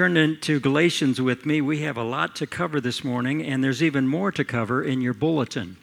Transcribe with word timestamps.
Turn 0.00 0.16
into 0.16 0.60
Galatians 0.60 1.20
with 1.20 1.44
me. 1.44 1.60
We 1.60 1.80
have 1.80 1.96
a 1.96 2.04
lot 2.04 2.36
to 2.36 2.46
cover 2.46 2.80
this 2.80 3.02
morning, 3.02 3.44
and 3.44 3.64
there's 3.64 3.82
even 3.82 4.06
more 4.06 4.30
to 4.30 4.44
cover 4.44 4.84
in 4.84 5.00
your 5.00 5.12
bulletin. 5.12 5.76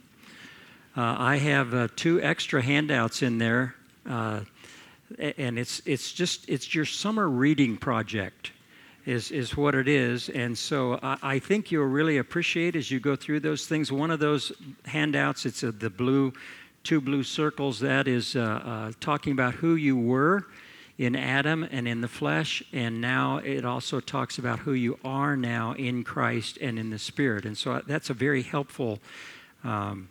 Uh, 0.96 1.18
I 1.20 1.36
have 1.36 1.74
uh, 1.74 1.90
two 1.98 2.22
extra 2.22 2.62
handouts 2.62 3.22
in 3.22 3.40
there, 3.40 3.76
uh, 4.10 4.40
and 5.20 5.60
it's 5.60 5.82
it's 5.86 6.14
just 6.14 6.48
it's 6.48 6.74
your 6.74 6.86
summer 6.86 7.28
reading 7.28 7.76
project, 7.76 8.54
is 9.06 9.32
is 9.32 9.58
what 9.58 9.76
it 9.76 9.90
is. 9.90 10.30
And 10.30 10.58
so 10.58 10.98
I, 11.04 11.18
I 11.22 11.40
think 11.40 11.70
you'll 11.70 11.84
really 11.84 12.18
appreciate 12.18 12.78
as 12.78 12.90
you 12.90 13.02
go 13.02 13.18
through 13.18 13.42
those 13.42 13.68
things. 13.68 13.92
One 13.92 14.12
of 14.12 14.22
those 14.22 14.54
handouts, 14.86 15.46
it's 15.46 15.60
the 15.60 15.90
blue, 15.90 16.32
two 16.86 17.02
blue 17.02 17.24
circles. 17.24 17.82
That 17.82 18.08
is 18.08 18.38
uh, 18.38 18.40
uh, 18.40 18.92
talking 19.02 19.34
about 19.34 19.56
who 19.56 19.76
you 19.76 19.98
were 19.98 20.46
in 20.98 21.16
Adam 21.16 21.68
and 21.72 21.88
in 21.88 22.02
the 22.02 22.08
flesh, 22.08 22.64
and 22.72 23.02
now 23.02 23.38
it 23.38 23.66
also 23.66 24.00
talks 24.00 24.38
about 24.38 24.60
who 24.60 24.72
you 24.72 24.98
are 25.04 25.36
now 25.36 25.74
in 25.74 26.04
Christ 26.04 26.58
and 26.62 26.80
in 26.80 26.90
the 26.90 27.00
Spirit. 27.00 27.46
And 27.46 27.58
so 27.58 27.74
uh, 27.74 27.82
that's 27.86 28.10
a 28.10 28.14
very 28.14 28.42
helpful 28.42 29.00
um, 29.64 30.08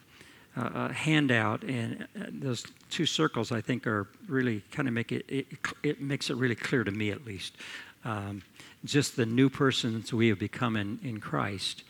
uh, 0.57 0.61
uh, 0.61 0.89
handout, 0.91 1.63
and 1.63 2.07
uh, 2.17 2.27
those 2.31 2.65
two 2.91 3.07
circles 3.07 3.51
I 3.51 3.61
think 3.61 3.87
are 3.87 4.07
really 4.29 4.63
kind 4.71 4.87
of 4.87 4.95
make 4.95 5.11
it, 5.11 5.25
it, 5.29 5.47
it 5.83 6.01
makes 6.01 6.31
it 6.31 6.37
really 6.37 6.55
clear 6.55 6.85
to 6.85 6.93
me 6.93 7.11
at 7.11 7.25
least. 7.25 7.57
Um, 8.05 8.43
just 8.85 9.17
the 9.17 9.27
new 9.27 9.49
persons 9.49 10.13
we 10.13 10.29
have 10.29 10.39
become 10.39 10.77
in, 10.77 10.99
in 11.03 11.19
Christ. 11.19 11.83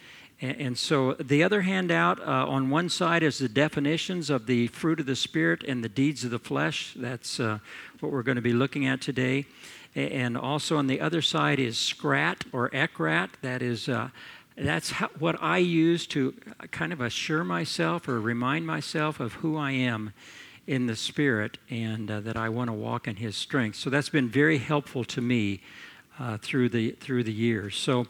And 0.44 0.76
so 0.76 1.14
the 1.14 1.42
other 1.42 1.62
handout 1.62 2.20
uh, 2.20 2.46
on 2.46 2.68
one 2.68 2.90
side 2.90 3.22
is 3.22 3.38
the 3.38 3.48
definitions 3.48 4.28
of 4.28 4.44
the 4.44 4.66
fruit 4.66 5.00
of 5.00 5.06
the 5.06 5.16
Spirit 5.16 5.64
and 5.66 5.82
the 5.82 5.88
deeds 5.88 6.22
of 6.22 6.30
the 6.30 6.38
flesh. 6.38 6.92
That's 6.96 7.40
uh, 7.40 7.60
what 8.00 8.12
we're 8.12 8.22
going 8.22 8.36
to 8.36 8.42
be 8.42 8.52
looking 8.52 8.86
at 8.86 9.00
today. 9.00 9.46
And 9.94 10.36
also 10.36 10.76
on 10.76 10.86
the 10.86 11.00
other 11.00 11.22
side 11.22 11.58
is 11.58 11.78
SCRAT 11.78 12.44
or 12.52 12.68
ECRAT. 12.70 13.30
That 13.40 13.62
is, 13.62 13.88
uh, 13.88 14.10
that's 14.54 14.90
how, 14.90 15.08
what 15.18 15.42
I 15.42 15.58
use 15.58 16.06
to 16.08 16.34
kind 16.70 16.92
of 16.92 17.00
assure 17.00 17.44
myself 17.44 18.06
or 18.06 18.20
remind 18.20 18.66
myself 18.66 19.20
of 19.20 19.34
who 19.34 19.56
I 19.56 19.70
am 19.70 20.12
in 20.66 20.86
the 20.86 20.96
Spirit 20.96 21.56
and 21.70 22.10
uh, 22.10 22.20
that 22.20 22.36
I 22.36 22.50
want 22.50 22.68
to 22.68 22.74
walk 22.74 23.08
in 23.08 23.16
His 23.16 23.34
strength. 23.34 23.78
So 23.78 23.88
that's 23.88 24.10
been 24.10 24.28
very 24.28 24.58
helpful 24.58 25.04
to 25.04 25.22
me 25.22 25.62
uh, 26.18 26.36
through 26.36 26.68
the 26.68 26.90
through 26.90 27.24
the 27.24 27.32
years. 27.32 27.76
So. 27.76 28.08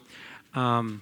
Um, 0.53 1.01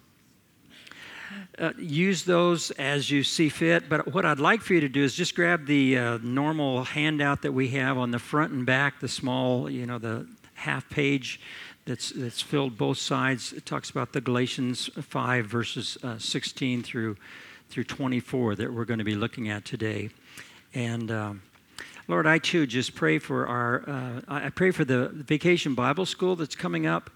uh, 1.60 1.72
use 1.78 2.24
those 2.24 2.72
as 2.72 3.10
you 3.12 3.24
see 3.24 3.50
fit. 3.50 3.90
But 3.90 4.14
what 4.14 4.26
I'd 4.26 4.40
like 4.40 4.62
for 4.62 4.74
you 4.74 4.82
to 4.82 4.90
do 4.90 5.04
is 5.04 5.14
just 5.14 5.36
grab 5.36 5.66
the 5.66 5.98
uh, 5.98 6.18
normal 6.24 6.84
handout 6.84 7.42
that 7.44 7.52
we 7.52 7.70
have 7.70 7.98
on 7.98 8.12
the 8.12 8.20
front 8.20 8.54
and 8.54 8.66
back, 8.66 9.00
the 9.00 9.08
small, 9.08 9.70
you 9.70 9.86
know, 9.86 9.98
the 9.98 10.28
half 10.56 10.90
page 10.90 11.40
that's, 11.86 12.10
that's 12.12 12.42
filled 12.42 12.78
both 12.78 12.98
sides. 12.98 13.54
It 13.54 13.66
talks 13.66 13.90
about 13.90 14.14
the 14.14 14.22
Galatians 14.22 14.90
5, 15.00 15.46
verses 15.46 15.98
uh, 16.04 16.18
16 16.18 16.84
through, 16.84 17.18
through 17.70 17.84
24 17.84 18.56
that 18.56 18.74
we're 18.74 18.86
going 18.86 19.00
to 19.00 19.06
be 19.06 19.16
looking 19.16 19.50
at 19.50 19.66
today. 19.66 20.10
And. 20.74 21.12
Um, 21.12 21.42
Lord, 22.10 22.28
I 22.28 22.38
too 22.38 22.68
just 22.68 22.96
pray 22.96 23.18
for 23.18 23.48
our, 23.48 23.90
uh, 23.90 24.22
I 24.28 24.50
pray 24.50 24.72
for 24.72 24.84
the 24.84 25.08
vacation 25.08 25.74
Bible 25.74 26.06
school 26.06 26.36
that's 26.36 26.56
coming 26.56 26.86
up. 26.86 27.10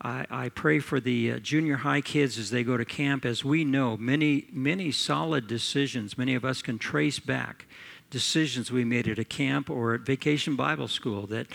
I, 0.00 0.26
I 0.30 0.48
pray 0.50 0.78
for 0.78 1.00
the 1.00 1.32
uh, 1.32 1.38
junior 1.38 1.76
high 1.76 2.00
kids 2.00 2.38
as 2.38 2.50
they 2.50 2.62
go 2.62 2.76
to 2.76 2.84
camp. 2.84 3.24
As 3.24 3.44
we 3.44 3.64
know, 3.64 3.96
many, 3.96 4.46
many 4.52 4.90
solid 4.92 5.46
decisions, 5.46 6.18
many 6.18 6.34
of 6.34 6.44
us 6.44 6.62
can 6.62 6.78
trace 6.78 7.18
back 7.18 7.66
decisions 8.10 8.70
we 8.70 8.84
made 8.84 9.08
at 9.08 9.18
a 9.18 9.24
camp 9.24 9.68
or 9.70 9.94
at 9.94 10.02
vacation 10.02 10.54
Bible 10.54 10.88
school 10.88 11.26
that, 11.26 11.46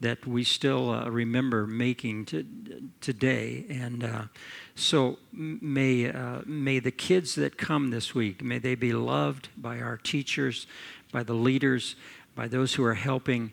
that 0.00 0.26
we 0.26 0.42
still 0.42 0.90
uh, 0.90 1.08
remember 1.08 1.66
making 1.66 2.24
to, 2.26 2.44
today. 3.00 3.66
And 3.68 4.02
uh, 4.02 4.22
so 4.74 5.18
may, 5.32 6.10
uh, 6.10 6.40
may 6.46 6.78
the 6.78 6.90
kids 6.90 7.34
that 7.34 7.58
come 7.58 7.90
this 7.90 8.14
week, 8.14 8.42
may 8.42 8.58
they 8.58 8.74
be 8.74 8.92
loved 8.92 9.50
by 9.56 9.78
our 9.80 9.96
teachers, 9.96 10.66
by 11.12 11.22
the 11.22 11.34
leaders, 11.34 11.96
by 12.34 12.48
those 12.48 12.74
who 12.74 12.84
are 12.84 12.94
helping 12.94 13.52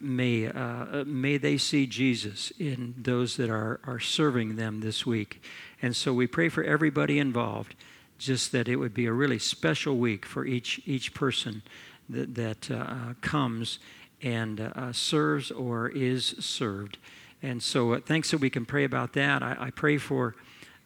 may, 0.00 0.46
uh, 0.46 1.04
may 1.04 1.36
they 1.36 1.58
see 1.58 1.86
Jesus 1.86 2.52
in 2.58 2.94
those 2.96 3.36
that 3.36 3.50
are, 3.50 3.80
are 3.84 4.00
serving 4.00 4.56
them 4.56 4.80
this 4.80 5.04
week. 5.04 5.42
And 5.82 5.94
so 5.94 6.12
we 6.12 6.26
pray 6.26 6.48
for 6.48 6.64
everybody 6.64 7.18
involved, 7.18 7.74
just 8.18 8.52
that 8.52 8.68
it 8.68 8.76
would 8.76 8.94
be 8.94 9.06
a 9.06 9.12
really 9.12 9.38
special 9.38 9.96
week 9.96 10.24
for 10.24 10.46
each, 10.46 10.80
each 10.86 11.12
person 11.12 11.62
that, 12.08 12.34
that 12.34 12.70
uh, 12.70 13.14
comes 13.20 13.78
and 14.22 14.60
uh, 14.60 14.92
serves 14.92 15.50
or 15.50 15.88
is 15.88 16.34
served. 16.38 16.98
And 17.42 17.62
so 17.62 17.92
uh, 17.92 18.00
thanks 18.00 18.30
that 18.30 18.38
we 18.38 18.48
can 18.48 18.64
pray 18.64 18.84
about 18.84 19.12
that. 19.12 19.42
I, 19.42 19.56
I 19.58 19.70
pray 19.70 19.98
for 19.98 20.34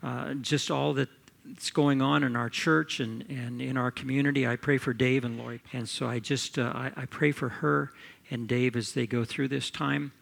uh, 0.02 0.34
just 0.34 0.70
all 0.70 0.92
that's 0.94 1.70
going 1.70 2.02
on 2.02 2.24
in 2.24 2.34
our 2.34 2.50
church 2.50 2.98
and, 2.98 3.24
and 3.28 3.62
in 3.62 3.76
our 3.76 3.92
community. 3.92 4.46
I 4.46 4.56
pray 4.56 4.78
for 4.78 4.92
Dave 4.92 5.24
and 5.24 5.38
Lori. 5.38 5.60
And 5.72 5.88
so 5.88 6.08
I 6.08 6.18
just, 6.18 6.58
uh, 6.58 6.72
I, 6.74 6.90
I 6.96 7.04
pray 7.06 7.30
for 7.30 7.48
her 7.48 7.92
and 8.30 8.48
Dave 8.48 8.76
as 8.76 8.92
they 8.92 9.06
go 9.06 9.24
through 9.24 9.48
this 9.48 9.70
time. 9.70 10.12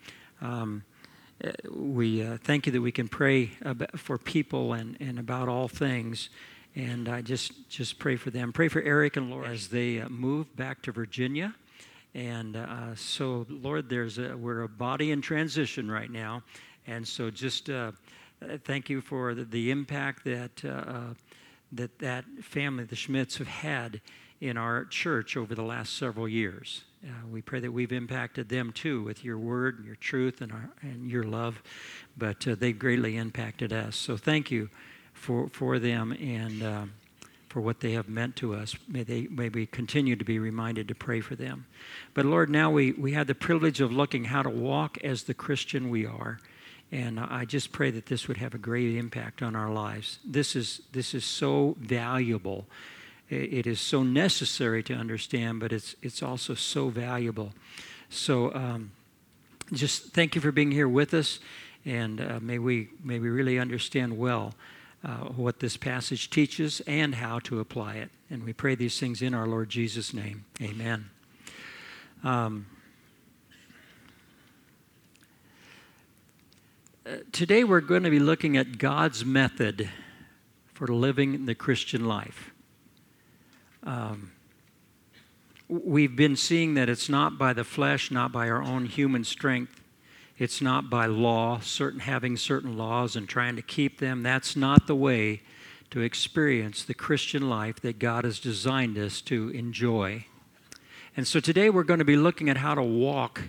Um, 0.41 0.85
uh, 1.45 1.51
we 1.71 2.23
uh, 2.23 2.39
thank 2.43 2.67
you 2.67 2.73
that 2.73 2.81
we 2.81 2.93
can 2.93 3.09
pray 3.09 3.51
for 3.97 4.17
people 4.17 4.73
and, 4.73 4.97
and 5.01 5.19
about 5.19 5.49
all 5.49 5.69
things. 5.69 6.31
And 6.75 7.09
I 7.09 7.23
just, 7.23 7.69
just 7.71 7.99
pray 7.99 8.17
for 8.17 8.31
them. 8.31 8.53
Pray 8.53 8.69
for 8.69 8.83
Eric 8.83 9.17
and 9.17 9.31
Laura 9.31 9.49
as 9.49 9.69
they 9.69 10.01
uh, 10.01 10.09
move 10.09 10.55
back 10.57 10.83
to 10.83 10.93
Virginia. 10.93 11.55
And 12.15 12.57
uh, 12.57 12.95
so, 12.95 13.47
Lord, 13.49 13.89
there's 13.89 14.19
a, 14.19 14.37
we're 14.37 14.63
a 14.63 14.69
body 14.69 15.11
in 15.11 15.21
transition 15.21 15.91
right 15.91 16.11
now. 16.11 16.43
And 16.87 17.07
so 17.07 17.31
just 17.31 17.69
uh, 17.69 17.93
thank 18.65 18.89
you 18.89 19.01
for 19.01 19.35
the, 19.35 19.45
the 19.45 19.71
impact 19.71 20.25
that, 20.25 20.65
uh, 20.65 21.15
that 21.73 21.99
that 21.99 22.25
family, 22.43 22.85
the 22.85 22.97
Schmidts, 22.97 23.39
have 23.39 23.49
had 23.49 24.01
in 24.41 24.57
our 24.57 24.85
church 24.85 25.37
over 25.37 25.55
the 25.55 25.63
last 25.63 25.97
several 25.97 26.29
years. 26.29 26.83
Uh, 27.05 27.27
we 27.31 27.41
pray 27.41 27.61
that 27.61 27.73
we've 27.73 27.93
impacted 27.93 28.49
them 28.49 28.73
too 28.73 29.03
with 29.03 29.25
your 29.25 29.39
word, 29.39 29.85
your 29.85 29.95
truth, 29.97 30.41
and, 30.41 30.53
our, 30.53 30.71
and 30.83 31.11
your 31.11 31.25
love. 31.25 31.63
But 32.17 32.47
uh, 32.47 32.55
they've 32.55 32.79
greatly 32.79 33.17
impacted 33.17 33.73
us. 33.73 33.97
So 33.97 34.17
thank 34.17 34.51
you 34.51 34.69
for, 35.13 35.49
for 35.49 35.79
them 35.79 36.13
and 36.13 36.63
uh, 36.63 36.85
for 37.49 37.61
what 37.61 37.81
they 37.81 37.93
have 37.93 38.09
meant 38.09 38.37
to 38.37 38.55
us. 38.55 38.75
May, 38.89 39.03
they, 39.03 39.23
may 39.29 39.49
we 39.49 39.67
continue 39.67 40.17
to 40.17 40.25
be 40.25 40.39
reminded 40.39 40.89
to 40.89 40.95
pray 40.95 41.21
for 41.21 41.37
them. 41.37 41.67
But 42.13 42.27
Lord, 42.27 42.51
now 42.51 42.71
we, 42.71 42.93
we 42.93 43.13
have 43.13 43.27
the 43.27 43.35
privilege 43.35 43.81
of 43.81 43.93
looking 43.93 44.25
how 44.25 44.43
to 44.43 44.51
walk 44.51 44.99
as 45.05 45.23
the 45.23 45.35
Christian 45.35 45.89
we 45.89 46.07
are. 46.07 46.39
And 46.93 47.19
I 47.19 47.45
just 47.45 47.73
pray 47.73 47.91
that 47.93 48.07
this 48.07 48.29
would 48.29 48.37
have 48.37 48.55
a 48.55 48.59
great 48.59 48.97
impact 48.97 49.43
on 49.43 49.57
our 49.57 49.71
lives. 49.71 50.19
This 50.25 50.55
is, 50.55 50.83
this 50.93 51.15
is 51.15 51.25
so 51.25 51.77
valuable 51.81 52.67
it 53.29 53.67
is 53.67 53.81
so 53.81 54.03
necessary 54.03 54.83
to 54.85 54.95
understand, 54.95 55.61
but 55.61 55.73
it's, 55.73 55.97
it's 56.03 56.23
also 56.23 56.55
so 56.55 56.89
valuable. 56.89 57.53
So 58.09 58.55
um, 58.55 58.93
just 59.73 60.13
thank 60.13 60.35
you 60.35 60.41
for 60.41 60.53
being 60.53 60.71
here 60.71 60.89
with 60.89 61.13
us, 61.13 61.41
and 61.85 62.21
uh, 62.21 62.39
may, 62.41 62.59
we, 62.59 62.89
may 63.03 63.19
we 63.19 63.29
really 63.29 63.59
understand 63.59 64.17
well 64.17 64.55
uh, 65.05 65.25
what 65.37 65.61
this 65.61 65.77
passage 65.77 66.31
teaches 66.31 66.81
and 66.87 67.17
how 67.17 67.39
to 67.41 67.61
apply 67.61 67.95
it. 67.95 68.11
And 68.31 68.45
we 68.45 68.53
pray 68.53 68.75
these 68.75 68.99
things 68.99 69.23
in 69.23 69.35
our 69.35 69.47
Lord 69.47 69.69
Jesus' 69.69 70.15
name. 70.15 70.45
Amen. 70.61 71.11
Um, 72.25 72.67
uh, 77.05 77.17
today 77.33 77.63
we're 77.63 77.81
going 77.81 78.03
to 78.03 78.11
be 78.11 78.19
looking 78.19 78.57
at 78.57 78.79
God's 78.79 79.25
method 79.25 79.91
for 80.75 80.89
living 80.89 81.47
the 81.47 81.55
Christian 81.55 82.07
life. 82.07 82.53
Um, 83.87 84.33
we've 85.69 86.17
been 86.17 86.35
seeing 86.35 86.75
that 86.75 86.89
it's 86.89 87.09
not 87.09 87.39
by 87.39 87.53
the 87.53 87.63
flesh, 87.63 88.11
not 88.11 88.33
by 88.33 88.51
our 88.51 88.63
own 88.63 88.87
human 88.87 89.23
strength. 89.23 89.81
It's 90.39 90.61
not 90.61 90.91
by 90.91 91.07
law, 91.07 91.61
certain 91.61 92.01
having 92.01 92.37
certain 92.37 92.77
laws 92.77 93.15
and 93.15 93.29
trying 93.29 93.55
to 93.57 93.63
keep 93.63 94.01
them. 94.01 94.25
That's 94.25 94.57
not 94.57 94.89
the 94.89 94.97
way 94.97 95.43
to 95.91 96.01
experience 96.01 96.83
the 96.83 96.95
Christian 96.95 97.49
life 97.49 97.81
that 97.81 98.01
God 98.01 98.25
has 98.25 98.41
designed 98.41 98.99
us 98.99 99.21
to 99.23 99.51
enjoy. 99.51 100.27
And 101.17 101.27
so 101.27 101.39
today 101.39 101.71
we're 101.71 101.85
going 101.85 102.01
to 102.01 102.05
be 102.05 102.17
looking 102.17 102.51
at 102.51 102.57
how 102.57 102.75
to 102.75 102.83
walk 102.83 103.41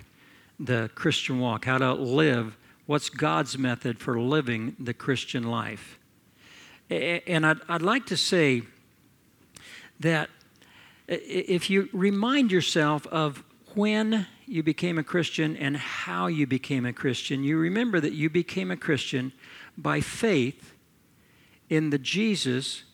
the 0.58 0.88
Christian 0.94 1.40
walk, 1.40 1.64
how 1.64 1.78
to 1.78 1.92
live, 1.92 2.56
what's 2.86 3.10
God's 3.10 3.58
method 3.58 3.98
for 3.98 4.20
living 4.20 4.76
the 4.78 4.94
Christian 4.94 5.42
life. 5.42 5.98
And 6.88 7.44
I'd, 7.44 7.58
I'd 7.68 7.82
like 7.82 8.06
to 8.06 8.16
say 8.16 8.62
that 10.00 10.30
if 11.06 11.70
you 11.70 11.88
remind 11.92 12.52
yourself 12.52 13.06
of 13.08 13.42
when 13.74 14.26
you 14.46 14.62
became 14.62 14.98
a 14.98 15.04
Christian 15.04 15.56
and 15.56 15.76
how 15.76 16.26
you 16.26 16.46
became 16.46 16.84
a 16.84 16.92
Christian, 16.92 17.44
you 17.44 17.58
remember 17.58 18.00
that 18.00 18.12
you 18.12 18.30
became 18.30 18.70
a 18.70 18.76
Christian 18.76 19.32
by 19.76 20.00
faith 20.00 20.74
in 21.68 21.90
the 21.90 21.98
Jesus 21.98 22.84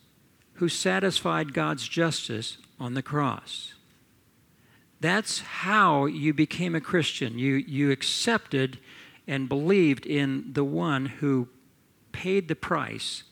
who 0.54 0.68
satisfied 0.68 1.54
God's 1.54 1.88
justice 1.88 2.58
on 2.78 2.94
the 2.94 3.02
cross. 3.02 3.74
That's 5.00 5.40
how 5.40 6.06
you 6.06 6.32
became 6.32 6.74
a 6.74 6.80
Christian. 6.80 7.38
You, 7.38 7.54
you 7.54 7.90
accepted 7.90 8.78
and 9.26 9.48
believed 9.48 10.06
in 10.06 10.52
the 10.52 10.64
one 10.64 11.06
who 11.06 11.48
paid 12.12 12.48
the 12.48 12.54
price 12.54 13.24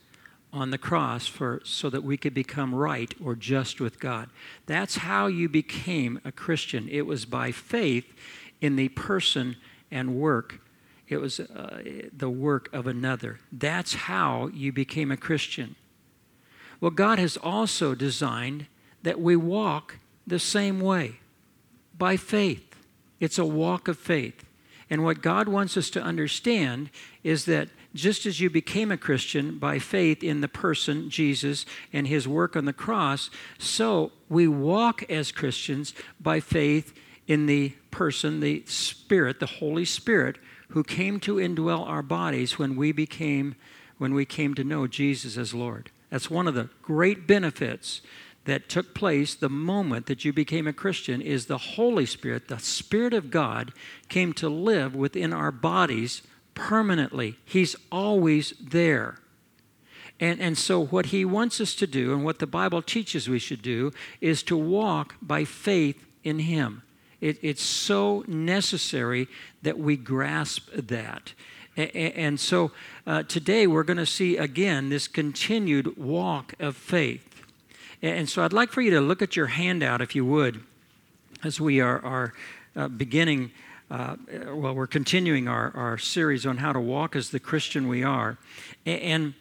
on 0.53 0.71
the 0.71 0.79
cross 0.79 1.27
for 1.27 1.61
so 1.65 1.89
that 1.89 2.05
we 2.05 2.17
could 2.17 2.35
become 2.35 2.75
right 2.75 3.15
or 3.25 3.35
just 3.35 3.81
with 3.81 3.99
God. 3.99 4.29
That's 4.67 4.97
how 4.97 5.27
you 5.27 5.49
became 5.49 6.21
a 6.25 6.33
Christian. 6.33 6.89
It 6.91 7.07
was 7.07 7.25
by 7.25 7.53
faith 7.53 8.13
in 8.61 8.77
the 8.77 8.89
person 8.91 9.57
and 9.91 10.15
work. 10.17 10.61
It 11.09 11.19
was 11.19 11.41
uh, 11.41 11.83
the 12.17 12.31
work 12.31 12.73
of 12.73 12.87
another. 12.87 13.39
That's 13.51 13.95
how 13.95 14.49
you 14.53 14.73
became 14.73 15.11
a 15.11 15.17
Christian. 15.17 15.77
Well, 16.81 16.91
God 16.91 17.19
has 17.19 17.37
also 17.37 17.95
designed 17.95 18.67
that 19.03 19.21
we 19.21 19.37
walk 19.37 19.99
the 20.27 20.39
same 20.39 20.81
way 20.81 21.21
by 21.97 22.17
faith. 22.17 22.77
It's 23.21 23.39
a 23.39 23.45
walk 23.45 23.89
of 23.89 23.99
faith. 23.99 24.45
And 24.91 25.05
what 25.05 25.23
God 25.23 25.49
wants 25.49 25.77
us 25.77 25.91
to 25.91 26.03
understand 26.03 26.91
is 27.23 27.45
that 27.47 27.69
just 27.95 28.27
as 28.27 28.41
you 28.41 28.49
became 28.49 28.91
a 28.91 28.97
Christian 28.97 29.59
by 29.59 29.79
faith 29.79 30.23
in 30.23 30.41
the 30.41 30.49
person, 30.49 31.11
Jesus, 31.11 31.67
and 31.93 32.07
his 32.07 32.27
work 32.27 32.57
on 32.57 32.65
the 32.65 32.73
cross, 32.73 33.31
so 33.59 34.13
we 34.29 34.49
walk 34.49 35.03
as 35.11 35.33
Christians 35.33 35.95
by 36.21 36.41
faith 36.41 36.95
in 37.27 37.47
the 37.47 37.71
person, 37.91 38.41
the 38.41 38.65
Spirit, 38.67 39.41
the 39.41 39.47
Holy 39.47 39.85
Spirit, 39.85 40.39
who 40.69 40.83
came 40.83 41.21
to 41.21 41.37
indwell 41.37 41.87
our 41.87 42.03
bodies 42.03 42.59
when 42.59 42.77
we 42.77 42.93
became 42.93 43.55
when 43.99 44.15
we 44.15 44.25
came 44.25 44.53
to 44.53 44.65
know 44.65 44.89
Jesus 44.89 45.37
as 45.37 45.55
Lord. 45.55 45.91
That's 46.11 46.29
one 46.29 46.49
of 46.49 46.55
the 46.55 46.71
great 46.83 47.27
benefits 47.27 48.01
that 48.47 48.69
took 48.69 48.95
place 48.95 49.35
the 49.35 49.49
moment 49.49 50.07
that 50.07 50.25
you 50.25 50.33
became 50.33 50.67
a 50.67 50.73
Christian 50.73 51.23
is 51.23 51.47
the 51.47 51.59
Holy 51.59 52.07
Spirit, 52.07 52.49
the 52.49 52.59
Spirit 52.59 53.15
of 53.15 53.31
God 53.31 53.73
came 54.09 54.33
to 54.35 54.49
live 54.49 54.97
within 54.97 55.33
our 55.33 55.53
bodies 55.53 56.23
permanently. 56.63 57.37
He's 57.45 57.75
always 57.91 58.55
there. 58.61 59.19
And, 60.21 60.41
and 60.41 60.57
so, 60.57 60.87
what 60.87 61.07
he 61.07 61.25
wants 61.25 61.61
us 61.61 61.75
to 61.75 61.87
do, 61.89 62.13
and 62.13 62.25
what 62.25 62.39
the 62.39 62.47
Bible 62.47 62.83
teaches 62.83 63.29
we 63.29 63.41
should 63.41 63.63
do, 63.63 63.91
is 64.21 64.45
to 64.45 64.57
walk 64.57 65.17
by 65.21 65.45
faith 65.45 66.07
in 66.23 66.39
him. 66.39 66.83
It, 67.21 67.39
it's 67.43 67.63
so 67.63 68.25
necessary 68.29 69.27
that 69.63 69.77
we 69.77 69.97
grasp 69.97 70.71
that. 70.73 71.33
And 71.77 72.39
so 72.39 72.71
uh, 73.07 73.23
today 73.23 73.67
we're 73.67 73.83
going 73.83 73.97
to 73.97 74.07
see 74.07 74.37
again 74.37 74.91
this 74.91 75.09
continued 75.09 75.97
walk 75.97 76.55
of 76.61 76.77
faith. 76.77 77.43
And 78.03 78.29
so 78.29 78.45
I'd 78.45 78.53
like 78.53 78.71
for 78.71 78.83
you 78.83 78.91
to 78.91 79.01
look 79.01 79.23
at 79.23 79.37
your 79.37 79.47
handout, 79.47 80.03
if 80.03 80.15
you 80.15 80.25
would, 80.27 80.63
as 81.43 81.61
we 81.61 81.81
are, 81.81 82.05
are 82.05 82.35
uh, 82.77 82.89
beginning 82.89 83.53
uh, 83.93 84.17
well, 84.55 84.75
we're 84.75 84.87
continuing 84.87 85.47
our, 85.49 85.71
our 85.77 85.99
series 85.99 86.47
on 86.47 86.57
how 86.57 86.73
to 86.73 86.81
walk 86.81 87.15
as 87.15 87.29
the 87.29 87.39
Christian 87.39 87.89
we 87.89 88.03
are. 88.03 88.39
And 88.87 89.35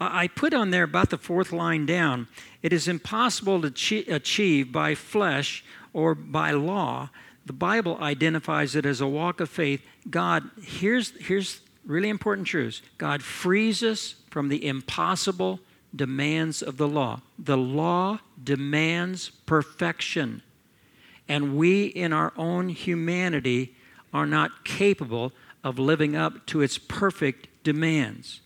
I 0.00 0.28
put 0.28 0.54
on 0.54 0.70
there 0.70 0.84
about 0.84 1.10
the 1.10 1.18
fourth 1.18 1.52
line 1.52 1.84
down 1.84 2.26
it 2.62 2.72
is 2.72 2.88
impossible 2.88 3.60
to 3.60 4.04
achieve 4.08 4.72
by 4.72 4.94
flesh 4.94 5.62
or 5.92 6.14
by 6.14 6.52
law. 6.52 7.10
The 7.44 7.52
Bible 7.52 7.98
identifies 8.00 8.74
it 8.74 8.86
as 8.86 9.02
a 9.02 9.06
walk 9.06 9.40
of 9.40 9.50
faith. 9.50 9.82
God, 10.08 10.50
here's, 10.62 11.12
here's 11.20 11.60
really 11.84 12.08
important 12.08 12.46
truths 12.46 12.80
God 12.96 13.22
frees 13.22 13.82
us 13.82 14.14
from 14.30 14.48
the 14.48 14.66
impossible 14.66 15.60
demands 15.94 16.62
of 16.62 16.78
the 16.78 16.88
law. 16.88 17.20
The 17.38 17.58
law 17.58 18.20
demands 18.42 19.28
perfection. 19.44 20.42
And 21.28 21.58
we, 21.58 21.84
in 21.84 22.14
our 22.14 22.32
own 22.38 22.70
humanity, 22.70 23.74
are 24.12 24.26
not 24.26 24.64
capable 24.64 25.32
of 25.64 25.78
living 25.78 26.16
up 26.16 26.46
to 26.46 26.60
its 26.60 26.78
perfect 26.78 27.48
demands. 27.62 28.40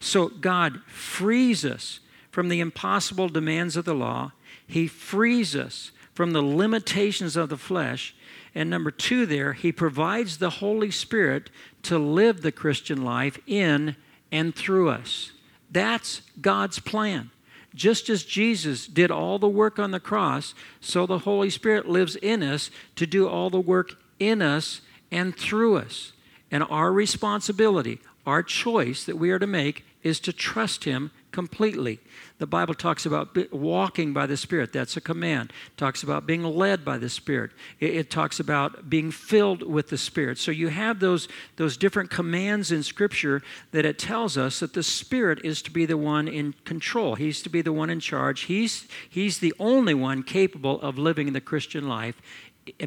So 0.00 0.28
God 0.28 0.82
frees 0.86 1.64
us 1.64 2.00
from 2.30 2.48
the 2.48 2.60
impossible 2.60 3.28
demands 3.28 3.76
of 3.76 3.84
the 3.84 3.94
law. 3.94 4.32
He 4.66 4.86
frees 4.86 5.54
us 5.54 5.90
from 6.14 6.32
the 6.32 6.42
limitations 6.42 7.36
of 7.36 7.48
the 7.48 7.56
flesh. 7.56 8.14
And 8.54 8.68
number 8.68 8.90
two, 8.90 9.26
there, 9.26 9.52
He 9.52 9.72
provides 9.72 10.38
the 10.38 10.50
Holy 10.50 10.90
Spirit 10.90 11.50
to 11.82 11.98
live 11.98 12.42
the 12.42 12.52
Christian 12.52 13.04
life 13.04 13.38
in 13.46 13.96
and 14.30 14.54
through 14.54 14.90
us. 14.90 15.32
That's 15.70 16.22
God's 16.40 16.78
plan. 16.78 17.30
Just 17.74 18.10
as 18.10 18.24
Jesus 18.24 18.86
did 18.86 19.10
all 19.10 19.38
the 19.38 19.48
work 19.48 19.78
on 19.78 19.90
the 19.90 20.00
cross, 20.00 20.54
so 20.80 21.06
the 21.06 21.20
Holy 21.20 21.48
Spirit 21.48 21.88
lives 21.88 22.16
in 22.16 22.42
us 22.42 22.70
to 22.96 23.06
do 23.06 23.26
all 23.26 23.48
the 23.48 23.60
work 23.60 23.94
in 24.18 24.42
us 24.42 24.82
and 25.12 25.36
through 25.36 25.76
us. 25.76 26.12
And 26.50 26.64
our 26.64 26.92
responsibility, 26.92 28.00
our 28.26 28.42
choice 28.42 29.04
that 29.04 29.16
we 29.16 29.30
are 29.30 29.38
to 29.38 29.46
make 29.46 29.84
is 30.02 30.18
to 30.20 30.32
trust 30.32 30.84
Him 30.84 31.12
completely. 31.30 32.00
The 32.38 32.46
Bible 32.46 32.74
talks 32.74 33.06
about 33.06 33.36
walking 33.52 34.12
by 34.12 34.26
the 34.26 34.36
Spirit. 34.36 34.72
That's 34.72 34.96
a 34.96 35.00
command. 35.00 35.52
It 35.68 35.76
talks 35.76 36.02
about 36.02 36.26
being 36.26 36.42
led 36.42 36.84
by 36.84 36.98
the 36.98 37.08
Spirit. 37.08 37.52
It, 37.78 37.94
it, 37.94 38.10
talks 38.10 38.40
about 38.40 38.90
being 38.90 39.10
filled 39.10 39.62
with 39.62 39.88
the 39.88 39.96
Spirit. 39.96 40.38
So 40.38 40.50
you 40.50 40.68
have 40.68 40.98
those, 40.98 41.28
those 41.56 41.76
different 41.76 42.10
commands 42.10 42.72
in 42.72 42.82
Scripture 42.82 43.42
that 43.70 43.86
it 43.86 43.98
tells 43.98 44.36
us 44.36 44.60
that 44.60 44.74
the 44.74 44.82
Spirit 44.82 45.40
is 45.44 45.62
to 45.62 45.70
be 45.70 45.86
the 45.86 45.96
one 45.96 46.26
in 46.28 46.54
control. 46.64 47.14
He's 47.14 47.42
to 47.42 47.48
be 47.48 47.62
the 47.62 47.72
one 47.72 47.90
in 47.90 48.00
charge. 48.00 48.42
He's, 48.42 48.88
he's 49.08 49.38
the 49.38 49.54
only 49.58 49.94
one 49.94 50.22
capable 50.22 50.80
of 50.82 50.98
living 50.98 51.32
the 51.32 51.40
Christian 51.40 51.88
life 51.88 52.20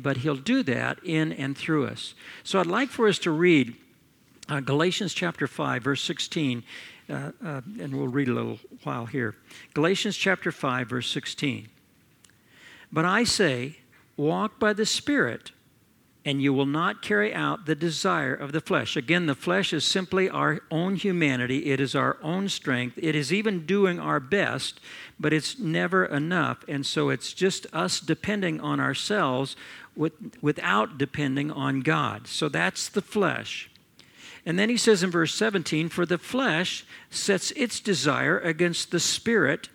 but 0.01 0.18
He'll 0.18 0.36
do 0.36 0.63
that 0.63 1.00
in 1.04 1.31
and 1.31 1.57
through 1.57 1.88
us. 1.88 2.13
So 2.44 2.60
I'd 2.60 2.66
like 2.66 2.89
for 2.89 3.07
us 3.07 3.19
to 3.19 3.31
read 3.31 3.75
uh, 4.48 4.60
Galatians 4.60 5.13
chapter 5.13 5.48
5, 5.48 5.83
verse 5.83 6.01
16, 6.01 6.63
uh, 7.10 7.31
uh, 7.44 7.62
and 7.80 7.95
we'll 7.95 8.07
read 8.07 8.27
a 8.27 8.33
little 8.33 8.60
while 8.83 9.06
here. 9.06 9.36
Galatians 9.74 10.16
chapter 10.18 10.51
5, 10.51 10.89
verse 10.89 11.10
16. 11.10 11.69
But 12.92 13.06
I 13.06 13.24
say, 13.24 13.80
walk 14.18 14.60
by 14.60 14.74
the 14.74 14.86
Spirit, 14.86 15.51
and 16.25 16.42
you 16.42 16.51
will 16.51 16.66
not 16.66 17.04
carry 17.04 17.31
out 17.33 17.68
the 17.68 17.75
desire 17.75 18.33
of 18.33 18.51
the 18.51 18.60
flesh. 18.60 18.98
Again, 18.98 19.27
the 19.27 19.36
flesh 19.36 19.72
is 19.72 19.86
simply 19.86 20.27
our 20.27 20.60
own 20.72 20.95
humanity, 20.95 21.68
it 21.72 21.80
is 21.80 21.94
our 21.94 22.18
own 22.24 22.50
strength, 22.50 22.98
it 22.98 23.16
is 23.16 23.31
even 23.31 23.68
doing 23.68 24.00
our 24.00 24.19
best, 24.19 24.80
but 25.19 25.31
it's 25.31 25.60
never 25.60 26.04
enough. 26.04 26.66
And 26.68 26.83
so 26.83 27.10
it's 27.10 27.31
just 27.31 27.68
us 27.72 28.00
depending 28.00 28.60
on 28.60 28.80
ourselves 28.80 29.56
with, 29.95 30.13
without 30.42 30.98
depending 30.98 31.51
on 31.51 31.81
God. 31.81 32.27
So 32.27 32.50
that's 32.50 32.89
the 32.89 33.04
flesh. 33.04 33.69
And 34.48 34.57
then 34.57 34.69
he 34.69 34.77
says 34.77 35.04
in 35.04 35.12
verse 35.12 35.33
17, 35.36 35.89
For 35.89 36.06
the 36.06 36.18
flesh 36.18 36.86
sets 37.12 37.51
its 37.51 37.80
desire 37.80 38.39
against 38.39 38.91
the 38.91 39.00
spirit, 39.00 39.70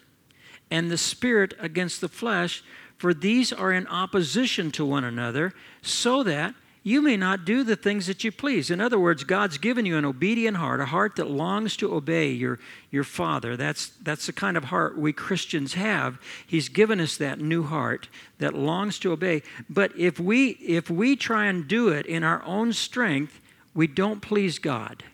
and 0.70 0.90
the 0.90 0.98
spirit 0.98 1.54
against 1.58 2.00
the 2.00 2.08
flesh 2.08 2.62
for 3.00 3.14
these 3.14 3.50
are 3.50 3.72
in 3.72 3.86
opposition 3.86 4.70
to 4.72 4.84
one 4.84 5.04
another, 5.04 5.54
so 5.80 6.22
that 6.22 6.54
you 6.82 7.00
may 7.00 7.16
not 7.16 7.46
do 7.46 7.64
the 7.64 7.74
things 7.74 8.06
that 8.08 8.24
you 8.24 8.30
please. 8.30 8.70
In 8.70 8.78
other 8.78 9.00
words, 9.00 9.24
God's 9.24 9.56
given 9.56 9.86
you 9.86 9.96
an 9.96 10.04
obedient 10.04 10.58
heart, 10.58 10.82
a 10.82 10.84
heart 10.84 11.16
that 11.16 11.30
longs 11.30 11.78
to 11.78 11.94
obey 11.94 12.30
your, 12.30 12.58
your 12.90 13.04
Father. 13.04 13.56
That's, 13.56 13.88
that's 14.02 14.26
the 14.26 14.34
kind 14.34 14.54
of 14.54 14.64
heart 14.64 14.98
we 14.98 15.14
Christians 15.14 15.72
have. 15.74 16.20
He's 16.46 16.68
given 16.68 17.00
us 17.00 17.16
that 17.16 17.40
new 17.40 17.62
heart 17.62 18.10
that 18.36 18.52
longs 18.52 18.98
to 18.98 19.12
obey. 19.12 19.44
But 19.70 19.98
if 19.98 20.20
we, 20.20 20.50
if 20.50 20.90
we 20.90 21.16
try 21.16 21.46
and 21.46 21.66
do 21.66 21.88
it 21.88 22.04
in 22.04 22.22
our 22.22 22.42
own 22.44 22.74
strength, 22.74 23.40
we 23.72 23.86
don't 23.86 24.20
please 24.20 24.58
God. 24.58 25.04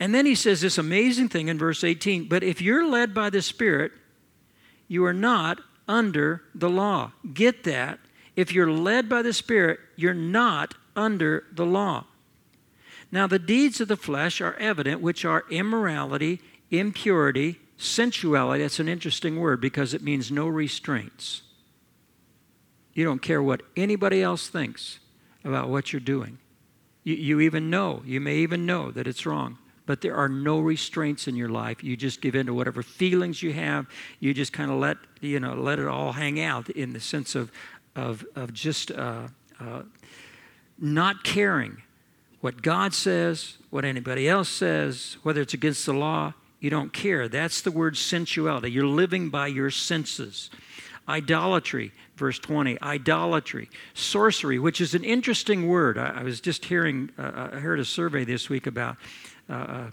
And 0.00 0.14
then 0.14 0.24
he 0.24 0.34
says 0.34 0.62
this 0.62 0.78
amazing 0.78 1.28
thing 1.28 1.48
in 1.48 1.58
verse 1.58 1.84
18 1.84 2.24
But 2.24 2.42
if 2.42 2.62
you're 2.62 2.88
led 2.88 3.12
by 3.12 3.28
the 3.28 3.42
Spirit, 3.42 3.92
you 4.88 5.04
are 5.04 5.12
not 5.12 5.60
under 5.88 6.42
the 6.54 6.70
law. 6.70 7.12
Get 7.32 7.64
that. 7.64 7.98
If 8.36 8.52
you're 8.52 8.70
led 8.70 9.08
by 9.08 9.22
the 9.22 9.32
Spirit, 9.32 9.80
you're 9.96 10.14
not 10.14 10.74
under 10.96 11.44
the 11.52 11.66
law. 11.66 12.04
Now, 13.10 13.26
the 13.26 13.38
deeds 13.38 13.80
of 13.80 13.88
the 13.88 13.96
flesh 13.96 14.40
are 14.40 14.54
evident, 14.54 15.02
which 15.02 15.24
are 15.24 15.44
immorality, 15.50 16.40
impurity, 16.70 17.58
sensuality. 17.76 18.62
That's 18.62 18.80
an 18.80 18.88
interesting 18.88 19.38
word 19.38 19.60
because 19.60 19.92
it 19.92 20.02
means 20.02 20.30
no 20.30 20.46
restraints. 20.48 21.42
You 22.94 23.04
don't 23.04 23.22
care 23.22 23.42
what 23.42 23.62
anybody 23.76 24.22
else 24.22 24.48
thinks 24.48 24.98
about 25.44 25.68
what 25.68 25.92
you're 25.92 26.00
doing. 26.00 26.38
You, 27.04 27.14
you 27.14 27.40
even 27.40 27.68
know, 27.68 28.02
you 28.06 28.20
may 28.20 28.36
even 28.36 28.64
know 28.64 28.90
that 28.90 29.06
it's 29.06 29.26
wrong 29.26 29.58
but 29.86 30.00
there 30.00 30.14
are 30.14 30.28
no 30.28 30.60
restraints 30.60 31.26
in 31.26 31.36
your 31.36 31.48
life. 31.48 31.82
You 31.82 31.96
just 31.96 32.20
give 32.20 32.34
in 32.34 32.46
to 32.46 32.54
whatever 32.54 32.82
feelings 32.82 33.42
you 33.42 33.52
have. 33.52 33.86
You 34.20 34.32
just 34.32 34.52
kind 34.52 34.70
of 34.70 34.78
let 34.78 34.96
you 35.20 35.40
know 35.40 35.54
let 35.54 35.78
it 35.78 35.86
all 35.86 36.12
hang 36.12 36.40
out 36.40 36.70
in 36.70 36.92
the 36.92 37.00
sense 37.00 37.34
of 37.34 37.50
of 37.96 38.24
of 38.36 38.52
just 38.52 38.90
uh, 38.90 39.28
uh, 39.60 39.82
not 40.78 41.24
caring 41.24 41.82
what 42.40 42.60
God 42.60 42.92
says, 42.92 43.56
what 43.70 43.84
anybody 43.84 44.28
else 44.28 44.48
says, 44.48 45.16
whether 45.22 45.40
it's 45.40 45.54
against 45.54 45.86
the 45.86 45.94
law. 45.94 46.34
You 46.58 46.70
don't 46.70 46.92
care. 46.92 47.28
That's 47.28 47.60
the 47.60 47.72
word 47.72 47.96
sensuality. 47.96 48.70
You're 48.70 48.86
living 48.86 49.30
by 49.30 49.48
your 49.48 49.70
senses. 49.70 50.48
Idolatry, 51.08 51.92
verse 52.16 52.38
20, 52.38 52.80
idolatry. 52.80 53.68
Sorcery, 53.94 54.60
which 54.60 54.80
is 54.80 54.94
an 54.94 55.02
interesting 55.02 55.68
word. 55.68 55.98
I, 55.98 56.20
I 56.20 56.22
was 56.22 56.40
just 56.40 56.64
hearing, 56.64 57.10
uh, 57.18 57.48
I 57.52 57.58
heard 57.58 57.80
a 57.80 57.84
survey 57.84 58.24
this 58.24 58.48
week 58.48 58.66
about. 58.68 58.96
Uh, 59.48 59.52
uh 59.52 59.90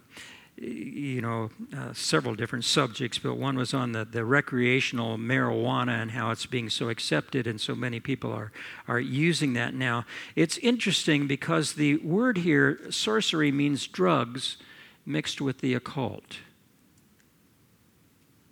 you 0.62 1.22
know, 1.22 1.50
uh, 1.76 1.94
several 1.94 2.36
different 2.36 2.66
subjects, 2.66 3.18
but 3.18 3.36
one 3.36 3.56
was 3.56 3.74
on 3.74 3.94
the, 3.94 4.04
the 4.04 4.26
recreational 4.26 5.18
marijuana 5.18 6.02
and 6.02 6.12
how 6.12 6.32
it's 6.32 6.46
being 6.46 6.70
so 6.70 6.90
accepted, 6.90 7.48
and 7.48 7.62
so 7.62 7.76
many 7.76 8.00
people 8.00 8.32
are, 8.34 8.52
are 8.88 9.00
using 9.00 9.54
that 9.54 9.74
now. 9.74 10.06
It's 10.36 10.58
interesting 10.58 11.28
because 11.28 11.74
the 11.74 11.98
word 11.98 12.40
here, 12.40 12.80
sorcery, 12.92 13.52
means 13.52 13.88
drugs 13.88 14.58
mixed 15.06 15.40
with 15.40 15.60
the 15.60 15.74
occult. 15.74 16.40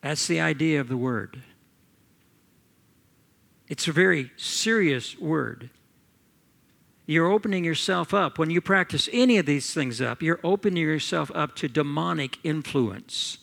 That's 0.01 0.27
the 0.27 0.39
idea 0.39 0.79
of 0.79 0.87
the 0.87 0.97
word. 0.97 1.43
It's 3.67 3.87
a 3.87 3.91
very 3.91 4.31
serious 4.37 5.17
word. 5.19 5.69
You're 7.07 7.31
opening 7.31 7.63
yourself 7.63 8.13
up. 8.13 8.37
When 8.37 8.49
you 8.49 8.59
practice 8.59 9.07
any 9.13 9.37
of 9.37 9.45
these 9.45 9.73
things 9.73 10.01
up, 10.01 10.21
you're 10.21 10.41
opening 10.43 10.83
yourself 10.83 11.31
up 11.33 11.55
to 11.55 11.69
demonic 11.69 12.37
influence. 12.43 13.37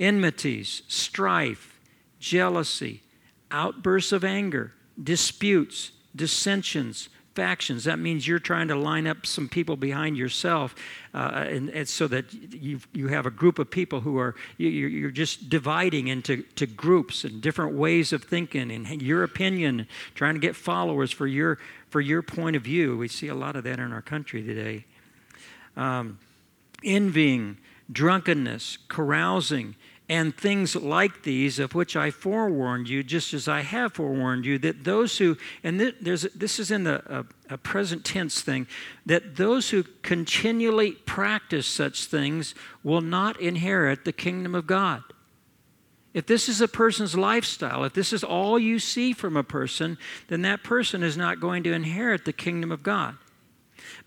Enmities, 0.00 0.82
strife, 0.88 1.78
jealousy, 2.18 3.02
outbursts 3.50 4.10
of 4.10 4.24
anger, 4.24 4.72
disputes, 5.00 5.92
dissensions, 6.16 7.10
factions. 7.34 7.84
That 7.84 7.98
means 7.98 8.26
you're 8.26 8.38
trying 8.38 8.68
to 8.68 8.74
line 8.74 9.06
up 9.06 9.24
some 9.24 9.48
people 9.48 9.76
behind 9.76 10.16
yourself, 10.16 10.74
uh, 11.14 11.44
and, 11.48 11.70
and, 11.70 11.88
so 11.88 12.08
that 12.08 12.32
you 12.32 12.80
you 12.92 13.08
have 13.08 13.26
a 13.26 13.30
group 13.30 13.58
of 13.58 13.70
people 13.70 14.00
who 14.00 14.18
are 14.18 14.34
you, 14.58 15.06
are 15.06 15.10
just 15.10 15.48
dividing 15.48 16.08
into 16.08 16.42
to 16.56 16.66
groups 16.66 17.24
and 17.24 17.40
different 17.40 17.74
ways 17.74 18.12
of 18.12 18.24
thinking 18.24 18.70
and 18.70 19.02
your 19.02 19.22
opinion, 19.22 19.86
trying 20.14 20.34
to 20.34 20.40
get 20.40 20.56
followers 20.56 21.10
for 21.10 21.26
your 21.26 21.58
for 21.88 22.00
your 22.00 22.22
point 22.22 22.56
of 22.56 22.62
view. 22.62 22.96
We 22.96 23.08
see 23.08 23.28
a 23.28 23.34
lot 23.34 23.56
of 23.56 23.64
that 23.64 23.78
in 23.78 23.92
our 23.92 24.02
country 24.02 24.42
today. 24.42 24.84
Um, 25.76 26.18
envying, 26.84 27.58
drunkenness, 27.90 28.78
carousing, 28.88 29.76
and 30.10 30.36
things 30.36 30.74
like 30.74 31.22
these, 31.22 31.60
of 31.60 31.72
which 31.72 31.94
I 31.94 32.10
forewarned 32.10 32.88
you, 32.88 33.04
just 33.04 33.32
as 33.32 33.46
I 33.46 33.60
have 33.60 33.92
forewarned 33.92 34.44
you, 34.44 34.58
that 34.58 34.82
those 34.82 35.18
who, 35.18 35.36
and 35.62 35.80
there's, 36.00 36.22
this 36.34 36.58
is 36.58 36.72
in 36.72 36.82
the 36.82 37.00
a, 37.48 37.54
a 37.54 37.56
present 37.56 38.04
tense 38.04 38.40
thing, 38.42 38.66
that 39.06 39.36
those 39.36 39.70
who 39.70 39.84
continually 40.02 40.92
practice 41.06 41.68
such 41.68 42.06
things 42.06 42.56
will 42.82 43.00
not 43.00 43.40
inherit 43.40 44.04
the 44.04 44.12
kingdom 44.12 44.56
of 44.56 44.66
God. 44.66 45.04
If 46.12 46.26
this 46.26 46.48
is 46.48 46.60
a 46.60 46.66
person's 46.66 47.16
lifestyle, 47.16 47.84
if 47.84 47.92
this 47.92 48.12
is 48.12 48.24
all 48.24 48.58
you 48.58 48.80
see 48.80 49.12
from 49.12 49.36
a 49.36 49.44
person, 49.44 49.96
then 50.26 50.42
that 50.42 50.64
person 50.64 51.04
is 51.04 51.16
not 51.16 51.38
going 51.38 51.62
to 51.62 51.72
inherit 51.72 52.24
the 52.24 52.32
kingdom 52.32 52.72
of 52.72 52.82
God. 52.82 53.16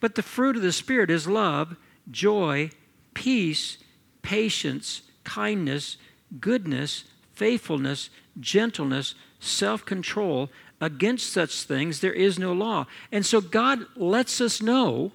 But 0.01 0.15
the 0.15 0.21
fruit 0.21 0.57
of 0.57 0.63
the 0.63 0.73
Spirit 0.73 1.09
is 1.09 1.29
love, 1.29 1.77
joy, 2.11 2.71
peace, 3.13 3.77
patience, 4.21 5.03
kindness, 5.23 5.97
goodness, 6.39 7.03
faithfulness, 7.33 8.09
gentleness, 8.39 9.15
self 9.39 9.85
control. 9.85 10.49
Against 10.81 11.31
such 11.31 11.63
things 11.63 12.01
there 12.01 12.13
is 12.13 12.37
no 12.37 12.51
law. 12.51 12.87
And 13.11 13.25
so 13.25 13.39
God 13.39 13.85
lets 13.95 14.41
us 14.41 14.61
know 14.61 15.13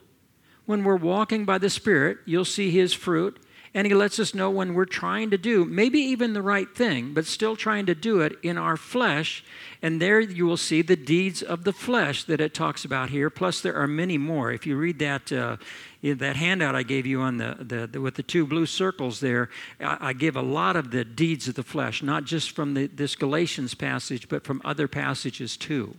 when 0.65 0.83
we're 0.85 0.97
walking 0.97 1.45
by 1.45 1.59
the 1.59 1.71
Spirit, 1.71 2.19
you'll 2.25 2.45
see 2.45 2.71
His 2.71 2.95
fruit. 2.95 3.39
And 3.75 3.87
He 3.87 3.95
lets 3.95 4.19
us 4.19 4.35
know 4.35 4.51
when 4.51 4.75
we're 4.75 4.85
trying 4.85 5.31
to 5.31 5.39
do 5.39 5.65
maybe 5.65 5.99
even 5.99 6.33
the 6.33 6.43
right 6.43 6.75
thing, 6.75 7.15
but 7.15 7.27
still 7.27 7.57
trying 7.57 7.87
to 7.87 7.95
do 7.95 8.21
it 8.21 8.39
in 8.43 8.57
our 8.57 8.77
flesh. 8.77 9.45
And 9.83 10.01
there 10.01 10.21
you 10.21 10.47
will 10.47 10.57
see 10.57 10.83
the 10.83 10.97
deeds 10.97 11.43
of 11.43 11.65
the 11.65 11.73
flesh 11.73 12.25
that 12.25 12.41
it 12.41 12.55
talks 12.55 12.85
about 12.85 13.11
here. 13.11 13.31
Plus, 13.31 13.61
there 13.61 13.77
are 13.77 13.87
many 13.87 14.19
more. 14.19 14.53
If 14.53 14.67
you 14.67 14.77
read 14.77 14.99
that 14.99 15.31
uh, 15.33 15.57
that 16.03 16.37
handout 16.37 16.75
I 16.75 16.85
gave 16.85 17.07
you 17.07 17.21
on 17.21 17.39
the, 17.39 17.57
the, 17.59 17.87
the 17.87 18.01
with 18.01 18.15
the 18.15 18.23
two 18.23 18.47
blue 18.47 18.67
circles 18.67 19.21
there, 19.21 19.51
I, 19.81 20.09
I, 20.09 20.13
give 20.13 20.37
a 20.37 20.43
lot 20.43 20.77
of 20.77 20.91
the 20.93 21.05
deeds 21.05 21.49
of 21.49 21.55
the 21.55 21.65
flesh, 21.65 22.03
not 22.03 22.25
just 22.25 22.53
from 22.53 22.75
the, 22.75 22.87
this 22.87 23.17
Galatians 23.17 23.75
passage, 23.75 24.29
but 24.29 24.45
from 24.45 24.63
other 24.65 24.87
passages 24.87 25.57
too. 25.57 25.97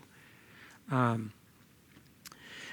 Um, 0.90 1.34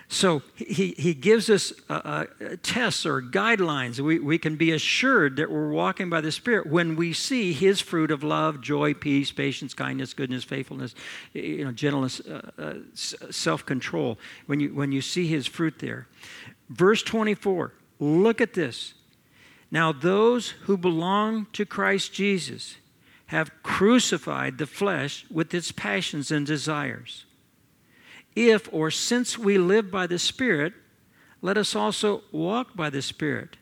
so 0.09 0.43
he, 0.55 0.95
he 0.97 1.15
gives 1.15 1.51
us 1.51 1.73
uh, 1.91 1.93
uh, 1.93 2.25
tests 2.63 3.05
or 3.05 3.21
guidelines. 3.21 3.99
We, 3.99 4.21
we 4.21 4.39
can 4.39 4.57
be 4.57 4.71
assured 4.71 5.37
that 5.37 5.51
we're 5.51 5.71
walking 5.71 6.09
by 6.09 6.21
the 6.21 6.31
Spirit 6.31 6.69
when 6.69 6.95
we 6.95 7.13
see 7.13 7.53
his 7.53 7.81
fruit 7.81 8.13
of 8.13 8.23
love, 8.23 8.61
joy, 8.61 8.95
peace, 8.95 9.33
patience, 9.33 9.75
kindness, 9.75 10.15
goodness, 10.15 10.45
faithfulness, 10.45 10.95
you 11.33 11.65
know, 11.65 11.73
gentleness, 11.73 12.21
uh, 12.21 12.51
uh 12.57 12.75
self 12.95 13.67
control. 13.67 14.17
When 14.47 14.61
you, 14.61 14.75
when 14.75 14.93
you 14.93 15.01
see 15.01 15.27
his 15.27 15.47
fruit 15.47 15.81
there. 15.81 16.07
Verse 16.69 17.03
24, 17.03 17.73
look 17.99 18.41
at 18.41 18.55
this. 18.55 18.95
Now, 19.73 19.91
those 19.91 20.51
who 20.51 20.77
belong 20.77 21.47
to 21.53 21.67
Christ 21.67 22.13
Jesus 22.13 22.77
have 23.27 23.51
crucified 23.65 24.59
the 24.59 24.67
flesh 24.67 25.27
with 25.31 25.53
its 25.53 25.73
passions 25.73 26.31
and 26.31 26.47
desires. 26.47 27.26
If 28.37 28.69
or 28.73 28.91
since 28.91 29.39
we 29.39 29.57
live 29.57 29.91
by 29.91 30.07
the 30.07 30.19
Spirit, 30.19 30.75
let 31.41 31.57
us 31.57 31.75
also 31.75 32.23
walk 32.31 32.77
by 32.77 32.91
the 32.91 33.03
Spirit. 33.03 33.57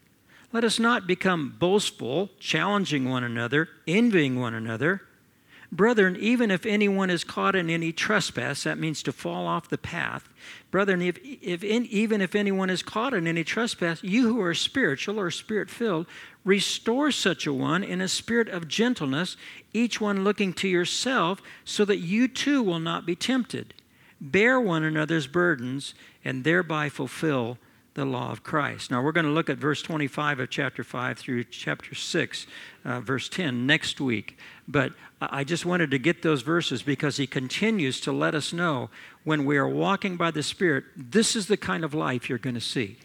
Let 0.53 0.65
us 0.65 0.79
not 0.79 1.07
become 1.07 1.55
boastful, 1.59 2.31
challenging 2.39 3.09
one 3.09 3.25
another, 3.25 3.69
envying 3.87 4.39
one 4.39 4.55
another. 4.55 5.03
Brethren, 5.73 6.17
even 6.21 6.53
if 6.53 6.67
anyone 6.67 7.11
is 7.11 7.25
caught 7.25 7.57
in 7.57 7.69
any 7.69 7.93
trespass, 7.93 8.63
that 8.63 8.79
means 8.79 9.03
to 9.03 9.13
fall 9.13 9.47
off 9.47 9.69
the 9.69 9.79
path. 9.79 10.29
Brethren, 10.71 11.03
if, 11.03 11.19
if 11.25 11.65
in, 11.65 11.87
even 11.87 12.21
if 12.21 12.37
anyone 12.37 12.71
is 12.71 12.83
caught 12.83 13.15
in 13.15 13.27
any 13.27 13.43
trespass, 13.43 14.03
you 14.05 14.29
who 14.29 14.41
are 14.41 14.55
spiritual 14.55 15.19
or 15.19 15.33
spirit 15.33 15.71
filled, 15.71 16.07
restore 16.45 17.11
such 17.11 17.47
a 17.47 17.53
one 17.53 17.83
in 17.83 18.01
a 18.01 18.07
spirit 18.07 18.49
of 18.49 18.69
gentleness, 18.69 19.37
each 19.73 20.01
one 20.01 20.23
looking 20.23 20.53
to 20.53 20.69
yourself, 20.69 21.43
so 21.65 21.85
that 21.85 21.99
you 21.99 22.29
too 22.29 22.63
will 22.63 22.79
not 22.79 23.05
be 23.05 23.17
tempted. 23.17 23.75
Bear 24.21 24.61
one 24.61 24.85
another's 24.85 25.27
burdens, 25.27 25.95
and 26.25 26.45
thereby 26.45 26.89
fulfill 26.89 27.59
the 27.95 28.05
law 28.05 28.33
of 28.33 28.43
Christ. 28.43 28.91
Now, 28.91 29.03
we're 29.03 29.13
going 29.13 29.27
to 29.27 29.33
look 29.33 29.49
at 29.49 29.57
verse 29.57 29.81
25 29.81 30.41
of 30.41 30.51
chapter 30.51 30.83
5 30.83 31.17
through 31.17 31.45
chapter 31.45 31.95
6, 31.95 32.47
uh, 32.85 33.01
verse 33.01 33.29
10 33.29 33.67
next 33.67 34.01
week. 34.01 34.37
But 34.67 34.93
I 35.21 35.45
just 35.45 35.65
wanted 35.65 35.91
to 35.93 35.99
get 35.99 36.23
those 36.23 36.43
verses 36.43 36.83
because 36.83 37.17
he 37.17 37.27
continues 37.27 38.01
to 38.01 38.13
let 38.13 38.35
us 38.35 38.53
know 38.53 38.91
when 39.23 39.45
we 39.45 39.57
are 39.57 39.69
walking 39.69 40.17
by 40.17 40.33
the 40.33 40.43
Spirit, 40.43 40.85
this 40.97 41.37
is 41.37 41.47
the 41.47 41.57
kind 41.57 41.85
of 41.85 41.95
life 41.95 42.29
you're 42.29 42.39
going 42.39 42.55
to 42.55 42.61
see. 42.61 42.99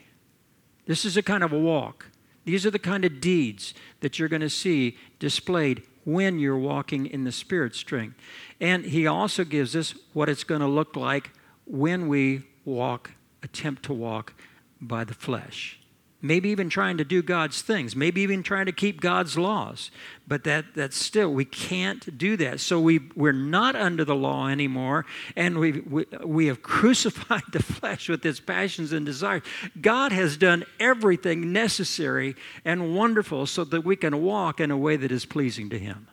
This 0.88 1.06
is 1.06 1.16
the 1.16 1.24
kind 1.24 1.44
of 1.44 1.54
a 1.54 1.60
walk. 1.60 2.08
These 2.46 2.66
are 2.66 2.72
the 2.72 2.80
kind 2.80 3.06
of 3.06 3.22
deeds 3.22 3.76
that 4.00 4.18
you're 4.18 4.28
going 4.28 4.42
to 4.42 4.50
see 4.50 4.98
displayed 5.20 5.84
when 6.06 6.40
you're 6.40 6.58
walking 6.58 7.06
in 7.06 7.24
the 7.24 7.32
Spirit 7.32 7.76
strength. 7.76 8.18
And 8.60 8.86
he 8.86 9.08
also 9.08 9.44
gives 9.44 9.76
us 9.76 9.94
what 10.14 10.30
it's 10.30 10.44
going 10.44 10.62
to 10.62 10.68
look 10.68 10.96
like 10.96 11.32
when 11.66 12.08
we 12.08 12.44
walk, 12.66 13.12
attempt 13.44 13.84
to 13.84 13.94
walk 13.94 14.34
by 14.82 15.04
the 15.04 15.14
flesh. 15.14 15.79
Maybe 16.22 16.50
even 16.50 16.70
trying 16.70 16.98
to 16.98 17.06
do 17.06 17.22
God's 17.22 17.62
things, 17.62 17.96
maybe 17.96 18.20
even 18.22 18.44
trying 18.44 18.66
to 18.66 18.74
keep 18.74 19.00
God's 19.00 19.38
laws. 19.38 19.90
But 20.28 20.44
that, 20.44 20.66
that's 20.76 20.98
still, 20.98 21.32
we 21.32 21.46
can't 21.46 22.18
do 22.18 22.36
that. 22.36 22.60
So 22.60 22.78
we, 22.78 23.00
we're 23.16 23.32
not 23.32 23.78
under 23.78 24.04
the 24.04 24.16
law 24.16 24.50
anymore, 24.50 25.06
and 25.38 25.60
we, 25.60 25.80
we, 25.80 26.06
we 26.26 26.48
have 26.48 26.62
crucified 26.64 27.44
the 27.54 27.64
flesh 27.64 28.10
with 28.10 28.26
its 28.26 28.42
passions 28.42 28.92
and 28.92 29.06
desires. 29.06 29.44
God 29.80 30.12
has 30.12 30.36
done 30.36 30.66
everything 30.78 31.54
necessary 31.54 32.36
and 32.66 32.94
wonderful 32.94 33.46
so 33.46 33.64
that 33.64 33.86
we 33.86 33.96
can 33.96 34.22
walk 34.22 34.60
in 34.60 34.72
a 34.72 34.78
way 34.78 34.98
that 34.98 35.14
is 35.14 35.26
pleasing 35.26 35.70
to 35.70 35.80
Him. 35.80 36.10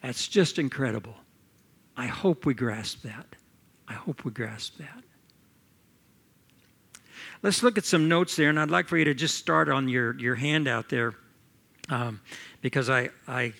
That's 0.00 0.28
just 0.28 0.58
incredible. 0.58 1.16
I 1.94 2.06
hope 2.06 2.46
we 2.46 2.54
grasp 2.54 3.02
that. 3.02 3.26
I 3.86 3.94
hope 3.94 4.24
we 4.24 4.30
grasp 4.30 4.78
that. 4.78 5.02
Let's 7.46 7.62
look 7.62 7.78
at 7.78 7.84
some 7.84 8.08
notes 8.08 8.34
there, 8.34 8.48
and 8.48 8.58
I'd 8.58 8.72
like 8.72 8.88
for 8.88 8.98
you 8.98 9.04
to 9.04 9.14
just 9.14 9.36
start 9.36 9.68
on 9.68 9.88
your, 9.88 10.18
your 10.18 10.34
handout 10.34 10.88
there 10.88 11.14
um, 11.88 12.20
because 12.60 12.90
I, 12.90 13.10
I, 13.28 13.52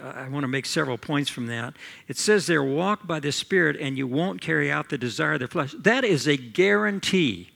I 0.00 0.28
want 0.28 0.44
to 0.44 0.48
make 0.48 0.66
several 0.66 0.96
points 0.96 1.30
from 1.30 1.48
that. 1.48 1.74
It 2.06 2.16
says 2.16 2.46
there, 2.46 2.62
walk 2.62 3.08
by 3.08 3.18
the 3.18 3.32
Spirit, 3.32 3.76
and 3.80 3.98
you 3.98 4.06
won't 4.06 4.40
carry 4.40 4.70
out 4.70 4.88
the 4.88 4.96
desire 4.96 5.32
of 5.32 5.40
the 5.40 5.48
flesh. 5.48 5.74
That 5.76 6.04
is 6.04 6.28
a 6.28 6.36
guarantee. 6.36 7.50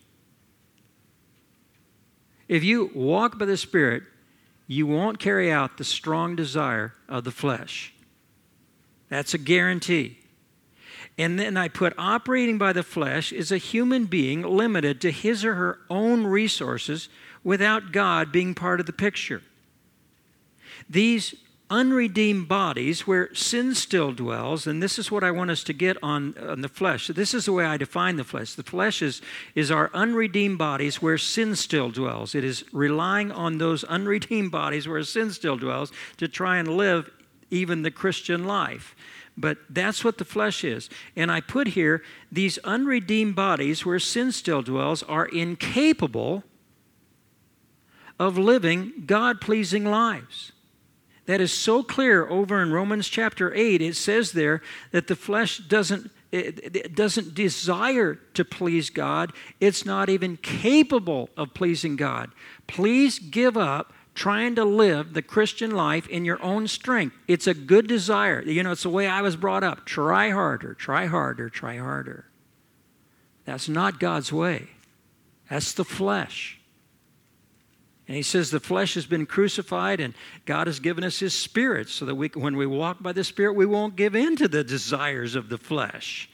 If 2.48 2.64
you 2.64 2.90
walk 2.92 3.38
by 3.38 3.44
the 3.44 3.56
Spirit, 3.56 4.02
you 4.66 4.84
won't 4.84 5.20
carry 5.20 5.52
out 5.52 5.78
the 5.78 5.84
strong 5.84 6.34
desire 6.34 6.94
of 7.08 7.22
the 7.22 7.30
flesh. 7.30 7.94
That's 9.10 9.32
a 9.32 9.38
guarantee. 9.38 10.18
And 11.18 11.38
then 11.38 11.56
I 11.56 11.66
put 11.66 11.94
operating 11.98 12.58
by 12.58 12.72
the 12.72 12.84
flesh 12.84 13.32
is 13.32 13.50
a 13.50 13.58
human 13.58 14.04
being 14.04 14.42
limited 14.42 15.00
to 15.00 15.10
his 15.10 15.44
or 15.44 15.54
her 15.54 15.80
own 15.90 16.24
resources 16.24 17.08
without 17.42 17.90
God 17.90 18.30
being 18.30 18.54
part 18.54 18.78
of 18.78 18.86
the 18.86 18.92
picture. 18.92 19.42
These 20.88 21.34
unredeemed 21.70 22.48
bodies 22.48 23.06
where 23.06 23.34
sin 23.34 23.74
still 23.74 24.10
dwells 24.10 24.66
and 24.66 24.82
this 24.82 24.98
is 24.98 25.10
what 25.10 25.22
i 25.22 25.30
want 25.30 25.50
us 25.50 25.62
to 25.62 25.74
get 25.74 25.98
on, 26.02 26.34
on 26.38 26.62
the 26.62 26.68
flesh. 26.68 27.08
This 27.08 27.34
is 27.34 27.44
the 27.44 27.52
way 27.52 27.66
i 27.66 27.76
define 27.76 28.16
the 28.16 28.24
flesh. 28.24 28.54
The 28.54 28.62
flesh 28.62 29.02
is, 29.02 29.20
is 29.54 29.70
our 29.70 29.90
unredeemed 29.92 30.56
bodies 30.56 31.02
where 31.02 31.18
sin 31.18 31.56
still 31.56 31.90
dwells. 31.90 32.34
It 32.34 32.42
is 32.42 32.64
relying 32.72 33.30
on 33.30 33.58
those 33.58 33.84
unredeemed 33.84 34.50
bodies 34.50 34.88
where 34.88 35.02
sin 35.02 35.30
still 35.30 35.58
dwells 35.58 35.92
to 36.16 36.26
try 36.26 36.56
and 36.56 36.68
live 36.68 37.10
even 37.50 37.82
the 37.82 37.90
christian 37.90 38.44
life 38.44 38.94
but 39.38 39.58
that's 39.70 40.04
what 40.04 40.18
the 40.18 40.24
flesh 40.24 40.64
is 40.64 40.90
and 41.16 41.30
i 41.30 41.40
put 41.40 41.68
here 41.68 42.02
these 42.30 42.58
unredeemed 42.58 43.34
bodies 43.34 43.86
where 43.86 43.98
sin 43.98 44.32
still 44.32 44.62
dwells 44.62 45.02
are 45.04 45.26
incapable 45.26 46.44
of 48.18 48.36
living 48.36 48.92
god 49.06 49.40
pleasing 49.40 49.84
lives 49.84 50.52
that 51.28 51.42
is 51.42 51.52
so 51.52 51.82
clear 51.82 52.26
over 52.26 52.62
in 52.62 52.72
Romans 52.72 53.06
chapter 53.06 53.54
8. 53.54 53.82
It 53.82 53.96
says 53.96 54.32
there 54.32 54.62
that 54.92 55.08
the 55.08 55.14
flesh 55.14 55.58
doesn't 55.58 56.10
it, 56.32 56.94
doesn't 56.94 57.34
desire 57.34 58.14
to 58.32 58.44
please 58.46 58.88
God. 58.88 59.34
It's 59.60 59.84
not 59.84 60.08
even 60.08 60.38
capable 60.38 61.28
of 61.36 61.52
pleasing 61.52 61.96
God. 61.96 62.30
Please 62.66 63.18
give 63.18 63.58
up 63.58 63.92
trying 64.18 64.56
to 64.56 64.64
live 64.64 65.14
the 65.14 65.22
Christian 65.22 65.70
life 65.70 66.08
in 66.08 66.24
your 66.24 66.42
own 66.42 66.66
strength. 66.66 67.14
It's 67.28 67.46
a 67.46 67.54
good 67.54 67.86
desire. 67.86 68.42
You 68.42 68.64
know, 68.64 68.72
it's 68.72 68.82
the 68.82 68.90
way 68.90 69.06
I 69.06 69.22
was 69.22 69.36
brought 69.36 69.62
up. 69.62 69.86
Try 69.86 70.30
harder, 70.30 70.74
try 70.74 71.06
harder, 71.06 71.48
try 71.48 71.76
harder. 71.76 72.26
That's 73.44 73.68
not 73.68 74.00
God's 74.00 74.32
way. 74.32 74.70
That's 75.48 75.72
the 75.72 75.84
flesh. 75.84 76.58
And 78.08 78.16
he 78.16 78.22
says 78.24 78.50
the 78.50 78.58
flesh 78.58 78.94
has 78.94 79.06
been 79.06 79.24
crucified 79.24 80.00
and 80.00 80.14
God 80.46 80.66
has 80.66 80.80
given 80.80 81.04
us 81.04 81.20
his 81.20 81.32
spirit 81.32 81.88
so 81.88 82.04
that 82.04 82.16
we, 82.16 82.28
when 82.34 82.56
we 82.56 82.66
walk 82.66 83.00
by 83.00 83.12
the 83.12 83.22
spirit, 83.22 83.54
we 83.54 83.66
won't 83.66 83.94
give 83.94 84.16
in 84.16 84.34
to 84.36 84.48
the 84.48 84.64
desires 84.64 85.36
of 85.36 85.48
the 85.48 85.58
flesh. 85.58 86.28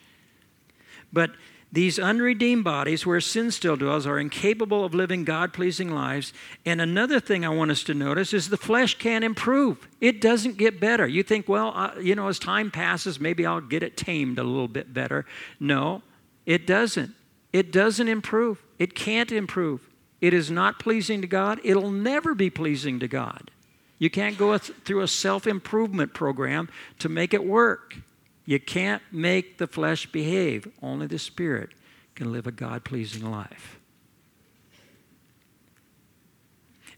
But 1.12 1.32
these 1.74 1.98
unredeemed 1.98 2.62
bodies 2.62 3.04
where 3.04 3.20
sin 3.20 3.50
still 3.50 3.74
dwells 3.74 4.06
are 4.06 4.16
incapable 4.16 4.84
of 4.84 4.94
living 4.94 5.24
God 5.24 5.52
pleasing 5.52 5.92
lives. 5.92 6.32
And 6.64 6.80
another 6.80 7.18
thing 7.18 7.44
I 7.44 7.48
want 7.48 7.72
us 7.72 7.82
to 7.84 7.94
notice 7.94 8.32
is 8.32 8.48
the 8.48 8.56
flesh 8.56 8.96
can't 8.96 9.24
improve. 9.24 9.88
It 10.00 10.20
doesn't 10.20 10.56
get 10.56 10.78
better. 10.78 11.04
You 11.04 11.24
think, 11.24 11.48
well, 11.48 11.72
uh, 11.74 11.98
you 12.00 12.14
know, 12.14 12.28
as 12.28 12.38
time 12.38 12.70
passes, 12.70 13.18
maybe 13.18 13.44
I'll 13.44 13.60
get 13.60 13.82
it 13.82 13.96
tamed 13.96 14.38
a 14.38 14.44
little 14.44 14.68
bit 14.68 14.94
better. 14.94 15.26
No, 15.58 16.02
it 16.46 16.64
doesn't. 16.64 17.12
It 17.52 17.72
doesn't 17.72 18.06
improve. 18.06 18.62
It 18.78 18.94
can't 18.94 19.32
improve. 19.32 19.90
It 20.20 20.32
is 20.32 20.52
not 20.52 20.78
pleasing 20.78 21.22
to 21.22 21.26
God. 21.26 21.58
It'll 21.64 21.90
never 21.90 22.36
be 22.36 22.50
pleasing 22.50 23.00
to 23.00 23.08
God. 23.08 23.50
You 23.98 24.10
can't 24.10 24.38
go 24.38 24.56
through 24.58 25.00
a 25.00 25.08
self 25.08 25.44
improvement 25.44 26.14
program 26.14 26.68
to 27.00 27.08
make 27.08 27.34
it 27.34 27.44
work. 27.44 27.96
You 28.44 28.60
can't 28.60 29.02
make 29.10 29.58
the 29.58 29.66
flesh 29.66 30.06
behave. 30.06 30.68
Only 30.82 31.06
the 31.06 31.18
Spirit 31.18 31.70
can 32.14 32.32
live 32.32 32.46
a 32.46 32.52
God 32.52 32.84
pleasing 32.84 33.28
life. 33.30 33.78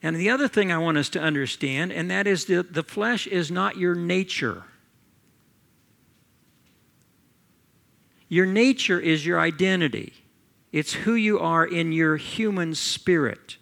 And 0.03 0.17
the 0.17 0.31
other 0.31 0.49
thing 0.49 0.71
I 0.71 0.79
want 0.79 0.99
us 0.99 1.09
to 1.11 1.21
understand, 1.21 1.93
and 1.93 2.11
that 2.11 2.27
is 2.27 2.47
that 2.47 2.75
the 2.75 2.83
flesh 2.83 3.27
is 3.27 3.51
not 3.51 3.77
your 3.77 3.95
nature. 3.95 4.65
Your 8.29 8.47
nature 8.47 9.01
is 9.01 9.25
your 9.25 9.41
identity. 9.41 10.13
It's 10.73 10.93
who 10.93 11.15
you 11.15 11.39
are 11.39 11.65
in 11.65 11.93
your 11.93 12.17
human 12.17 12.75
spirit. 12.75 13.57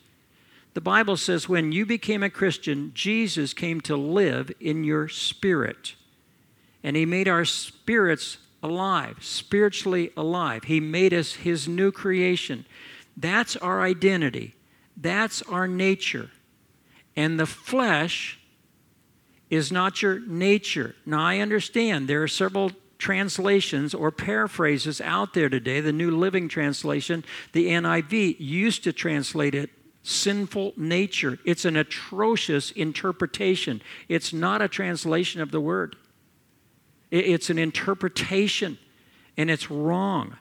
The 0.73 0.81
Bible 0.81 1.17
says 1.17 1.49
when 1.49 1.71
you 1.71 1.87
became 1.87 2.23
a 2.23 2.31
Christian, 2.31 2.91
Jesus 2.95 3.55
came 3.55 3.81
to 3.83 3.97
live 3.97 4.51
in 4.59 4.83
your 4.83 5.09
spirit. 5.09 5.95
And 6.85 6.95
He 6.95 7.05
made 7.05 7.27
our 7.27 7.45
spirits 7.45 8.39
alive, 8.63 9.19
spiritually 9.21 10.13
alive. 10.17 10.65
He 10.65 10.79
made 10.79 11.13
us 11.13 11.33
His 11.33 11.67
new 11.67 11.91
creation. 11.91 12.65
That's 13.17 13.57
our 13.57 13.83
identity, 13.83 14.55
that's 14.97 15.43
our 15.43 15.67
nature. 15.67 16.31
And 17.17 17.39
the 17.39 17.47
flesh 17.47 18.39
is 19.51 19.71
not 19.71 20.03
your 20.03 20.19
nature. 20.21 20.97
Now, 21.07 21.21
I 21.21 21.39
understand 21.39 22.09
there 22.09 22.23
are 22.23 22.29
several 22.29 22.73
translations 22.99 23.95
or 23.95 24.11
paraphrases 24.11 25.01
out 25.01 25.35
there 25.35 25.49
today. 25.49 25.81
The 25.81 25.93
New 25.93 26.11
Living 26.11 26.49
Translation, 26.49 27.25
the 27.53 27.69
NIV, 27.69 28.37
used 28.39 28.83
to 28.85 28.93
translate 28.93 29.55
it 29.55 29.71
sinful 30.03 30.73
nature. 30.77 31.39
It's 31.45 31.65
an 31.65 31.77
atrocious 31.77 32.71
interpretation. 32.73 33.81
It's 34.09 34.33
not 34.33 34.63
a 34.63 34.69
translation 34.69 35.41
of 35.41 35.51
the 35.51 35.61
word, 35.61 35.97
it's 37.19 37.51
an 37.51 37.59
interpretation, 37.59 38.79
and 39.37 39.51
it's 39.51 39.71
wrong 39.71 40.37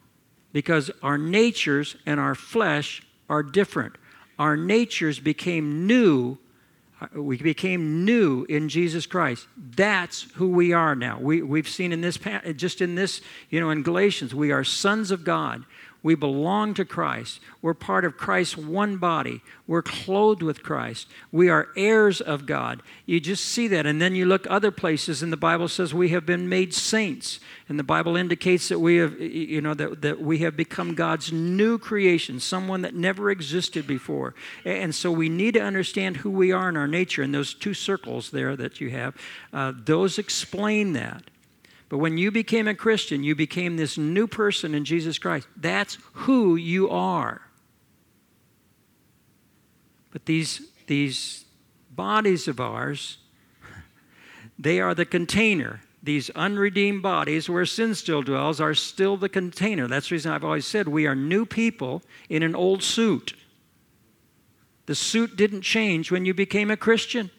because 0.52 0.92
our 1.02 1.18
natures 1.18 1.96
and 2.06 2.20
our 2.20 2.36
flesh 2.36 3.04
are 3.30 3.44
different. 3.44 3.96
Our 4.40 4.58
natures 4.58 5.20
became 5.20 5.88
new 5.88 6.38
uh, 7.04 7.22
we 7.22 7.38
became 7.38 8.06
new 8.06 8.46
in 8.46 8.70
Jesus 8.70 9.06
Christ. 9.06 9.48
That's 9.58 10.24
who 10.36 10.50
we 10.50 10.74
are 10.74 10.96
now. 10.96 11.20
We, 11.20 11.42
we've 11.42 11.68
seen 11.68 11.92
in 11.92 12.02
this, 12.02 12.20
just 12.56 12.82
in 12.82 12.96
this, 12.96 13.22
you 13.50 13.60
know, 13.60 13.70
in 13.72 13.84
Galatians, 13.84 14.34
we 14.34 14.52
are 14.52 14.64
sons 14.64 15.12
of 15.12 15.24
God. 15.24 15.66
We 16.04 16.16
belong 16.16 16.74
to 16.74 16.84
Christ. 16.84 17.40
We're 17.62 17.74
part 17.74 18.04
of 18.04 18.18
Christ's 18.18 18.58
one 18.58 18.98
body. 18.98 19.42
We're 19.66 19.82
clothed 19.82 20.44
with 20.44 20.62
Christ. 20.62 21.08
We 21.32 21.48
are 21.48 21.70
heirs 21.78 22.20
of 22.20 22.46
God. 22.46 22.84
You 23.06 23.22
just 23.22 23.46
see 23.46 23.70
that. 23.70 23.86
And 23.86 24.02
then 24.02 24.14
you 24.14 24.26
look 24.26 24.46
other 24.50 24.70
places, 24.70 25.24
and 25.24 25.32
the 25.32 25.38
Bible 25.38 25.70
says 25.70 25.94
we 25.94 26.10
have 26.10 26.26
been 26.26 26.50
made 26.50 26.74
saints. 26.74 27.40
And 27.70 27.80
the 27.80 27.84
Bible 27.84 28.18
indicates 28.18 28.68
that 28.68 28.80
we 28.80 28.98
have, 28.98 29.18
you 29.20 29.62
know, 29.62 29.74
that, 29.74 30.02
that 30.02 30.22
we 30.22 30.40
have 30.40 30.58
become 30.58 30.94
God's 30.94 31.32
new 31.32 31.80
creation, 31.80 32.42
someone 32.42 32.82
that 32.82 32.94
never 32.94 33.32
existed 33.32 33.88
before. 33.88 34.36
And 34.66 34.94
so 34.94 35.10
we 35.10 35.30
need 35.30 35.54
to 35.54 35.62
understand 35.62 36.18
who 36.18 36.32
we 36.32 36.52
are 36.52 36.68
in 36.68 36.76
our 36.76 36.88
nature. 36.88 37.24
And 37.24 37.34
those 37.34 37.54
two 37.54 37.74
circles 37.74 38.32
there 38.32 38.58
that 38.58 38.82
you 38.82 38.90
have, 38.90 39.16
uh, 39.54 39.72
those 39.86 40.20
explain 40.20 40.92
that. 40.94 41.24
But 41.94 42.00
when 42.00 42.18
you 42.18 42.32
became 42.32 42.68
a 42.68 42.74
Christian, 42.74 43.24
you 43.24 43.36
became 43.36 43.78
this 43.78 44.00
new 44.00 44.26
person 44.26 44.74
in 44.74 44.84
Jesus 44.84 45.20
Christ. 45.20 45.48
That's 45.56 46.00
who 46.14 46.56
you 46.56 46.90
are. 46.90 47.40
But 50.10 50.26
these, 50.26 50.70
these 50.88 51.46
bodies 51.92 52.48
of 52.48 52.60
ours, 52.60 53.20
they 54.58 54.80
are 54.80 54.96
the 54.96 55.06
container. 55.06 55.82
These 56.02 56.32
unredeemed 56.32 57.04
bodies 57.04 57.48
where 57.48 57.64
sin 57.64 57.94
still 57.94 58.24
dwells 58.24 58.60
are 58.60 58.74
still 58.74 59.16
the 59.16 59.30
container. 59.30 59.88
That's 59.88 60.10
the 60.10 60.16
reason 60.16 60.32
I've 60.32 60.44
always 60.44 60.66
said 60.66 60.88
we 60.88 61.06
are 61.06 61.14
new 61.14 61.46
people 61.46 62.02
in 62.28 62.42
an 62.42 62.56
old 62.56 62.82
suit. 62.82 63.36
The 64.88 64.96
suit 64.96 65.36
didn't 65.36 65.62
change 65.62 66.12
when 66.12 66.26
you 66.26 66.34
became 66.34 66.72
a 66.72 66.76
Christian. 66.76 67.30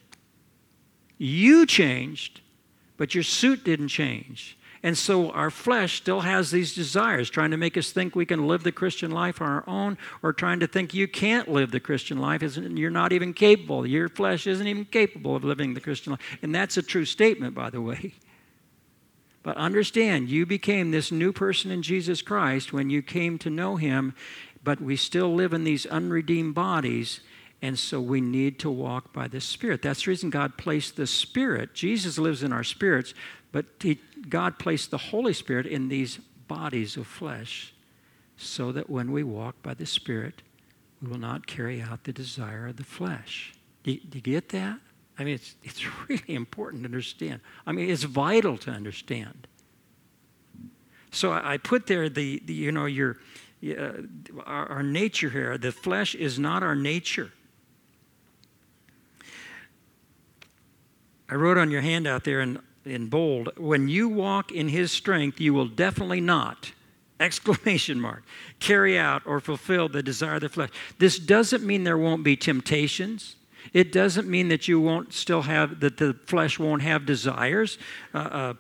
You 1.19 1.67
changed, 1.67 2.41
but 2.97 3.15
your 3.15 3.25
suit 3.25 3.65
didn't 3.65 3.89
change. 3.89 4.57
And 4.85 4.99
so 4.99 5.31
our 5.31 5.51
flesh 5.51 5.97
still 5.97 6.21
has 6.21 6.51
these 6.51 6.75
desires, 6.75 7.31
trying 7.31 7.53
to 7.53 7.57
make 7.57 7.79
us 7.79 7.91
think 7.91 8.15
we 8.15 8.27
can 8.27 8.47
live 8.47 8.65
the 8.65 8.71
Christian 8.71 9.11
life 9.11 9.41
on 9.41 9.49
our 9.49 9.65
own, 9.67 9.97
or 10.23 10.35
trying 10.35 10.61
to 10.61 10.67
think 10.67 10.93
you 10.93 11.09
can't 11.09 11.49
live 11.49 11.71
the 11.71 11.81
Christian 11.81 12.19
life. 12.19 12.43
You're 12.43 12.91
not 12.91 13.11
even 13.11 13.33
capable. 13.33 13.87
Your 13.87 14.11
flesh 14.11 14.47
isn't 14.47 14.67
even 14.67 14.85
capable 14.85 15.37
of 15.37 15.43
living 15.43 15.73
the 15.73 15.81
Christian 15.81 16.13
life. 16.13 16.39
And 16.43 16.55
that's 16.55 16.77
a 16.77 16.83
true 16.83 17.07
statement, 17.07 17.55
by 17.55 17.71
the 17.71 17.81
way. 17.81 18.15
But 19.43 19.59
understand, 19.59 20.31
you 20.31 20.47
became 20.47 20.91
this 20.91 21.13
new 21.13 21.31
person 21.31 21.71
in 21.71 21.83
Jesus 21.83 22.23
Christ 22.23 22.73
when 22.73 22.89
you 22.89 23.03
came 23.03 23.37
to 23.41 23.51
know 23.51 23.77
Him, 23.77 24.15
but 24.65 24.81
we 24.81 24.97
still 24.97 25.35
live 25.35 25.53
in 25.53 25.65
these 25.65 25.85
unredeemed 25.85 26.55
bodies 26.55 27.21
and 27.63 27.79
so 27.79 28.01
we 28.01 28.21
need 28.21 28.59
to 28.61 28.71
walk 28.71 29.13
by 29.13 29.29
the 29.29 29.41
Spirit. 29.41 29.83
That's 29.83 30.05
the 30.05 30.11
reason 30.11 30.31
God 30.31 30.57
placed 30.59 30.97
the 30.97 31.07
Spirit. 31.07 31.75
Jesus 31.75 32.19
lives 32.19 32.43
in 32.43 32.53
our 32.53 32.65
spirits, 32.65 33.15
but 33.53 33.67
he, 33.81 33.99
God 34.29 34.59
placed 34.59 34.91
the 34.91 34.99
Holy 34.99 35.33
Spirit 35.33 35.67
in 35.67 35.89
these 35.89 36.19
bodies 36.47 36.97
of 36.97 37.07
flesh 37.07 37.73
so 38.37 38.73
that 38.73 38.91
when 38.91 39.13
we 39.13 39.23
walk 39.23 39.63
by 39.63 39.75
the 39.75 39.87
Spirit, 39.87 40.43
we 41.01 41.09
will 41.09 41.19
not 41.19 41.47
carry 41.47 41.81
out 41.81 42.05
the 42.05 42.13
desire 42.13 42.67
of 42.67 42.77
the 42.77 42.85
flesh. 42.85 43.55
Do, 43.83 43.97
do 43.97 44.19
you 44.19 44.23
get 44.23 44.51
that? 44.51 44.79
I 45.19 45.25
mean, 45.25 45.35
it's, 45.35 45.55
it's 45.63 45.85
really 46.09 46.35
important 46.35 46.83
to 46.83 46.87
understand. 46.87 47.41
I 47.67 47.73
mean, 47.73 47.91
it's 47.91 48.03
vital 48.03 48.59
to 48.59 48.71
understand. 48.71 49.47
So 51.13 51.33
I, 51.33 51.55
I 51.55 51.57
put 51.59 51.87
there 51.87 52.09
the, 52.09 52.43
the, 52.45 52.53
you 52.53 52.73
know, 52.73 52.87
your, 52.87 53.19
uh, 53.65 54.03
our, 54.45 54.67
our 54.67 54.83
nature 54.83 55.31
here. 55.31 55.57
The 55.57 55.73
flesh 55.73 56.15
is 56.15 56.39
not 56.39 56.63
our 56.63 56.75
nature. 56.75 57.33
I 61.29 61.35
wrote 61.35 61.59
on 61.59 61.71
your 61.71 61.81
handout 61.81 62.25
there 62.25 62.41
in, 62.41 62.59
in 62.85 63.07
bold, 63.07 63.51
when 63.57 63.89
you 63.89 64.09
walk 64.09 64.53
in 64.53 64.69
his 64.69 64.93
strength, 64.93 65.41
you 65.41 65.55
will 65.55 65.69
definitely 65.69 66.21
not, 66.21 66.73
exclamation 67.21 68.01
mark, 68.01 68.25
carry 68.61 68.99
out 68.99 69.23
or 69.27 69.41
fulfill 69.41 69.89
the 69.89 70.03
desire 70.03 70.35
of 70.35 70.43
the 70.43 70.49
flesh. 70.49 70.71
This 70.99 71.19
doesn't 71.19 71.65
mean 71.65 71.85
there 71.85 71.99
won't 71.99 72.25
be 72.25 72.37
temptations. 72.37 73.37
It 73.73 73.93
doesn't 73.93 74.29
mean 74.29 74.49
that 74.49 74.69
you 74.69 74.79
won't 74.79 75.15
still 75.15 75.43
have, 75.43 75.81
that 75.81 75.97
the 75.97 76.15
flesh 76.27 76.59
won't 76.59 76.83
have 76.83 77.07
desires. 77.07 77.79
Uh, 78.13 78.19
uh, 78.19 78.55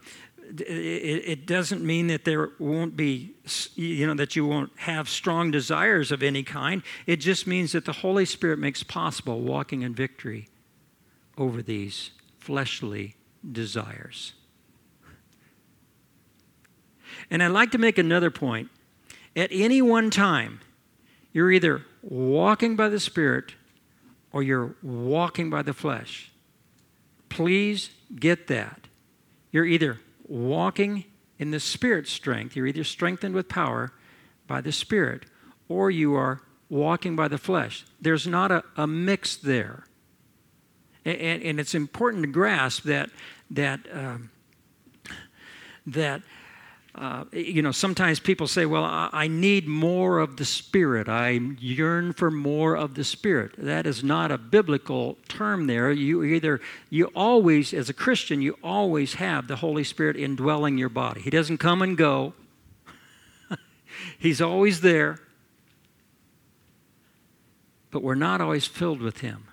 it, 0.58 1.22
it, 1.26 1.46
doesn't 1.46 1.82
mean 1.82 2.06
that 2.08 2.24
there 2.24 2.50
won't 2.58 2.96
be, 2.96 3.32
you 3.74 4.06
know, 4.06 4.14
that 4.14 4.36
you 4.36 4.46
won't 4.46 4.70
have 4.76 5.08
strong 5.08 5.50
desires 5.50 6.12
of 6.12 6.22
any 6.22 6.42
kind. 6.42 6.82
It 7.06 7.16
just 7.16 7.46
means 7.46 7.72
that 7.72 7.84
the 7.84 7.92
Holy 7.92 8.24
Spirit 8.24 8.58
makes 8.58 8.82
possible 8.82 9.40
walking 9.40 9.82
in 9.82 9.94
victory 9.94 10.48
over 11.36 11.62
these 11.62 12.10
fleshly 12.44 13.16
desires. 13.52 14.34
And 17.30 17.42
I'd 17.42 17.48
like 17.48 17.70
to 17.70 17.78
make 17.78 17.96
another 17.96 18.30
point. 18.30 18.68
At 19.34 19.48
any 19.50 19.80
one 19.80 20.10
time, 20.10 20.60
you're 21.32 21.50
either 21.50 21.82
walking 22.02 22.76
by 22.76 22.90
the 22.90 23.00
Spirit 23.00 23.54
or 24.30 24.42
you're 24.42 24.76
walking 24.82 25.48
by 25.48 25.62
the 25.62 25.72
flesh. 25.72 26.30
Please 27.30 27.90
get 28.14 28.46
that. 28.48 28.88
You're 29.50 29.64
either 29.64 30.00
walking 30.28 31.04
in 31.38 31.50
the 31.50 31.60
Spirit 31.60 32.06
strength, 32.06 32.54
you're 32.54 32.66
either 32.66 32.84
strengthened 32.84 33.34
with 33.34 33.48
power 33.48 33.92
by 34.46 34.60
the 34.60 34.70
Spirit, 34.70 35.24
or 35.68 35.90
you 35.90 36.14
are 36.14 36.42
walking 36.68 37.16
by 37.16 37.26
the 37.26 37.38
flesh. 37.38 37.86
There's 38.00 38.26
not 38.26 38.52
a, 38.52 38.62
a 38.76 38.86
mix 38.86 39.34
there. 39.34 39.84
And, 41.04 41.42
and, 41.42 41.60
it's 41.60 41.74
important 41.74 42.22
to 42.22 42.28
grasp 42.28 42.84
that, 42.84 43.10
that, 43.50 43.80
um, 43.92 44.30
that 45.86 46.22
uh, 46.94 47.24
you 47.32 47.60
know, 47.60 47.72
sometimes 47.72 48.20
people 48.20 48.46
say, 48.46 48.66
well, 48.66 48.84
I, 48.84 49.08
I 49.12 49.26
need 49.26 49.66
more 49.66 50.20
of 50.20 50.36
the 50.36 50.44
Spirit. 50.44 51.08
I 51.08 51.30
yearn 51.58 52.12
for 52.12 52.30
more 52.30 52.76
of 52.76 52.94
the 52.94 53.02
Spirit. 53.02 53.52
That 53.58 53.84
is 53.84 54.04
not 54.04 54.30
a 54.30 54.38
biblical 54.38 55.18
term 55.28 55.66
there. 55.66 55.90
You 55.90 56.22
either, 56.22 56.60
you 56.90 57.06
always, 57.16 57.74
as 57.74 57.88
a 57.88 57.92
Christian, 57.92 58.40
you 58.40 58.56
always 58.62 59.14
have 59.14 59.48
the 59.48 59.56
Holy 59.56 59.82
Spirit 59.82 60.16
indwelling 60.16 60.78
your 60.78 60.88
body. 60.88 61.20
He 61.20 61.30
doesn't 61.30 61.58
come 61.58 61.82
and 61.82 61.98
go, 61.98 62.32
He's 64.18 64.40
always 64.40 64.80
there. 64.80 65.18
But 67.90 68.04
we're 68.04 68.14
not 68.14 68.40
always 68.40 68.66
filled 68.66 69.00
with 69.00 69.18
Him, 69.18 69.48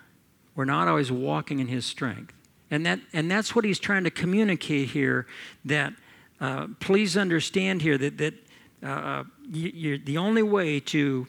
we're 0.54 0.64
not 0.64 0.88
always 0.88 1.10
walking 1.10 1.58
in 1.58 1.68
His 1.68 1.84
strength. 1.84 2.34
And, 2.72 2.86
that, 2.86 3.00
and 3.12 3.30
that's 3.30 3.54
what 3.54 3.66
he's 3.66 3.78
trying 3.78 4.04
to 4.04 4.10
communicate 4.10 4.88
here 4.88 5.26
that 5.66 5.92
uh, 6.40 6.68
please 6.80 7.18
understand 7.18 7.82
here 7.82 7.98
that, 7.98 8.16
that 8.16 8.34
uh, 8.82 9.24
you, 9.52 9.98
the 9.98 10.16
only 10.16 10.42
way 10.42 10.80
to 10.80 11.28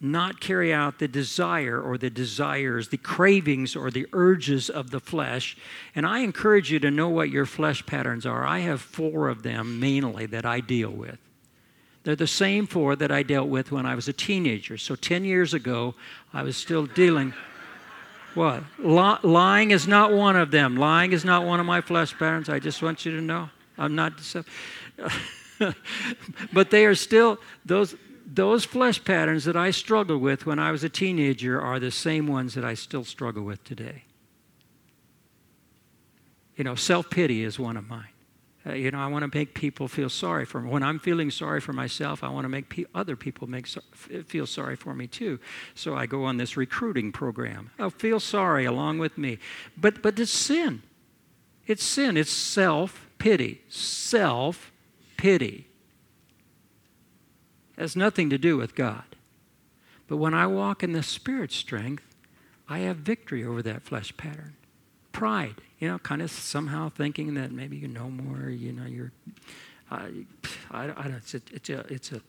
not 0.00 0.40
carry 0.40 0.72
out 0.72 0.98
the 0.98 1.06
desire 1.06 1.78
or 1.78 1.98
the 1.98 2.08
desires, 2.08 2.88
the 2.88 2.96
cravings 2.96 3.76
or 3.76 3.90
the 3.90 4.06
urges 4.14 4.70
of 4.70 4.90
the 4.90 4.98
flesh. 4.98 5.58
And 5.94 6.06
I 6.06 6.20
encourage 6.20 6.72
you 6.72 6.78
to 6.80 6.90
know 6.90 7.10
what 7.10 7.28
your 7.28 7.44
flesh 7.44 7.84
patterns 7.84 8.24
are. 8.24 8.46
I 8.46 8.60
have 8.60 8.80
four 8.80 9.28
of 9.28 9.42
them 9.42 9.78
mainly 9.78 10.24
that 10.26 10.46
I 10.46 10.60
deal 10.60 10.90
with. 10.90 11.18
They're 12.04 12.16
the 12.16 12.26
same 12.26 12.66
four 12.66 12.96
that 12.96 13.12
I 13.12 13.22
dealt 13.24 13.48
with 13.48 13.72
when 13.72 13.84
I 13.84 13.94
was 13.94 14.08
a 14.08 14.14
teenager. 14.14 14.78
So 14.78 14.94
10 14.94 15.24
years 15.24 15.52
ago, 15.52 15.94
I 16.32 16.42
was 16.42 16.56
still 16.56 16.86
dealing. 16.86 17.34
What? 18.38 19.24
lying 19.24 19.72
is 19.72 19.88
not 19.88 20.12
one 20.12 20.36
of 20.36 20.52
them. 20.52 20.76
Lying 20.76 21.12
is 21.12 21.24
not 21.24 21.44
one 21.44 21.58
of 21.58 21.66
my 21.66 21.80
flesh 21.80 22.16
patterns. 22.16 22.48
I 22.48 22.60
just 22.60 22.80
want 22.82 23.04
you 23.04 23.10
to 23.16 23.20
know. 23.20 23.50
I'm 23.76 23.96
not. 23.96 24.16
deceptive. 24.16 24.54
but 26.52 26.70
they 26.70 26.86
are 26.86 26.94
still 26.94 27.38
those 27.64 27.96
those 28.24 28.64
flesh 28.64 29.02
patterns 29.02 29.44
that 29.44 29.56
I 29.56 29.70
struggled 29.70 30.22
with 30.22 30.46
when 30.46 30.58
I 30.58 30.70
was 30.70 30.84
a 30.84 30.88
teenager 30.88 31.60
are 31.60 31.80
the 31.80 31.90
same 31.90 32.26
ones 32.26 32.54
that 32.54 32.64
I 32.64 32.74
still 32.74 33.04
struggle 33.04 33.42
with 33.42 33.64
today. 33.64 34.04
You 36.56 36.64
know, 36.64 36.74
self 36.74 37.10
pity 37.10 37.42
is 37.42 37.58
one 37.58 37.76
of 37.76 37.88
mine. 37.88 38.17
Uh, 38.68 38.72
you 38.72 38.90
know, 38.90 38.98
I 38.98 39.06
want 39.06 39.30
to 39.30 39.38
make 39.38 39.54
people 39.54 39.88
feel 39.88 40.10
sorry 40.10 40.44
for 40.44 40.60
me. 40.60 40.70
When 40.70 40.82
I'm 40.82 40.98
feeling 40.98 41.30
sorry 41.30 41.60
for 41.60 41.72
myself, 41.72 42.22
I 42.22 42.28
want 42.28 42.44
to 42.44 42.48
make 42.48 42.68
pe- 42.68 42.84
other 42.94 43.16
people 43.16 43.48
make 43.48 43.66
so- 43.66 43.80
feel 44.26 44.46
sorry 44.46 44.76
for 44.76 44.94
me 44.94 45.06
too. 45.06 45.38
So 45.74 45.96
I 45.96 46.06
go 46.06 46.24
on 46.24 46.36
this 46.36 46.56
recruiting 46.56 47.12
program. 47.12 47.70
Oh, 47.78 47.90
feel 47.90 48.20
sorry 48.20 48.64
along 48.64 48.98
with 48.98 49.16
me. 49.16 49.38
But 49.76 50.02
but 50.02 50.18
it's 50.18 50.32
sin. 50.32 50.82
It's 51.66 51.84
sin. 51.84 52.16
It's 52.16 52.30
self 52.30 53.08
pity. 53.18 53.62
Self 53.68 54.70
pity. 55.16 55.68
Has 57.78 57.94
nothing 57.96 58.28
to 58.30 58.38
do 58.38 58.56
with 58.56 58.74
God. 58.74 59.04
But 60.08 60.16
when 60.16 60.34
I 60.34 60.46
walk 60.46 60.82
in 60.82 60.92
the 60.92 61.02
Spirit 61.02 61.52
strength, 61.52 62.04
I 62.68 62.80
have 62.80 62.96
victory 62.96 63.44
over 63.44 63.62
that 63.62 63.82
flesh 63.82 64.16
pattern. 64.16 64.56
Pride, 65.12 65.60
you 65.78 65.88
know, 65.88 65.98
kind 65.98 66.22
of 66.22 66.30
somehow 66.30 66.88
thinking 66.88 67.34
that 67.34 67.52
maybe 67.52 67.76
you 67.76 67.88
know 67.88 68.10
more, 68.10 68.50
you 68.50 68.72
know, 68.72 68.86
you're. 68.86 69.12
Uh, 69.90 70.08
I, 70.70 70.84
I, 70.90 71.06
it's, 71.16 71.34
a, 71.34 71.40
it's, 71.52 71.70
a, 71.70 71.86
it's, 71.88 72.12
a, 72.12 72.20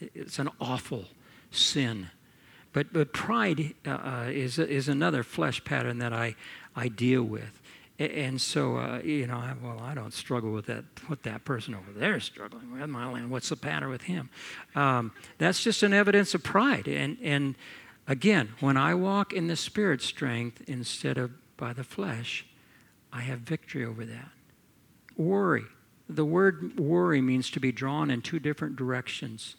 it's 0.00 0.38
an 0.38 0.48
awful 0.60 1.06
sin. 1.50 2.08
But, 2.72 2.92
but 2.92 3.12
pride 3.12 3.74
uh, 3.86 3.90
uh 3.90 4.30
is, 4.30 4.58
is 4.58 4.88
another 4.88 5.22
flesh 5.22 5.62
pattern 5.64 5.98
that 5.98 6.12
I, 6.12 6.34
I 6.74 6.88
deal 6.88 7.22
with. 7.22 7.60
And 7.98 8.40
so, 8.40 8.78
uh, 8.78 9.00
you 9.04 9.28
know, 9.28 9.36
I, 9.36 9.54
well, 9.62 9.78
I 9.80 9.94
don't 9.94 10.12
struggle 10.12 10.50
with 10.50 10.66
that, 10.66 10.84
what 11.06 11.22
that 11.22 11.44
person 11.44 11.74
over 11.74 11.92
there 11.96 12.16
is 12.16 12.24
struggling 12.24 12.72
with. 12.72 12.88
My 12.88 13.08
land, 13.08 13.30
what's 13.30 13.50
the 13.50 13.58
matter 13.62 13.88
with 13.88 14.02
him? 14.02 14.30
Um, 14.74 15.12
that's 15.38 15.62
just 15.62 15.84
an 15.84 15.92
evidence 15.92 16.34
of 16.34 16.42
pride. 16.42 16.88
And, 16.88 17.18
and 17.22 17.54
again, 18.08 18.54
when 18.58 18.76
I 18.76 18.94
walk 18.94 19.32
in 19.32 19.46
the 19.46 19.54
Spirit 19.54 20.02
strength 20.02 20.62
instead 20.66 21.18
of 21.18 21.30
by 21.56 21.72
the 21.72 21.84
flesh, 21.84 22.44
I 23.14 23.20
have 23.20 23.38
victory 23.38 23.84
over 23.84 24.04
that. 24.04 24.30
Worry. 25.16 25.64
The 26.08 26.24
word 26.24 26.78
worry 26.78 27.22
means 27.22 27.48
to 27.52 27.60
be 27.60 27.70
drawn 27.70 28.10
in 28.10 28.20
two 28.20 28.40
different 28.40 28.74
directions. 28.74 29.54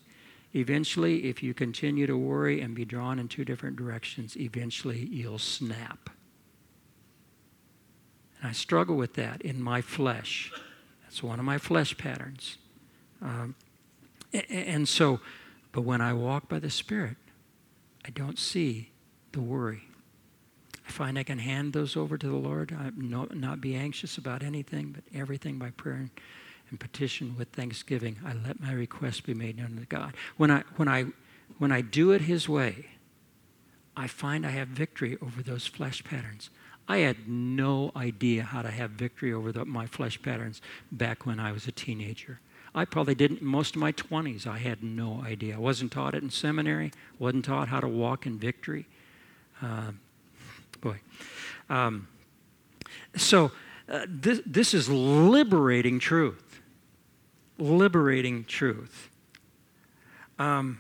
Eventually, 0.54 1.26
if 1.26 1.42
you 1.42 1.54
continue 1.54 2.06
to 2.06 2.18
worry 2.18 2.60
and 2.60 2.76
be 2.76 2.86
drawn 2.86 3.18
in 3.18 3.30
two 3.30 3.46
different 3.46 3.78
directions, 3.78 4.36
eventually 4.38 5.00
you'll 5.00 5.40
snap. 5.40 6.10
And 8.40 8.50
I 8.50 8.52
struggle 8.52 8.98
with 8.98 9.14
that 9.14 9.42
in 9.42 9.64
my 9.64 9.82
flesh. 9.82 10.52
That's 11.04 11.24
one 11.24 11.40
of 11.40 11.46
my 11.46 11.58
flesh 11.58 11.98
patterns. 11.98 12.58
Um, 13.22 13.56
and 14.50 14.88
so, 14.88 15.22
but 15.72 15.82
when 15.82 16.02
I 16.02 16.14
walk 16.14 16.50
by 16.50 16.60
the 16.60 16.70
Spirit, 16.70 17.16
I 18.06 18.10
don't 18.10 18.38
see 18.38 18.92
the 19.32 19.42
worry. 19.42 19.84
I 20.88 20.92
find 20.92 21.18
I 21.18 21.24
can 21.24 21.40
hand 21.40 21.74
those 21.74 21.98
over 21.98 22.18
to 22.18 22.28
the 22.28 22.36
Lord, 22.36 22.76
I 22.78 22.92
not, 22.96 23.36
not 23.36 23.62
be 23.62 23.76
anxious 23.76 24.18
about 24.18 24.44
anything, 24.44 24.92
but 24.92 25.04
everything 25.18 25.58
by 25.58 25.72
prayer 25.72 26.10
and 26.70 26.80
petition 26.80 27.36
with 27.38 27.50
thanksgiving. 27.50 28.18
I 28.26 28.34
let 28.34 28.60
my 28.60 28.74
request 28.74 29.26
be 29.26 29.34
made 29.34 29.58
known 29.58 29.78
to 29.80 29.86
God. 29.86 30.16
When 30.38 30.52
I, 30.52 30.64
when 30.76 30.88
I, 30.88 31.06
when 31.58 31.72
I 31.72 31.82
do 31.82 32.12
it 32.12 32.22
His 32.22 32.50
way, 32.50 32.88
I 33.98 34.08
find 34.08 34.46
I 34.46 34.52
have 34.52 34.68
victory 34.68 35.18
over 35.22 35.42
those 35.42 35.66
flesh 35.66 36.04
patterns. 36.04 36.50
I 36.88 36.98
had 36.98 37.28
no 37.28 37.92
idea 37.96 38.44
how 38.44 38.62
to 38.62 38.70
have 38.70 38.92
victory 38.92 39.34
over 39.34 39.52
the, 39.52 39.66
my 39.66 39.88
flesh 39.88 40.22
patterns 40.22 40.62
back 40.92 41.26
when 41.26 41.40
I 41.40 41.52
was 41.52 41.68
a 41.68 41.72
teenager. 41.72 42.40
I 42.76 42.84
probably 42.86 43.16
didn't, 43.16 43.42
most 43.42 43.76
of 43.76 43.82
my 43.82 43.94
20s, 43.94 44.46
I 44.46 44.58
had 44.58 44.84
no 44.84 45.24
idea. 45.26 45.56
I 45.56 45.60
wasn't 45.60 45.94
taught 45.94 46.14
it 46.14 46.22
in 46.22 46.30
seminary, 46.30 46.92
wasn't 47.18 47.46
taught 47.46 47.70
how 47.70 47.80
to 47.80 47.88
walk 47.88 48.26
in 48.26 48.38
victory. 48.38 48.86
Uh, 49.62 49.92
boy. 50.76 51.00
Um, 51.70 52.08
so, 53.16 53.52
uh, 53.88 54.06
this, 54.08 54.42
this 54.46 54.74
is 54.74 54.90
liberating 54.90 56.00
truth. 56.00 56.62
Liberating 57.58 58.44
truth. 58.46 59.10
Um, 60.38 60.80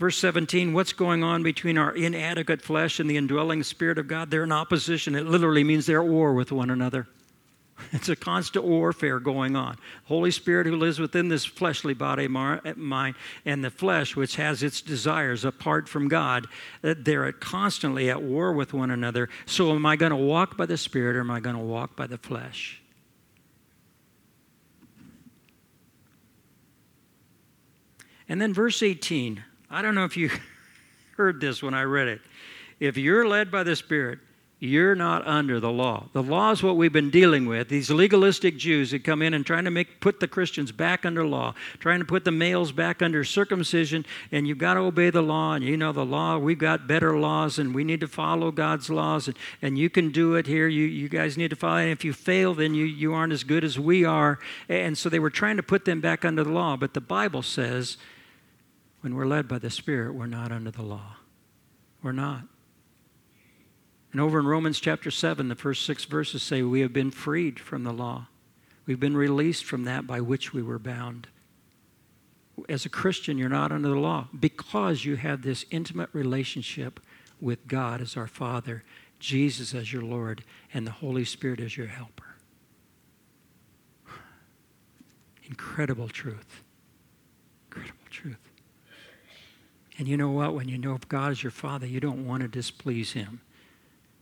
Verse 0.00 0.16
17, 0.16 0.72
what's 0.72 0.94
going 0.94 1.22
on 1.22 1.42
between 1.42 1.76
our 1.76 1.94
inadequate 1.94 2.62
flesh 2.62 3.00
and 3.00 3.10
the 3.10 3.18
indwelling 3.18 3.62
Spirit 3.62 3.98
of 3.98 4.08
God? 4.08 4.30
They're 4.30 4.44
in 4.44 4.50
opposition. 4.50 5.14
It 5.14 5.26
literally 5.26 5.62
means 5.62 5.84
they're 5.84 6.02
at 6.02 6.08
war 6.08 6.32
with 6.32 6.50
one 6.50 6.70
another. 6.70 7.06
It's 7.92 8.08
a 8.08 8.16
constant 8.16 8.64
warfare 8.64 9.18
going 9.18 9.56
on. 9.56 9.76
Holy 10.04 10.30
Spirit 10.30 10.66
who 10.66 10.76
lives 10.76 10.98
within 10.98 11.28
this 11.28 11.44
fleshly 11.44 11.94
body, 11.94 12.24
eh, 12.24 12.74
mind, 12.76 13.14
and 13.44 13.64
the 13.64 13.70
flesh, 13.70 14.16
which 14.16 14.36
has 14.36 14.62
its 14.62 14.80
desires 14.80 15.44
apart 15.44 15.88
from 15.88 16.08
God, 16.08 16.46
eh, 16.84 16.94
they're 16.96 17.30
constantly 17.32 18.10
at 18.10 18.22
war 18.22 18.52
with 18.52 18.72
one 18.72 18.90
another. 18.90 19.28
So, 19.46 19.74
am 19.74 19.84
I 19.86 19.96
going 19.96 20.10
to 20.10 20.16
walk 20.16 20.56
by 20.56 20.66
the 20.66 20.76
Spirit 20.76 21.16
or 21.16 21.20
am 21.20 21.30
I 21.30 21.40
going 21.40 21.56
to 21.56 21.62
walk 21.62 21.96
by 21.96 22.06
the 22.06 22.18
flesh? 22.18 22.80
And 28.28 28.40
then 28.40 28.54
verse 28.54 28.82
18 28.82 29.42
I 29.72 29.82
don't 29.82 29.94
know 29.94 30.04
if 30.04 30.16
you 30.16 30.30
heard 31.16 31.40
this 31.40 31.62
when 31.62 31.74
I 31.74 31.82
read 31.82 32.08
it. 32.08 32.20
If 32.80 32.96
you're 32.96 33.28
led 33.28 33.50
by 33.50 33.62
the 33.62 33.76
Spirit, 33.76 34.18
You're 34.62 34.94
not 34.94 35.26
under 35.26 35.58
the 35.58 35.72
law. 35.72 36.08
The 36.12 36.22
law 36.22 36.50
is 36.50 36.62
what 36.62 36.76
we've 36.76 36.92
been 36.92 37.08
dealing 37.08 37.46
with. 37.46 37.70
These 37.70 37.90
legalistic 37.90 38.58
Jews 38.58 38.90
that 38.90 39.02
come 39.02 39.22
in 39.22 39.32
and 39.32 39.44
trying 39.44 39.64
to 39.64 39.70
make 39.70 40.00
put 40.00 40.20
the 40.20 40.28
Christians 40.28 40.70
back 40.70 41.06
under 41.06 41.24
law, 41.24 41.54
trying 41.78 42.00
to 42.00 42.04
put 42.04 42.26
the 42.26 42.30
males 42.30 42.70
back 42.70 43.00
under 43.00 43.24
circumcision, 43.24 44.04
and 44.30 44.46
you've 44.46 44.58
got 44.58 44.74
to 44.74 44.80
obey 44.80 45.08
the 45.08 45.22
law. 45.22 45.54
And 45.54 45.64
you 45.64 45.78
know 45.78 45.92
the 45.92 46.04
law, 46.04 46.36
we've 46.36 46.58
got 46.58 46.86
better 46.86 47.18
laws, 47.18 47.58
and 47.58 47.74
we 47.74 47.84
need 47.84 48.00
to 48.00 48.06
follow 48.06 48.50
God's 48.50 48.90
laws, 48.90 49.28
and, 49.28 49.38
and 49.62 49.78
you 49.78 49.88
can 49.88 50.10
do 50.10 50.34
it 50.34 50.46
here. 50.46 50.68
You, 50.68 50.84
you 50.84 51.08
guys 51.08 51.38
need 51.38 51.48
to 51.48 51.56
follow. 51.56 51.78
And 51.78 51.90
if 51.90 52.04
you 52.04 52.12
fail, 52.12 52.52
then 52.52 52.74
you, 52.74 52.84
you 52.84 53.14
aren't 53.14 53.32
as 53.32 53.44
good 53.44 53.64
as 53.64 53.78
we 53.78 54.04
are. 54.04 54.38
And 54.68 54.98
so 54.98 55.08
they 55.08 55.20
were 55.20 55.30
trying 55.30 55.56
to 55.56 55.62
put 55.62 55.86
them 55.86 56.02
back 56.02 56.22
under 56.22 56.44
the 56.44 56.52
law. 56.52 56.76
But 56.76 56.92
the 56.92 57.00
Bible 57.00 57.40
says 57.40 57.96
when 59.00 59.14
we're 59.14 59.26
led 59.26 59.48
by 59.48 59.58
the 59.58 59.70
Spirit, 59.70 60.14
we're 60.14 60.26
not 60.26 60.52
under 60.52 60.70
the 60.70 60.82
law. 60.82 61.16
We're 62.02 62.12
not. 62.12 62.42
And 64.12 64.20
over 64.20 64.40
in 64.40 64.46
Romans 64.46 64.80
chapter 64.80 65.10
7, 65.10 65.48
the 65.48 65.54
first 65.54 65.86
six 65.86 66.04
verses 66.04 66.42
say, 66.42 66.62
We 66.62 66.80
have 66.80 66.92
been 66.92 67.10
freed 67.10 67.60
from 67.60 67.84
the 67.84 67.92
law. 67.92 68.26
We've 68.86 68.98
been 68.98 69.16
released 69.16 69.64
from 69.64 69.84
that 69.84 70.06
by 70.06 70.20
which 70.20 70.52
we 70.52 70.62
were 70.62 70.78
bound. 70.78 71.28
As 72.68 72.84
a 72.84 72.88
Christian, 72.88 73.38
you're 73.38 73.48
not 73.48 73.72
under 73.72 73.88
the 73.88 73.94
law 73.94 74.28
because 74.38 75.04
you 75.04 75.16
have 75.16 75.42
this 75.42 75.64
intimate 75.70 76.10
relationship 76.12 77.00
with 77.40 77.66
God 77.68 78.00
as 78.00 78.16
our 78.16 78.26
Father, 78.26 78.82
Jesus 79.18 79.74
as 79.74 79.92
your 79.92 80.02
Lord, 80.02 80.44
and 80.74 80.86
the 80.86 80.90
Holy 80.90 81.24
Spirit 81.24 81.60
as 81.60 81.76
your 81.76 81.86
helper. 81.86 82.24
Incredible 85.44 86.08
truth. 86.08 86.62
Incredible 87.68 87.98
truth. 88.10 88.50
And 89.98 90.08
you 90.08 90.16
know 90.16 90.30
what? 90.30 90.54
When 90.54 90.68
you 90.68 90.78
know 90.78 90.98
God 91.08 91.32
is 91.32 91.42
your 91.42 91.50
Father, 91.50 91.86
you 91.86 92.00
don't 92.00 92.26
want 92.26 92.42
to 92.42 92.48
displease 92.48 93.12
Him. 93.12 93.40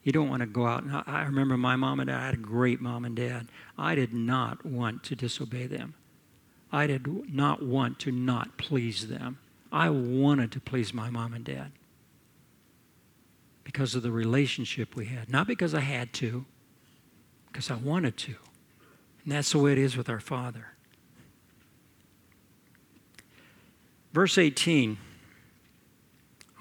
You 0.09 0.13
don't 0.13 0.31
want 0.31 0.41
to 0.41 0.47
go 0.47 0.67
out. 0.67 0.85
And 0.85 1.03
I 1.07 1.25
remember 1.25 1.59
my 1.59 1.77
mom 1.77 2.01
and 2.01 2.09
dad, 2.09 2.19
I 2.19 2.25
had 2.25 2.35
a 2.35 2.39
great 2.39 2.81
mom 2.81 3.05
and 3.05 3.15
dad. 3.15 3.49
I 3.77 3.95
did 3.95 4.15
not 4.15 4.65
want 4.65 5.03
to 5.03 5.15
disobey 5.15 5.67
them. 5.67 5.93
I 6.73 6.87
did 6.87 7.31
not 7.31 7.63
want 7.63 7.99
to 7.99 8.11
not 8.11 8.57
please 8.57 9.09
them. 9.09 9.37
I 9.71 9.91
wanted 9.91 10.51
to 10.53 10.61
please 10.61 10.95
my 10.95 11.11
mom 11.11 11.35
and 11.35 11.45
dad 11.45 11.73
because 13.65 13.95
of 13.95 14.03
the 14.03 14.11
relationship 14.11 14.97
we 14.97 15.05
had. 15.05 15.29
Not 15.29 15.47
because 15.47 15.75
I 15.75 15.81
had 15.81 16.15
to, 16.15 16.47
because 17.49 17.71
I 17.71 17.75
wanted 17.75 18.17
to. 18.17 18.37
And 19.25 19.33
that's 19.33 19.53
the 19.53 19.59
way 19.59 19.73
it 19.73 19.79
is 19.79 19.95
with 19.95 20.09
our 20.09 20.21
Father. 20.21 20.69
Verse 24.15 24.39
18 24.39 24.97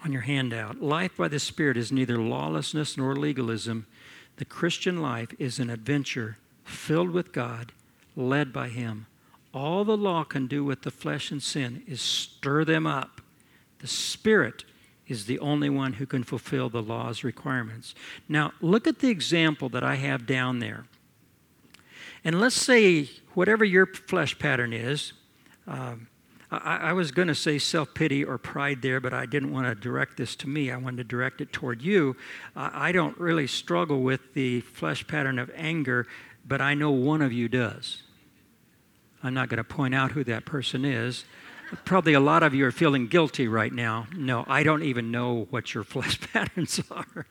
on 0.04 0.12
your 0.12 0.22
handout. 0.22 0.82
Life 0.82 1.18
by 1.18 1.28
the 1.28 1.40
Spirit 1.40 1.78
is 1.78 1.92
neither 1.92 2.18
lawlessness 2.18 2.98
nor 2.98 3.16
legalism. 3.16 3.88
The 4.38 4.46
Christian 4.46 5.02
life 5.02 5.34
is 5.40 5.60
an 5.60 5.70
adventure 5.70 6.38
filled 6.64 7.12
with 7.12 7.32
God, 7.32 7.72
led 8.16 8.54
by 8.54 8.70
Him. 8.70 9.08
All 9.54 9.84
the 9.84 9.98
law 9.98 10.24
can 10.24 10.48
do 10.48 10.64
with 10.64 10.84
the 10.84 10.92
flesh 10.92 11.32
and 11.32 11.42
sin 11.42 11.84
is 11.88 12.02
stir 12.02 12.64
them 12.64 12.86
up. 12.86 13.22
The 13.80 13.88
Spirit 13.88 14.64
is 15.08 15.26
the 15.26 15.40
only 15.40 15.70
one 15.70 15.94
who 15.94 16.06
can 16.06 16.24
fulfill 16.24 16.70
the 16.70 16.82
law's 16.82 17.24
requirements. 17.24 17.96
Now, 18.28 18.52
look 18.62 18.88
at 18.88 19.00
the 19.00 19.10
example 19.10 19.70
that 19.70 19.84
I 19.84 19.96
have 19.96 20.26
down 20.26 20.60
there. 20.60 20.86
And 22.24 22.40
let's 22.42 22.56
say 22.56 23.10
whatever 23.34 23.64
your 23.64 23.86
flesh 23.86 24.38
pattern 24.38 24.74
is, 24.74 25.14
um, 25.66 26.08
I, 26.50 26.78
I 26.78 26.94
was 26.94 27.12
going 27.12 27.28
to 27.28 27.36
say 27.36 27.60
self 27.60 27.94
pity 27.94 28.24
or 28.24 28.38
pride 28.38 28.82
there, 28.82 29.00
but 29.00 29.14
I 29.14 29.26
didn't 29.26 29.52
want 29.52 29.68
to 29.68 29.76
direct 29.76 30.18
this 30.18 30.36
to 30.38 30.50
me. 30.50 30.72
I 30.72 30.78
wanted 30.78 30.98
to 30.98 31.04
direct 31.04 31.42
it 31.42 31.52
toward 31.52 31.82
you. 31.82 32.16
I 32.56 32.92
don't 32.92 33.18
really 33.20 33.48
struggle 33.48 34.02
with 34.02 34.34
the 34.34 34.62
flesh 34.62 35.06
pattern 35.08 35.40
of 35.40 35.52
anger, 35.56 36.08
but 36.46 36.62
I 36.62 36.74
know 36.74 36.92
one 36.92 37.22
of 37.22 37.34
you 37.34 37.50
does. 37.50 38.04
I'm 39.24 39.34
not 39.34 39.50
going 39.50 39.58
to 39.58 39.64
point 39.64 39.96
out 39.96 40.12
who 40.12 40.24
that 40.26 40.46
person 40.46 40.86
is. 40.86 41.26
Probably 41.84 42.14
a 42.14 42.20
lot 42.20 42.44
of 42.44 42.54
you 42.54 42.66
are 42.66 42.72
feeling 42.72 43.08
guilty 43.08 43.48
right 43.48 43.74
now. 43.74 44.08
No, 44.16 44.46
I 44.48 44.64
don't 44.64 44.84
even 44.84 45.12
know 45.12 45.48
what 45.50 45.74
your 45.74 45.84
flesh 45.84 46.20
patterns 46.32 46.82
are. 46.90 47.26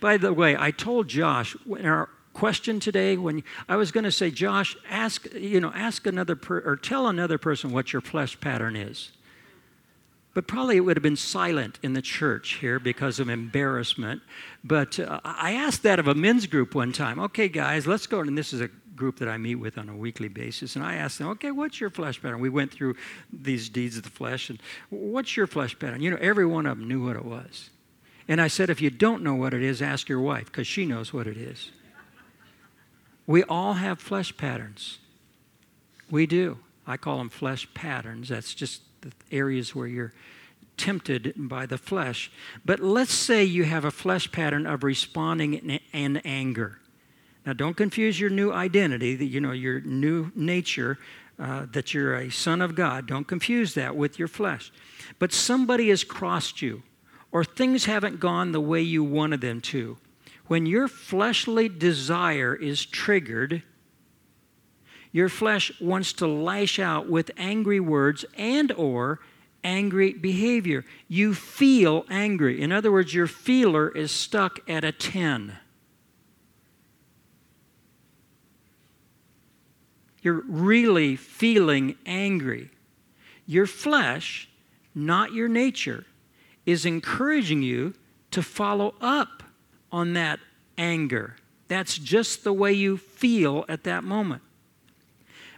By 0.00 0.16
the 0.16 0.32
way, 0.32 0.56
I 0.56 0.70
told 0.70 1.08
Josh 1.08 1.56
in 1.66 1.86
our 1.86 2.08
question 2.40 2.80
today 2.80 3.18
when 3.18 3.42
I 3.68 3.76
was 3.76 3.92
going 3.92 4.04
to 4.04 4.10
say, 4.10 4.30
Josh, 4.30 4.74
ask, 4.88 5.30
you 5.34 5.60
know, 5.60 5.70
ask 5.74 6.06
another 6.06 6.34
per, 6.34 6.60
or 6.60 6.74
tell 6.74 7.06
another 7.06 7.36
person 7.36 7.70
what 7.70 7.92
your 7.92 8.00
flesh 8.00 8.40
pattern 8.40 8.76
is. 8.76 9.10
But 10.32 10.46
probably 10.46 10.78
it 10.78 10.80
would 10.80 10.96
have 10.96 11.02
been 11.02 11.16
silent 11.16 11.78
in 11.82 11.92
the 11.92 12.00
church 12.00 12.52
here 12.54 12.80
because 12.80 13.20
of 13.20 13.28
embarrassment. 13.28 14.22
But 14.64 14.98
uh, 14.98 15.20
I 15.22 15.52
asked 15.52 15.82
that 15.82 15.98
of 15.98 16.08
a 16.08 16.14
men's 16.14 16.46
group 16.46 16.74
one 16.74 16.92
time. 16.92 17.18
Okay, 17.18 17.46
guys, 17.46 17.86
let's 17.86 18.06
go. 18.06 18.20
And 18.20 18.38
this 18.38 18.54
is 18.54 18.62
a 18.62 18.68
group 18.96 19.18
that 19.18 19.28
I 19.28 19.36
meet 19.36 19.56
with 19.56 19.76
on 19.76 19.90
a 19.90 19.96
weekly 19.96 20.28
basis. 20.28 20.76
And 20.76 20.84
I 20.84 20.94
asked 20.94 21.18
them, 21.18 21.28
okay, 21.28 21.50
what's 21.50 21.78
your 21.78 21.90
flesh 21.90 22.22
pattern? 22.22 22.40
We 22.40 22.48
went 22.48 22.72
through 22.72 22.96
these 23.30 23.68
deeds 23.68 23.98
of 23.98 24.04
the 24.04 24.08
flesh. 24.08 24.48
And 24.48 24.62
what's 24.88 25.36
your 25.36 25.46
flesh 25.46 25.78
pattern? 25.78 26.00
You 26.00 26.12
know, 26.12 26.18
every 26.22 26.46
one 26.46 26.64
of 26.64 26.78
them 26.78 26.88
knew 26.88 27.04
what 27.04 27.16
it 27.16 27.24
was. 27.26 27.68
And 28.28 28.40
I 28.40 28.48
said, 28.48 28.70
if 28.70 28.80
you 28.80 28.88
don't 28.88 29.22
know 29.22 29.34
what 29.34 29.52
it 29.52 29.62
is, 29.62 29.82
ask 29.82 30.08
your 30.08 30.22
wife 30.22 30.46
because 30.46 30.66
she 30.66 30.86
knows 30.86 31.12
what 31.12 31.26
it 31.26 31.36
is. 31.36 31.70
We 33.30 33.44
all 33.44 33.74
have 33.74 34.00
flesh 34.00 34.36
patterns. 34.36 34.98
We 36.10 36.26
do. 36.26 36.58
I 36.84 36.96
call 36.96 37.18
them 37.18 37.28
flesh 37.28 37.72
patterns. 37.74 38.28
That's 38.28 38.52
just 38.54 38.82
the 39.02 39.12
areas 39.30 39.72
where 39.72 39.86
you're 39.86 40.12
tempted 40.76 41.34
by 41.36 41.66
the 41.66 41.78
flesh. 41.78 42.32
But 42.64 42.80
let's 42.80 43.14
say 43.14 43.44
you 43.44 43.62
have 43.62 43.84
a 43.84 43.92
flesh 43.92 44.32
pattern 44.32 44.66
of 44.66 44.82
responding 44.82 45.54
in, 45.54 45.78
in 45.92 46.16
anger. 46.24 46.80
Now, 47.46 47.52
don't 47.52 47.76
confuse 47.76 48.18
your 48.18 48.30
new 48.30 48.50
identity, 48.50 49.14
that 49.14 49.26
you 49.26 49.40
know 49.40 49.52
your 49.52 49.80
new 49.82 50.32
nature, 50.34 50.98
uh, 51.38 51.66
that 51.70 51.94
you're 51.94 52.16
a 52.16 52.30
son 52.30 52.60
of 52.60 52.74
God. 52.74 53.06
Don't 53.06 53.28
confuse 53.28 53.74
that 53.74 53.94
with 53.94 54.18
your 54.18 54.26
flesh. 54.26 54.72
But 55.20 55.32
somebody 55.32 55.90
has 55.90 56.02
crossed 56.02 56.62
you, 56.62 56.82
or 57.30 57.44
things 57.44 57.84
haven't 57.84 58.18
gone 58.18 58.50
the 58.50 58.60
way 58.60 58.82
you 58.82 59.04
wanted 59.04 59.40
them 59.40 59.60
to 59.60 59.98
when 60.50 60.66
your 60.66 60.88
fleshly 60.88 61.68
desire 61.68 62.56
is 62.56 62.84
triggered, 62.84 63.62
your 65.12 65.28
flesh 65.28 65.70
wants 65.80 66.12
to 66.14 66.26
lash 66.26 66.80
out 66.80 67.08
with 67.08 67.30
angry 67.36 67.78
words 67.78 68.24
and 68.36 68.72
or 68.72 69.20
angry 69.62 70.12
behavior. 70.12 70.84
You 71.06 71.34
feel 71.34 72.04
angry. 72.10 72.60
In 72.60 72.72
other 72.72 72.90
words, 72.90 73.14
your 73.14 73.28
feeler 73.28 73.90
is 73.90 74.10
stuck 74.10 74.58
at 74.68 74.82
a 74.82 74.90
10. 74.90 75.56
You're 80.20 80.42
really 80.48 81.14
feeling 81.14 81.94
angry. 82.04 82.70
Your 83.46 83.68
flesh, 83.68 84.48
not 84.96 85.32
your 85.32 85.46
nature, 85.46 86.06
is 86.66 86.84
encouraging 86.84 87.62
you 87.62 87.94
to 88.32 88.42
follow 88.42 88.96
up 89.00 89.39
on 89.92 90.14
that 90.14 90.40
anger. 90.78 91.36
That's 91.68 91.98
just 91.98 92.42
the 92.44 92.52
way 92.52 92.72
you 92.72 92.96
feel 92.96 93.64
at 93.68 93.84
that 93.84 94.02
moment. 94.02 94.42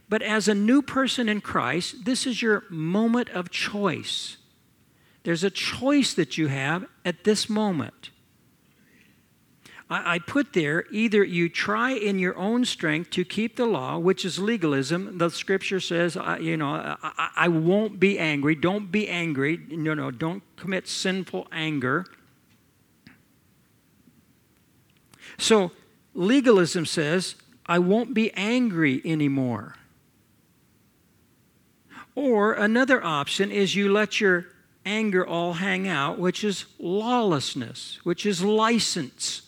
But 0.09 0.21
as 0.21 0.47
a 0.47 0.55
new 0.55 0.83
person 0.83 1.29
in 1.29 1.41
Christ, 1.41 2.05
this 2.05 2.27
is 2.27 2.43
your 2.43 2.65
moment 2.69 3.31
of 3.31 3.51
choice. 3.51 4.37
There's 5.23 5.45
a 5.45 5.51
choice 5.51 6.13
that 6.15 6.37
you 6.37 6.49
have 6.49 6.85
at 7.05 7.25
this 7.25 7.49
moment. 7.49 8.11
I, 9.89 10.15
I 10.15 10.19
put 10.19 10.53
there 10.53 10.85
either 10.91 11.25
you 11.25 11.49
try 11.49 11.93
in 11.93 12.19
your 12.19 12.37
own 12.37 12.65
strength 12.65 13.11
to 13.11 13.25
keep 13.25 13.57
the 13.57 13.65
law, 13.65 13.99
which 13.99 14.25
is 14.25 14.39
legalism. 14.39 15.17
The 15.17 15.31
scripture 15.31 15.81
says, 15.81 16.19
you 16.41 16.57
know, 16.57 16.97
I, 17.03 17.31
I 17.37 17.49
won't 17.49 18.01
be 18.01 18.19
angry. 18.19 18.55
Don't 18.55 18.91
be 18.91 19.09
angry. 19.09 19.61
No, 19.71 19.95
no, 19.95 20.11
don't 20.11 20.43
commit 20.57 20.89
sinful 20.89 21.47
anger. 21.53 22.05
So 25.43 25.73
legalism 26.15 26.87
says, 26.87 27.35
I 27.67 27.81
won't 27.81 28.15
be 28.15 28.33
angry 28.35 29.03
anymore. 29.05 29.75
Or 32.15 32.53
another 32.53 33.03
option 33.03 33.51
is 33.51 33.75
you 33.75 33.91
let 33.91 34.21
your 34.21 34.47
anger 34.87 35.27
all 35.27 35.55
hang 35.55 35.89
out, 35.89 36.21
which 36.21 36.45
is 36.45 36.67
lawlessness, 36.79 37.99
which 38.05 38.25
is 38.25 38.45
license. 38.45 39.43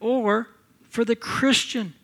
Or 0.00 0.48
for 0.88 1.04
the 1.04 1.16
Christian, 1.16 1.94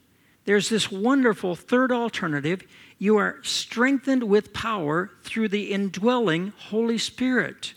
there's 0.44 0.68
this 0.68 0.88
wonderful 0.88 1.56
third 1.56 1.90
alternative. 1.90 2.62
You 2.96 3.16
are 3.16 3.40
strengthened 3.42 4.22
with 4.22 4.52
power 4.52 5.10
through 5.24 5.48
the 5.48 5.72
indwelling 5.72 6.52
Holy 6.56 6.98
Spirit. 6.98 7.74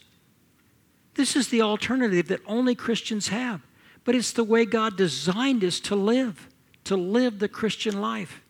This 1.16 1.36
is 1.36 1.50
the 1.50 1.62
alternative 1.62 2.28
that 2.30 2.42
only 2.46 2.76
Christians 2.76 3.28
have. 3.30 3.62
But 4.04 4.16
it's 4.16 4.34
the 4.34 4.44
way 4.44 4.66
God 4.66 4.98
designed 4.98 5.64
us 5.64 5.80
to 5.82 5.96
live, 5.96 6.48
to 6.86 6.98
live 6.98 7.40
the 7.40 7.48
Christian 7.48 8.02
life. 8.02 8.42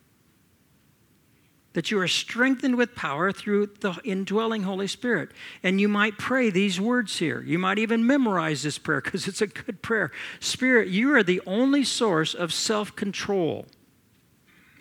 that 1.73 1.89
you 1.89 1.99
are 1.99 2.07
strengthened 2.07 2.75
with 2.75 2.95
power 2.95 3.31
through 3.31 3.65
the 3.81 3.99
indwelling 4.03 4.63
Holy 4.63 4.87
Spirit. 4.87 5.29
And 5.63 5.81
you 5.81 5.87
might 5.87 6.17
pray 6.17 6.49
these 6.49 6.79
words 6.79 7.17
here. 7.17 7.41
You 7.41 7.57
might 7.59 7.79
even 7.79 8.05
memorize 8.05 8.61
this 8.63 8.77
prayer 8.77 9.01
because 9.01 9.27
it's 9.27 9.41
a 9.41 9.47
good 9.47 9.81
prayer. 9.81 10.11
Spirit, 10.39 10.89
you 10.89 11.13
are 11.15 11.23
the 11.23 11.41
only 11.47 11.83
source 11.83 12.33
of 12.33 12.53
self 12.53 12.95
control, 12.95 13.65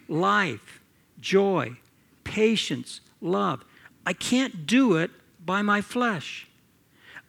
life, 0.09 0.81
joy, 1.21 1.77
patience, 2.25 3.01
love. 3.21 3.65
I 4.05 4.13
can't 4.13 4.67
do 4.67 4.97
it 4.97 5.11
by 5.45 5.63
my 5.63 5.81
flesh. 5.81 6.47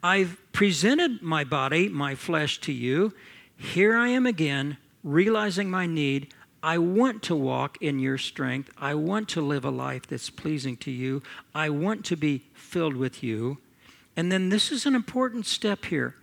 I've 0.04 0.36
presented 0.52 1.22
my 1.22 1.44
body, 1.44 1.88
my 1.88 2.14
flesh 2.14 2.60
to 2.60 2.72
you. 2.72 3.14
Here 3.56 3.96
I 3.96 4.08
am 4.08 4.26
again, 4.26 4.76
realizing 5.02 5.70
my 5.70 5.86
need. 5.86 6.34
I 6.62 6.76
want 6.76 7.22
to 7.22 7.34
walk 7.34 7.78
in 7.80 7.98
your 7.98 8.18
strength. 8.18 8.70
I 8.76 8.96
want 8.96 9.30
to 9.30 9.40
live 9.40 9.64
a 9.64 9.70
life 9.70 10.06
that's 10.06 10.28
pleasing 10.28 10.76
to 10.78 10.90
you. 10.90 11.22
I 11.54 11.70
want 11.70 12.04
to 12.04 12.16
be 12.16 12.44
filled 12.52 12.96
with 12.96 13.22
you. 13.22 13.56
And 14.14 14.30
then 14.30 14.50
this 14.50 14.70
is 14.70 14.84
an 14.84 14.94
important 14.94 15.46
step 15.46 15.86
here. 15.86 16.16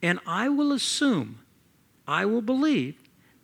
And 0.00 0.20
I 0.28 0.48
will 0.48 0.70
assume, 0.70 1.40
I 2.06 2.26
will 2.26 2.40
believe 2.40 2.94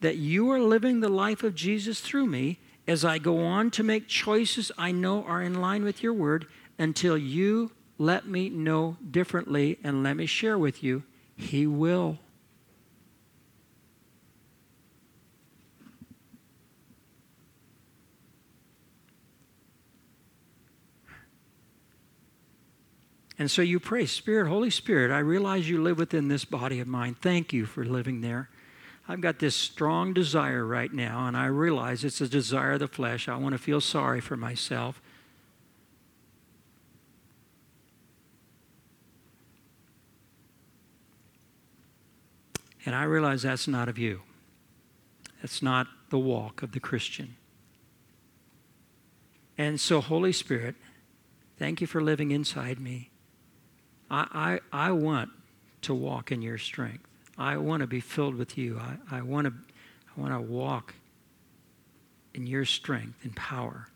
that 0.03 0.19
you 0.19 0.53
are 0.53 0.61
living 0.61 1.01
the 1.01 1.09
life 1.09 1.43
of 1.43 1.57
Jesus 1.57 2.01
through 2.01 2.27
me 2.27 2.61
as 2.87 3.05
I 3.05 3.19
go 3.19 3.41
on 3.41 3.73
to 3.73 3.83
make 3.83 4.07
choices 4.07 4.71
I 4.79 4.93
know 4.93 5.25
are 5.25 5.43
in 5.43 5.61
line 5.61 5.83
with 5.83 6.01
your 6.01 6.15
word 6.15 6.47
until 6.79 7.19
you 7.19 7.73
let 8.01 8.27
me 8.27 8.49
know 8.49 8.97
differently 9.11 9.79
and 9.85 10.03
let 10.03 10.17
me 10.17 10.25
share 10.25 10.57
with 10.57 10.83
you. 10.83 11.03
He 11.37 11.67
will. 11.67 12.19
And 23.39 23.51
so 23.51 23.61
you 23.61 23.79
pray, 23.79 24.07
Spirit, 24.07 24.49
Holy 24.49 24.71
Spirit, 24.71 25.11
I 25.11 25.19
realize 25.19 25.69
you 25.69 25.83
live 25.83 25.99
within 25.99 26.29
this 26.29 26.47
body 26.47 26.81
of 26.81 26.89
mine. 26.89 27.17
Thank 27.21 27.53
you 27.53 27.67
for 27.67 27.85
living 27.85 28.23
there. 28.23 28.49
I've 29.07 29.21
got 29.21 29.41
this 29.41 29.55
strong 29.55 30.15
desire 30.15 30.65
right 30.65 30.93
now, 30.93 31.27
and 31.27 31.37
I 31.37 31.47
realize 31.47 32.03
it's 32.03 32.23
a 32.23 32.29
desire 32.29 32.73
of 32.73 32.81
the 32.81 32.89
flesh. 32.89 33.29
I 33.29 33.37
want 33.37 33.53
to 33.53 33.59
feel 33.59 33.83
sorry 33.83 34.23
for 34.23 34.39
myself. 34.39 35.03
And 42.85 42.95
I 42.95 43.05
realize 43.05 43.43
that's 43.43 43.69
not 43.69 43.89
of 43.89 43.99
you. 43.99 44.23
That's 45.43 45.63
not 45.63 45.87
the 46.11 46.19
walk 46.19 46.63
of 46.63 46.73
the 46.73 46.81
Christian. 46.81 47.37
And 49.57 49.79
so, 49.81 50.01
Holy 50.01 50.33
Spirit, 50.33 50.75
thank 51.59 51.81
you 51.81 51.87
for 51.87 52.03
living 52.03 52.31
inside 52.31 52.81
me. 52.81 53.11
I, 54.11 54.61
I, 54.73 54.89
I 54.89 54.93
want 54.93 55.31
to 55.83 55.95
walk 55.95 56.33
in 56.33 56.43
your 56.43 56.59
strength. 56.59 57.07
I 57.37 57.57
want 57.57 57.81
to 57.81 57.87
be 57.87 58.01
filled 58.01 58.35
with 58.35 58.59
you. 58.59 58.79
I, 58.79 59.19
I, 59.19 59.23
want 59.23 59.47
to, 59.47 59.53
I 60.17 60.21
want 60.21 60.33
to 60.33 60.41
walk 60.41 60.95
in 62.35 62.47
your 62.47 62.65
strength 62.65 63.25
and 63.25 63.35
power. 63.37 63.89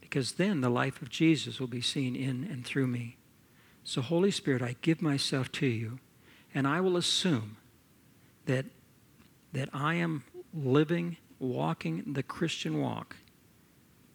Because 0.00 0.32
then 0.32 0.60
the 0.60 0.70
life 0.70 1.02
of 1.02 1.10
Jesus 1.10 1.60
will 1.60 1.66
be 1.66 1.80
seen 1.80 2.14
in 2.14 2.48
and 2.50 2.64
through 2.64 2.86
me. 2.86 3.16
So, 3.82 4.00
Holy 4.00 4.30
Spirit, 4.30 4.62
I 4.62 4.76
give 4.80 5.02
myself 5.02 5.52
to 5.52 5.66
you, 5.66 5.98
and 6.54 6.66
I 6.66 6.80
will 6.80 6.96
assume 6.96 7.56
that, 8.46 8.66
that 9.52 9.68
I 9.72 9.94
am 9.94 10.24
living, 10.52 11.16
walking 11.38 12.12
the 12.12 12.22
Christian 12.22 12.80
walk 12.80 13.16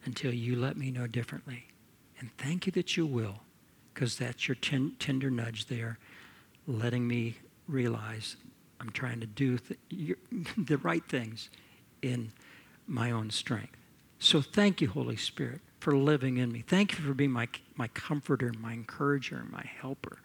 until 0.05 0.33
you 0.33 0.55
let 0.55 0.77
me 0.77 0.91
know 0.91 1.07
differently. 1.07 1.67
And 2.19 2.29
thank 2.37 2.65
you 2.65 2.71
that 2.73 2.97
you 2.97 3.05
will 3.05 3.41
because 3.93 4.17
that's 4.17 4.47
your 4.47 4.55
ten, 4.55 4.93
tender 4.99 5.29
nudge 5.29 5.65
there, 5.65 5.97
letting 6.67 7.07
me 7.07 7.35
realize 7.67 8.37
I'm 8.79 8.91
trying 8.91 9.19
to 9.19 9.27
do 9.27 9.57
th- 9.57 10.17
the 10.57 10.77
right 10.77 11.03
things 11.07 11.49
in 12.01 12.31
my 12.87 13.11
own 13.11 13.29
strength. 13.29 13.75
So 14.19 14.41
thank 14.41 14.81
you, 14.81 14.89
Holy 14.89 15.17
Spirit, 15.17 15.61
for 15.79 15.95
living 15.95 16.37
in 16.37 16.51
me. 16.51 16.63
Thank 16.65 16.97
you 16.97 17.03
for 17.03 17.13
being 17.13 17.31
my, 17.31 17.47
my 17.75 17.87
comforter, 17.89 18.53
my 18.59 18.73
encourager, 18.73 19.45
my 19.49 19.63
helper. 19.81 20.19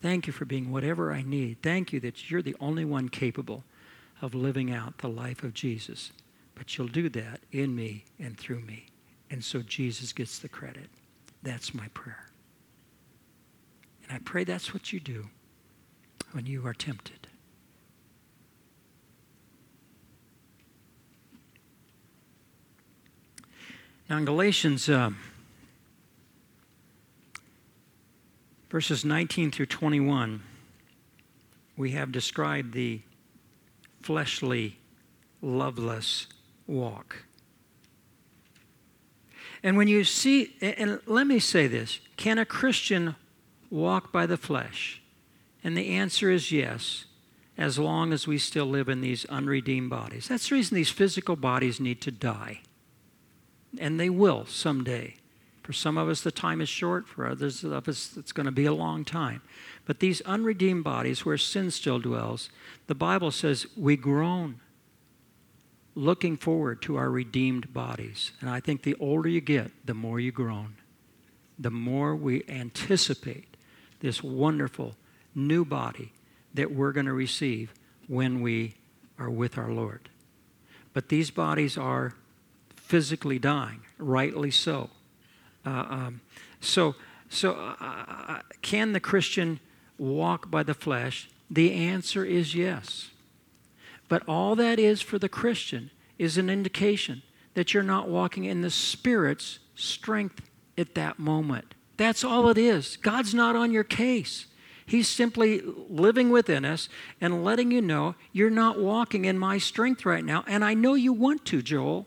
Thank 0.00 0.26
you 0.26 0.32
for 0.32 0.44
being 0.44 0.70
whatever 0.70 1.12
I 1.12 1.22
need. 1.22 1.58
Thank 1.62 1.92
you 1.92 2.00
that 2.00 2.30
you're 2.30 2.42
the 2.42 2.56
only 2.60 2.84
one 2.84 3.08
capable 3.08 3.64
of 4.22 4.34
living 4.34 4.72
out 4.72 4.98
the 4.98 5.08
life 5.08 5.42
of 5.42 5.54
Jesus. 5.54 6.12
But 6.54 6.76
you'll 6.76 6.88
do 6.88 7.08
that 7.10 7.40
in 7.52 7.74
me 7.74 8.04
and 8.18 8.36
through 8.38 8.60
me. 8.60 8.86
And 9.30 9.44
so 9.44 9.60
Jesus 9.60 10.12
gets 10.12 10.38
the 10.38 10.48
credit. 10.48 10.88
That's 11.42 11.74
my 11.74 11.88
prayer. 11.88 12.26
And 14.04 14.12
I 14.12 14.20
pray 14.24 14.44
that's 14.44 14.72
what 14.72 14.92
you 14.92 15.00
do 15.00 15.28
when 16.32 16.46
you 16.46 16.66
are 16.66 16.74
tempted. 16.74 17.28
Now, 24.08 24.16
in 24.16 24.24
Galatians 24.24 24.88
uh, 24.88 25.10
verses 28.68 29.04
19 29.04 29.50
through 29.50 29.66
21, 29.66 30.42
we 31.76 31.92
have 31.92 32.12
described 32.12 32.74
the 32.74 33.00
fleshly, 34.02 34.78
loveless 35.40 36.26
walk. 36.66 37.24
And 39.62 39.76
when 39.76 39.88
you 39.88 40.04
see, 40.04 40.54
and 40.60 41.00
let 41.06 41.26
me 41.26 41.38
say 41.38 41.66
this 41.66 42.00
can 42.16 42.38
a 42.38 42.44
Christian 42.44 43.16
walk 43.70 44.12
by 44.12 44.26
the 44.26 44.36
flesh? 44.36 45.02
And 45.64 45.76
the 45.76 45.90
answer 45.90 46.30
is 46.30 46.52
yes, 46.52 47.06
as 47.56 47.78
long 47.78 48.12
as 48.12 48.26
we 48.26 48.38
still 48.38 48.66
live 48.66 48.88
in 48.88 49.00
these 49.00 49.24
unredeemed 49.26 49.90
bodies. 49.90 50.28
That's 50.28 50.48
the 50.48 50.54
reason 50.54 50.76
these 50.76 50.90
physical 50.90 51.34
bodies 51.34 51.80
need 51.80 52.00
to 52.02 52.12
die. 52.12 52.60
And 53.78 53.98
they 53.98 54.08
will 54.08 54.46
someday. 54.46 55.16
For 55.68 55.74
some 55.74 55.98
of 55.98 56.08
us, 56.08 56.22
the 56.22 56.32
time 56.32 56.62
is 56.62 56.68
short. 56.70 57.06
For 57.06 57.26
others 57.26 57.62
of 57.62 57.88
us, 57.88 58.16
it's 58.16 58.32
going 58.32 58.46
to 58.46 58.50
be 58.50 58.64
a 58.64 58.72
long 58.72 59.04
time. 59.04 59.42
But 59.84 60.00
these 60.00 60.22
unredeemed 60.22 60.82
bodies, 60.82 61.26
where 61.26 61.36
sin 61.36 61.70
still 61.70 61.98
dwells, 61.98 62.48
the 62.86 62.94
Bible 62.94 63.30
says 63.30 63.66
we 63.76 63.94
groan 63.94 64.60
looking 65.94 66.38
forward 66.38 66.80
to 66.80 66.96
our 66.96 67.10
redeemed 67.10 67.74
bodies. 67.74 68.32
And 68.40 68.48
I 68.48 68.60
think 68.60 68.82
the 68.82 68.94
older 68.94 69.28
you 69.28 69.42
get, 69.42 69.70
the 69.84 69.92
more 69.92 70.18
you 70.18 70.32
groan, 70.32 70.76
the 71.58 71.70
more 71.70 72.16
we 72.16 72.44
anticipate 72.48 73.54
this 74.00 74.22
wonderful 74.22 74.96
new 75.34 75.66
body 75.66 76.14
that 76.54 76.72
we're 76.72 76.92
going 76.92 77.04
to 77.04 77.12
receive 77.12 77.74
when 78.06 78.40
we 78.40 78.76
are 79.18 79.28
with 79.28 79.58
our 79.58 79.70
Lord. 79.70 80.08
But 80.94 81.10
these 81.10 81.30
bodies 81.30 81.76
are 81.76 82.14
physically 82.74 83.38
dying, 83.38 83.82
rightly 83.98 84.50
so. 84.50 84.88
Uh, 85.64 85.86
um, 85.88 86.20
so, 86.60 86.94
so 87.28 87.52
uh, 87.52 87.74
uh, 87.80 88.40
can 88.62 88.92
the 88.92 89.00
Christian 89.00 89.60
walk 89.98 90.50
by 90.50 90.62
the 90.62 90.74
flesh? 90.74 91.28
The 91.50 91.72
answer 91.72 92.24
is 92.24 92.54
yes. 92.54 93.10
But 94.08 94.22
all 94.26 94.56
that 94.56 94.78
is 94.78 95.02
for 95.02 95.18
the 95.18 95.28
Christian 95.28 95.90
is 96.18 96.38
an 96.38 96.48
indication 96.50 97.22
that 97.54 97.74
you're 97.74 97.82
not 97.82 98.08
walking 98.08 98.44
in 98.44 98.62
the 98.62 98.70
Spirit's 98.70 99.58
strength 99.74 100.42
at 100.76 100.94
that 100.94 101.18
moment. 101.18 101.74
That's 101.96 102.24
all 102.24 102.48
it 102.48 102.58
is. 102.58 102.96
God's 102.96 103.34
not 103.34 103.56
on 103.56 103.72
your 103.72 103.84
case. 103.84 104.46
He's 104.86 105.08
simply 105.08 105.60
living 105.90 106.30
within 106.30 106.64
us 106.64 106.88
and 107.20 107.44
letting 107.44 107.70
you 107.70 107.82
know 107.82 108.14
you're 108.32 108.48
not 108.48 108.78
walking 108.78 109.26
in 109.26 109.38
my 109.38 109.58
strength 109.58 110.06
right 110.06 110.24
now. 110.24 110.44
And 110.46 110.64
I 110.64 110.72
know 110.72 110.94
you 110.94 111.12
want 111.12 111.44
to, 111.46 111.60
Joel. 111.60 112.06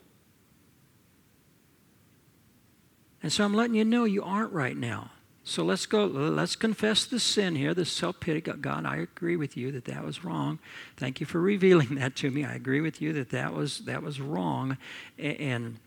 And 3.24 3.32
so 3.32 3.46
I'm 3.46 3.54
letting 3.54 3.76
you 3.76 3.86
know 3.86 4.04
you 4.04 4.24
aren't 4.24 4.52
right 4.52 4.76
now. 4.76 5.12
So 5.44 5.64
let's 5.64 5.86
go, 5.88 6.06
let's 6.06 6.56
confess 6.56 7.06
the 7.06 7.20
sin 7.20 7.56
here, 7.56 7.74
the 7.74 7.86
self 7.86 8.20
pity. 8.20 8.42
God, 8.42 8.86
I 8.86 8.98
agree 8.98 9.36
with 9.36 9.58
you 9.58 9.72
that 9.72 9.86
that 9.86 10.04
was 10.04 10.24
wrong. 10.24 10.60
Thank 10.98 11.20
you 11.20 11.26
for 11.26 11.42
revealing 11.42 11.96
that 11.96 12.16
to 12.18 12.30
me. 12.30 12.46
I 12.46 12.54
agree 12.54 12.82
with 12.82 13.02
you 13.02 13.12
that 13.14 13.30
that 13.32 13.54
was, 13.54 13.80
that 13.80 14.04
was 14.04 14.22
wrong. 14.22 14.78
And 15.18 15.78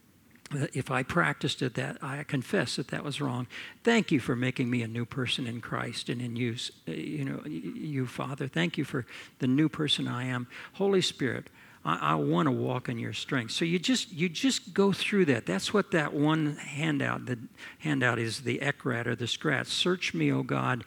if 0.72 0.90
I 0.90 1.02
practiced 1.02 1.62
it, 1.62 1.74
that 1.74 1.98
I 2.02 2.22
confess 2.24 2.76
that 2.76 2.88
that 2.88 3.04
was 3.04 3.20
wrong. 3.20 3.46
Thank 3.82 4.10
you 4.10 4.20
for 4.20 4.36
making 4.36 4.70
me 4.70 4.82
a 4.82 4.88
new 4.88 5.04
person 5.04 5.46
in 5.46 5.60
Christ 5.60 6.08
and 6.08 6.20
in 6.20 6.36
you, 6.36 6.56
you 6.86 7.24
know, 7.24 7.42
you 7.46 8.06
Father. 8.06 8.48
Thank 8.48 8.76
you 8.76 8.84
for 8.84 9.06
the 9.38 9.46
new 9.46 9.68
person 9.68 10.06
I 10.08 10.24
am. 10.24 10.46
Holy 10.74 11.00
Spirit, 11.00 11.48
I, 11.84 12.12
I 12.12 12.14
want 12.14 12.46
to 12.46 12.52
walk 12.52 12.88
in 12.88 12.98
your 12.98 13.12
strength. 13.12 13.52
So 13.52 13.64
you 13.64 13.78
just 13.78 14.12
you 14.12 14.28
just 14.28 14.74
go 14.74 14.92
through 14.92 15.26
that. 15.26 15.46
That's 15.46 15.72
what 15.72 15.90
that 15.92 16.14
one 16.14 16.56
handout 16.56 17.26
the 17.26 17.38
handout 17.80 18.18
is 18.18 18.40
the 18.40 18.58
ekrat 18.58 19.06
or 19.06 19.14
the 19.14 19.26
scratch. 19.26 19.68
Search 19.68 20.14
me, 20.14 20.32
O 20.32 20.42
God. 20.42 20.84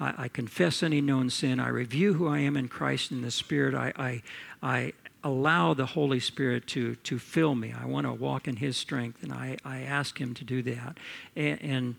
I, 0.00 0.14
I 0.16 0.28
confess 0.28 0.82
any 0.82 1.00
known 1.00 1.30
sin. 1.30 1.60
I 1.60 1.68
review 1.68 2.14
who 2.14 2.28
I 2.28 2.38
am 2.38 2.56
in 2.56 2.68
Christ 2.68 3.10
in 3.10 3.22
the 3.22 3.30
Spirit. 3.30 3.74
I 3.74 3.92
I 3.96 4.22
I 4.62 4.92
allow 5.24 5.74
the 5.74 5.86
Holy 5.86 6.20
Spirit 6.20 6.66
to, 6.68 6.94
to 6.96 7.18
fill 7.18 7.54
me. 7.54 7.72
I 7.72 7.86
want 7.86 8.06
to 8.06 8.12
walk 8.12 8.46
in 8.46 8.56
His 8.56 8.76
strength, 8.76 9.22
and 9.22 9.32
I, 9.32 9.56
I 9.64 9.80
ask 9.80 10.20
Him 10.20 10.34
to 10.34 10.44
do 10.44 10.62
that. 10.62 10.96
And, 11.34 11.62
and, 11.62 11.96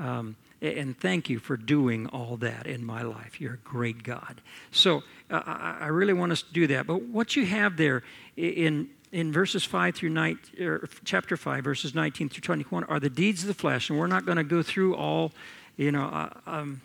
um, 0.00 0.36
and 0.62 0.98
thank 0.98 1.30
you 1.30 1.38
for 1.38 1.56
doing 1.56 2.06
all 2.08 2.36
that 2.38 2.66
in 2.66 2.84
my 2.84 3.02
life. 3.02 3.40
You're 3.40 3.54
a 3.54 3.58
great 3.58 4.02
God. 4.02 4.40
So 4.70 5.02
uh, 5.30 5.42
I 5.46 5.86
really 5.86 6.12
want 6.12 6.32
us 6.32 6.42
to 6.42 6.52
do 6.52 6.66
that. 6.68 6.86
But 6.86 7.02
what 7.02 7.36
you 7.36 7.46
have 7.46 7.76
there 7.76 8.02
in 8.36 8.90
in 9.12 9.32
verses 9.32 9.64
5 9.64 9.96
through 9.96 10.10
9, 10.10 10.38
or 10.60 10.88
chapter 11.04 11.36
5, 11.36 11.64
verses 11.64 11.96
19 11.96 12.28
through 12.28 12.42
21, 12.42 12.84
are 12.84 13.00
the 13.00 13.10
deeds 13.10 13.42
of 13.42 13.48
the 13.48 13.54
flesh. 13.54 13.90
And 13.90 13.98
we're 13.98 14.06
not 14.06 14.24
going 14.24 14.36
to 14.36 14.44
go 14.44 14.62
through 14.62 14.94
all, 14.94 15.32
you 15.76 15.90
know, 15.90 16.04
uh, 16.04 16.30
um, 16.46 16.80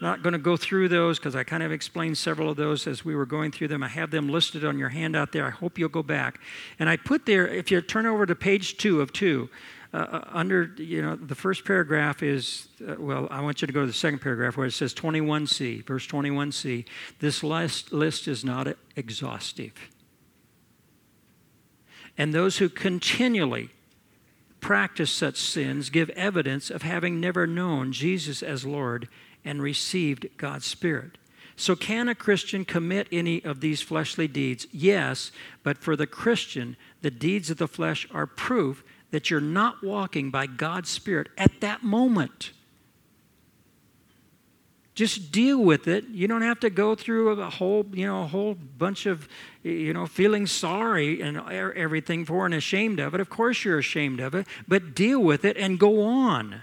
not 0.00 0.22
going 0.22 0.34
to 0.34 0.38
go 0.38 0.58
through 0.58 0.88
those 0.88 1.18
because 1.18 1.34
I 1.34 1.42
kind 1.42 1.62
of 1.62 1.72
explained 1.72 2.18
several 2.18 2.50
of 2.50 2.58
those 2.58 2.86
as 2.86 3.04
we 3.04 3.14
were 3.14 3.24
going 3.24 3.50
through 3.50 3.68
them. 3.68 3.82
I 3.82 3.88
have 3.88 4.10
them 4.10 4.28
listed 4.28 4.62
on 4.62 4.78
your 4.78 4.90
handout 4.90 5.32
there. 5.32 5.46
I 5.46 5.50
hope 5.50 5.78
you'll 5.78 5.88
go 5.88 6.02
back. 6.02 6.38
And 6.78 6.90
I 6.90 6.98
put 6.98 7.24
there, 7.24 7.48
if 7.48 7.70
you 7.70 7.80
turn 7.80 8.04
over 8.04 8.26
to 8.26 8.34
page 8.34 8.76
two 8.76 9.00
of 9.00 9.12
two, 9.12 9.48
uh, 9.94 9.96
uh 9.96 10.24
under, 10.32 10.74
you 10.76 11.00
know, 11.00 11.16
the 11.16 11.34
first 11.34 11.64
paragraph 11.64 12.22
is, 12.22 12.68
uh, 12.86 12.96
well, 12.98 13.28
I 13.30 13.40
want 13.40 13.62
you 13.62 13.66
to 13.66 13.72
go 13.72 13.80
to 13.80 13.86
the 13.86 13.92
second 13.92 14.18
paragraph 14.18 14.56
where 14.56 14.66
it 14.66 14.72
says 14.72 14.92
21c, 14.92 15.86
verse 15.86 16.06
21c. 16.06 16.84
This 17.20 17.42
list, 17.42 17.92
list 17.92 18.28
is 18.28 18.44
not 18.44 18.68
exhaustive. 18.96 19.72
And 22.18 22.34
those 22.34 22.58
who 22.58 22.68
continually 22.68 23.70
practice 24.60 25.10
such 25.10 25.36
sins 25.36 25.90
give 25.90 26.10
evidence 26.10 26.70
of 26.70 26.82
having 26.82 27.20
never 27.20 27.46
known 27.46 27.92
Jesus 27.92 28.42
as 28.42 28.64
Lord 28.64 29.08
and 29.44 29.62
received 29.62 30.28
God's 30.36 30.64
Spirit. 30.64 31.18
So, 31.56 31.76
can 31.76 32.08
a 32.08 32.14
Christian 32.14 32.64
commit 32.64 33.06
any 33.12 33.44
of 33.44 33.60
these 33.60 33.80
fleshly 33.80 34.26
deeds? 34.26 34.66
Yes, 34.72 35.30
but 35.62 35.78
for 35.78 35.94
the 35.94 36.06
Christian, 36.06 36.76
the 37.02 37.12
deeds 37.12 37.50
of 37.50 37.58
the 37.58 37.68
flesh 37.68 38.08
are 38.10 38.26
proof 38.26 38.82
that 39.14 39.30
you're 39.30 39.40
not 39.40 39.80
walking 39.80 40.32
by 40.32 40.44
God's 40.44 40.90
Spirit 40.90 41.28
at 41.38 41.60
that 41.60 41.84
moment. 41.84 42.50
Just 44.96 45.30
deal 45.30 45.60
with 45.60 45.86
it. 45.86 46.08
You 46.08 46.26
don't 46.26 46.42
have 46.42 46.58
to 46.60 46.68
go 46.68 46.96
through 46.96 47.30
a 47.40 47.48
whole, 47.48 47.86
you 47.92 48.08
know, 48.08 48.24
a 48.24 48.26
whole 48.26 48.54
bunch 48.54 49.06
of, 49.06 49.28
you 49.62 49.92
know, 49.92 50.06
feeling 50.06 50.48
sorry 50.48 51.20
and 51.20 51.38
everything 51.48 52.24
for 52.24 52.44
and 52.44 52.56
ashamed 52.56 52.98
of 52.98 53.14
it. 53.14 53.20
Of 53.20 53.30
course 53.30 53.64
you're 53.64 53.78
ashamed 53.78 54.18
of 54.18 54.34
it, 54.34 54.48
but 54.66 54.96
deal 54.96 55.20
with 55.20 55.44
it 55.44 55.56
and 55.56 55.78
go 55.78 56.02
on. 56.02 56.62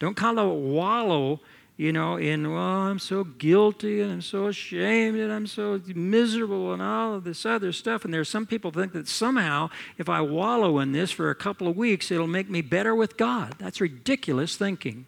Don't 0.00 0.16
kind 0.16 0.40
of 0.40 0.50
wallow, 0.50 1.38
you 1.76 1.92
know, 1.92 2.16
in, 2.16 2.52
well, 2.52 2.60
I'm 2.62 2.98
so 2.98 3.24
guilty 3.24 4.02
and 4.02 4.12
I'm 4.12 4.22
so 4.22 4.46
ashamed 4.46 5.18
and 5.18 5.32
I'm 5.32 5.46
so 5.46 5.80
miserable 5.86 6.72
and 6.72 6.82
all 6.82 7.14
of 7.14 7.24
this 7.24 7.46
other 7.46 7.72
stuff. 7.72 8.04
And 8.04 8.12
there's 8.12 8.28
some 8.28 8.46
people 8.46 8.70
think 8.70 8.92
that 8.92 9.08
somehow 9.08 9.70
if 9.96 10.08
I 10.08 10.20
wallow 10.20 10.78
in 10.78 10.92
this 10.92 11.10
for 11.10 11.30
a 11.30 11.34
couple 11.34 11.66
of 11.66 11.76
weeks, 11.76 12.10
it'll 12.10 12.26
make 12.26 12.50
me 12.50 12.60
better 12.60 12.94
with 12.94 13.16
God. 13.16 13.54
That's 13.58 13.80
ridiculous 13.80 14.56
thinking. 14.56 15.06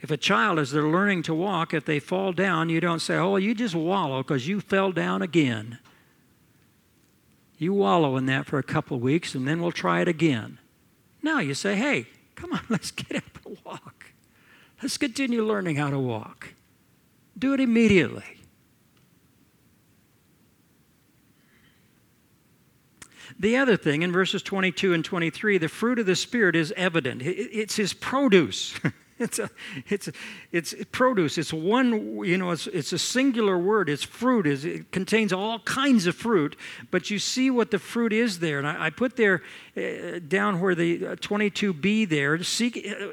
If 0.00 0.10
a 0.12 0.16
child, 0.16 0.60
as 0.60 0.70
they're 0.70 0.84
learning 0.84 1.24
to 1.24 1.34
walk, 1.34 1.74
if 1.74 1.84
they 1.84 1.98
fall 1.98 2.32
down, 2.32 2.68
you 2.68 2.80
don't 2.80 3.00
say, 3.00 3.16
oh, 3.16 3.36
you 3.36 3.54
just 3.54 3.74
wallow 3.74 4.22
because 4.22 4.46
you 4.46 4.60
fell 4.60 4.92
down 4.92 5.20
again. 5.20 5.78
You 7.58 7.72
wallow 7.72 8.16
in 8.16 8.26
that 8.26 8.46
for 8.46 8.58
a 8.58 8.62
couple 8.62 8.96
of 8.96 9.02
weeks 9.02 9.34
and 9.34 9.48
then 9.48 9.60
we'll 9.60 9.72
try 9.72 10.00
it 10.00 10.06
again. 10.06 10.58
Now 11.22 11.40
you 11.40 11.54
say, 11.54 11.74
hey, 11.74 12.06
come 12.36 12.52
on, 12.52 12.60
let's 12.68 12.92
get 12.92 13.16
up 13.16 13.44
and 13.44 13.58
walk. 13.64 14.12
Let's 14.82 14.98
continue 14.98 15.44
learning 15.44 15.76
how 15.76 15.90
to 15.90 15.98
walk. 15.98 16.54
Do 17.36 17.54
it 17.54 17.60
immediately. 17.60 18.36
The 23.38 23.56
other 23.56 23.76
thing 23.76 24.02
in 24.02 24.12
verses 24.12 24.42
22 24.42 24.94
and 24.94 25.04
23, 25.04 25.58
the 25.58 25.68
fruit 25.68 25.98
of 25.98 26.06
the 26.06 26.16
Spirit 26.16 26.56
is 26.56 26.72
evident. 26.76 27.22
It's 27.22 27.76
His 27.76 27.92
produce. 27.92 28.78
It's 29.26 29.38
a, 29.38 29.48
it's, 29.88 30.08
a, 30.08 30.12
it's 30.52 30.74
produce. 30.92 31.38
It's 31.38 31.52
one, 31.52 32.22
you 32.24 32.36
know, 32.36 32.50
it's, 32.50 32.66
it's 32.66 32.92
a 32.92 32.98
singular 32.98 33.56
word. 33.56 33.88
It's 33.88 34.02
fruit. 34.02 34.46
It's, 34.46 34.64
it 34.64 34.92
contains 34.92 35.32
all 35.32 35.60
kinds 35.60 36.06
of 36.06 36.14
fruit, 36.14 36.54
but 36.90 37.10
you 37.10 37.18
see 37.18 37.50
what 37.50 37.70
the 37.70 37.78
fruit 37.78 38.12
is 38.12 38.40
there. 38.40 38.58
And 38.58 38.66
I, 38.68 38.86
I 38.86 38.90
put 38.90 39.16
there 39.16 39.42
uh, 39.74 40.20
down 40.26 40.60
where 40.60 40.74
the 40.74 40.98
22b 40.98 42.04
uh, 42.04 42.06
there, 42.10 42.42
seek, 42.42 42.86
uh, 42.86 43.06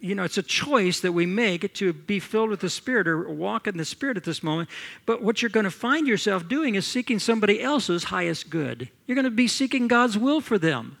you 0.00 0.16
know, 0.16 0.24
it's 0.24 0.36
a 0.36 0.42
choice 0.42 0.98
that 1.00 1.12
we 1.12 1.26
make 1.26 1.72
to 1.74 1.92
be 1.92 2.18
filled 2.18 2.50
with 2.50 2.60
the 2.60 2.68
Spirit 2.68 3.06
or 3.06 3.30
walk 3.30 3.68
in 3.68 3.76
the 3.76 3.84
Spirit 3.84 4.16
at 4.16 4.24
this 4.24 4.42
moment. 4.42 4.68
But 5.06 5.22
what 5.22 5.42
you're 5.42 5.48
going 5.48 5.64
to 5.64 5.70
find 5.70 6.08
yourself 6.08 6.48
doing 6.48 6.74
is 6.74 6.86
seeking 6.88 7.20
somebody 7.20 7.62
else's 7.62 8.04
highest 8.04 8.50
good. 8.50 8.88
You're 9.06 9.14
going 9.14 9.24
to 9.26 9.30
be 9.30 9.48
seeking 9.48 9.86
God's 9.86 10.18
will 10.18 10.40
for 10.40 10.58
them. 10.58 10.98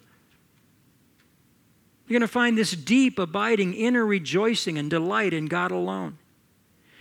You're 2.06 2.18
going 2.18 2.28
to 2.28 2.32
find 2.32 2.58
this 2.58 2.72
deep, 2.72 3.18
abiding 3.18 3.74
inner 3.74 4.04
rejoicing 4.04 4.76
and 4.76 4.90
delight 4.90 5.32
in 5.32 5.46
God 5.46 5.70
alone. 5.70 6.18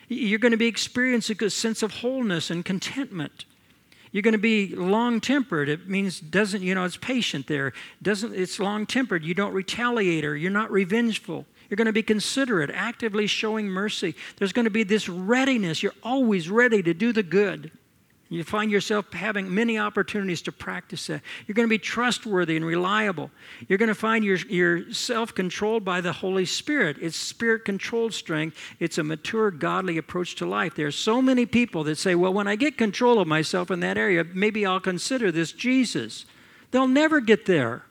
You're 0.08 0.40
going 0.40 0.52
to 0.52 0.58
be 0.58 0.68
experiencing 0.68 1.44
a 1.44 1.50
sense 1.50 1.84
of 1.84 1.92
wholeness 1.92 2.50
and 2.50 2.64
contentment. 2.64 3.46
You're 4.12 4.22
going 4.22 4.34
to 4.34 4.38
be 4.38 4.76
long 4.76 5.20
tempered. 5.20 5.70
It 5.70 5.90
means 5.90 6.20
doesn't, 6.20 6.62
you 6.62 6.76
know, 6.76 6.86
it's 6.86 6.98
patient 6.98 7.48
there. 7.48 7.74
Doesn't 8.02 8.34
it's 8.34 8.60
long 8.60 8.86
tempered. 8.86 9.26
You 9.26 9.34
don't 9.34 9.54
retaliate 9.54 10.24
or 10.24 10.38
you're 10.38 10.52
not 10.52 10.72
revengeful. 10.72 11.46
You're 11.70 11.78
going 11.78 11.88
to 11.88 11.94
be 11.94 12.04
considerate, 12.04 12.70
actively 12.70 13.26
showing 13.26 13.68
mercy. 13.68 14.16
There's 14.38 14.54
going 14.54 14.66
to 14.66 14.72
be 14.72 14.84
this 14.84 15.10
readiness. 15.10 15.82
You're 15.82 15.96
always 16.04 16.50
ready 16.50 16.84
to 16.84 16.94
do 16.94 17.12
the 17.12 17.24
good. 17.24 17.72
You 18.34 18.44
find 18.44 18.72
yourself 18.72 19.14
having 19.14 19.54
many 19.54 19.78
opportunities 19.78 20.42
to 20.44 20.52
practice 20.52 21.06
that. 21.06 21.22
You're 21.46 21.54
going 21.54 21.68
to 21.68 21.70
be 21.70 21.78
trustworthy 21.78 22.56
and 22.56 22.66
reliable. 22.66 23.30
You're 23.68 23.78
going 23.78 23.90
to 23.90 23.96
find 23.96 24.26
your, 24.26 24.38
yourself 24.38 25.36
controlled 25.36 25.86
by 25.86 26.02
the 26.02 26.14
Holy 26.14 26.46
Spirit. 26.46 26.98
It's 27.00 27.16
spirit 27.16 27.64
controlled 27.64 28.12
strength, 28.12 28.58
it's 28.80 28.98
a 28.98 29.04
mature, 29.04 29.52
godly 29.52 30.00
approach 30.00 30.34
to 30.38 30.48
life. 30.48 30.74
There 30.74 30.88
are 30.88 30.92
so 30.92 31.22
many 31.22 31.46
people 31.46 31.84
that 31.84 32.00
say, 32.00 32.16
well, 32.16 32.34
when 32.34 32.48
I 32.48 32.56
get 32.56 32.76
control 32.76 33.20
of 33.20 33.28
myself 33.28 33.70
in 33.70 33.82
that 33.82 34.00
area, 34.00 34.24
maybe 34.24 34.66
I'll 34.66 34.80
consider 34.80 35.32
this 35.32 35.52
Jesus. 35.52 36.26
They'll 36.72 36.88
never 36.88 37.20
get 37.20 37.46
there. 37.46 37.84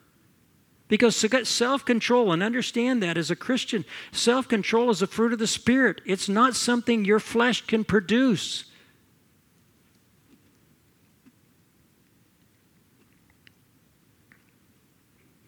Because 0.89 1.17
self 1.49 1.85
control, 1.85 2.33
and 2.33 2.43
understand 2.43 3.01
that 3.05 3.17
as 3.17 3.31
a 3.31 3.37
Christian, 3.37 3.85
self 4.11 4.49
control 4.49 4.91
is 4.91 5.03
a 5.03 5.07
fruit 5.07 5.33
of 5.33 5.39
the 5.39 5.47
Spirit. 5.47 6.01
It's 6.05 6.29
not 6.29 6.57
something 6.57 7.05
your 7.05 7.21
flesh 7.21 7.65
can 7.65 7.85
produce. 7.85 8.65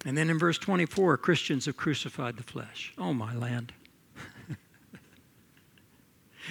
And 0.05 0.17
then 0.17 0.29
in 0.31 0.39
verse 0.39 0.59
24, 0.59 1.17
Christians 1.19 1.67
have 1.67 1.77
crucified 1.77 2.37
the 2.37 2.43
flesh. 2.43 2.93
Oh, 2.99 3.15
my 3.15 3.35
land. 3.35 3.73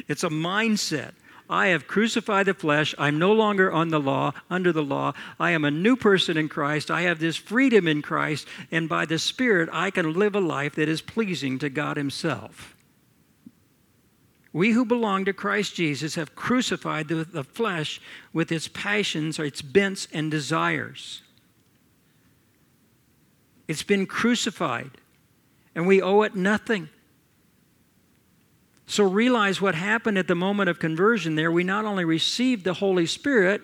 it's 0.08 0.24
a 0.24 0.30
mindset. 0.30 1.12
I 1.50 1.68
have 1.68 1.88
crucified 1.88 2.48
the 2.48 2.54
flesh. 2.54 2.96
I'm 2.98 3.20
no 3.20 3.32
longer 3.32 3.72
on 3.72 3.90
the 3.90 4.00
law, 4.00 4.32
under 4.50 4.72
the 4.72 4.84
law. 4.84 5.14
I 5.40 5.52
am 5.52 5.66
a 5.66 5.72
new 5.72 5.96
person 5.96 6.38
in 6.38 6.50
Christ. 6.50 6.90
I 6.90 7.02
have 7.02 7.20
this 7.20 7.36
freedom 7.36 7.88
in 7.88 8.02
Christ. 8.02 8.48
And 8.72 8.90
by 8.90 9.06
the 9.06 9.20
Spirit, 9.20 9.70
I 9.72 9.92
can 9.92 10.14
live 10.14 10.36
a 10.36 10.40
life 10.40 10.76
that 10.76 10.90
is 10.90 11.02
pleasing 11.02 11.60
to 11.60 11.70
God 11.70 11.98
Himself. 11.98 12.76
We 14.54 14.72
who 14.72 14.86
belong 14.86 15.26
to 15.26 15.34
Christ 15.34 15.76
Jesus 15.76 16.16
have 16.16 16.36
crucified 16.36 17.08
the, 17.08 17.24
the 17.24 17.44
flesh 17.44 18.00
with 18.32 18.52
its 18.52 18.68
passions, 18.68 19.40
or 19.40 19.46
its 19.46 19.64
bents, 19.64 20.08
and 20.14 20.30
desires. 20.30 21.23
It's 23.74 23.82
been 23.82 24.06
crucified, 24.06 24.92
and 25.74 25.88
we 25.88 26.00
owe 26.00 26.22
it 26.22 26.36
nothing. 26.36 26.90
So 28.86 29.04
realize 29.04 29.60
what 29.62 29.74
happened 29.74 30.20
at 30.20 30.28
the 30.28 30.36
moment 30.36 30.70
of 30.70 30.78
conversion 30.78 31.34
there. 31.34 31.52
We 31.52 31.64
not 31.64 31.84
only 31.84 32.06
received 32.06 32.66
the 32.66 32.76
Holy 32.76 33.08
Spirit, 33.08 33.64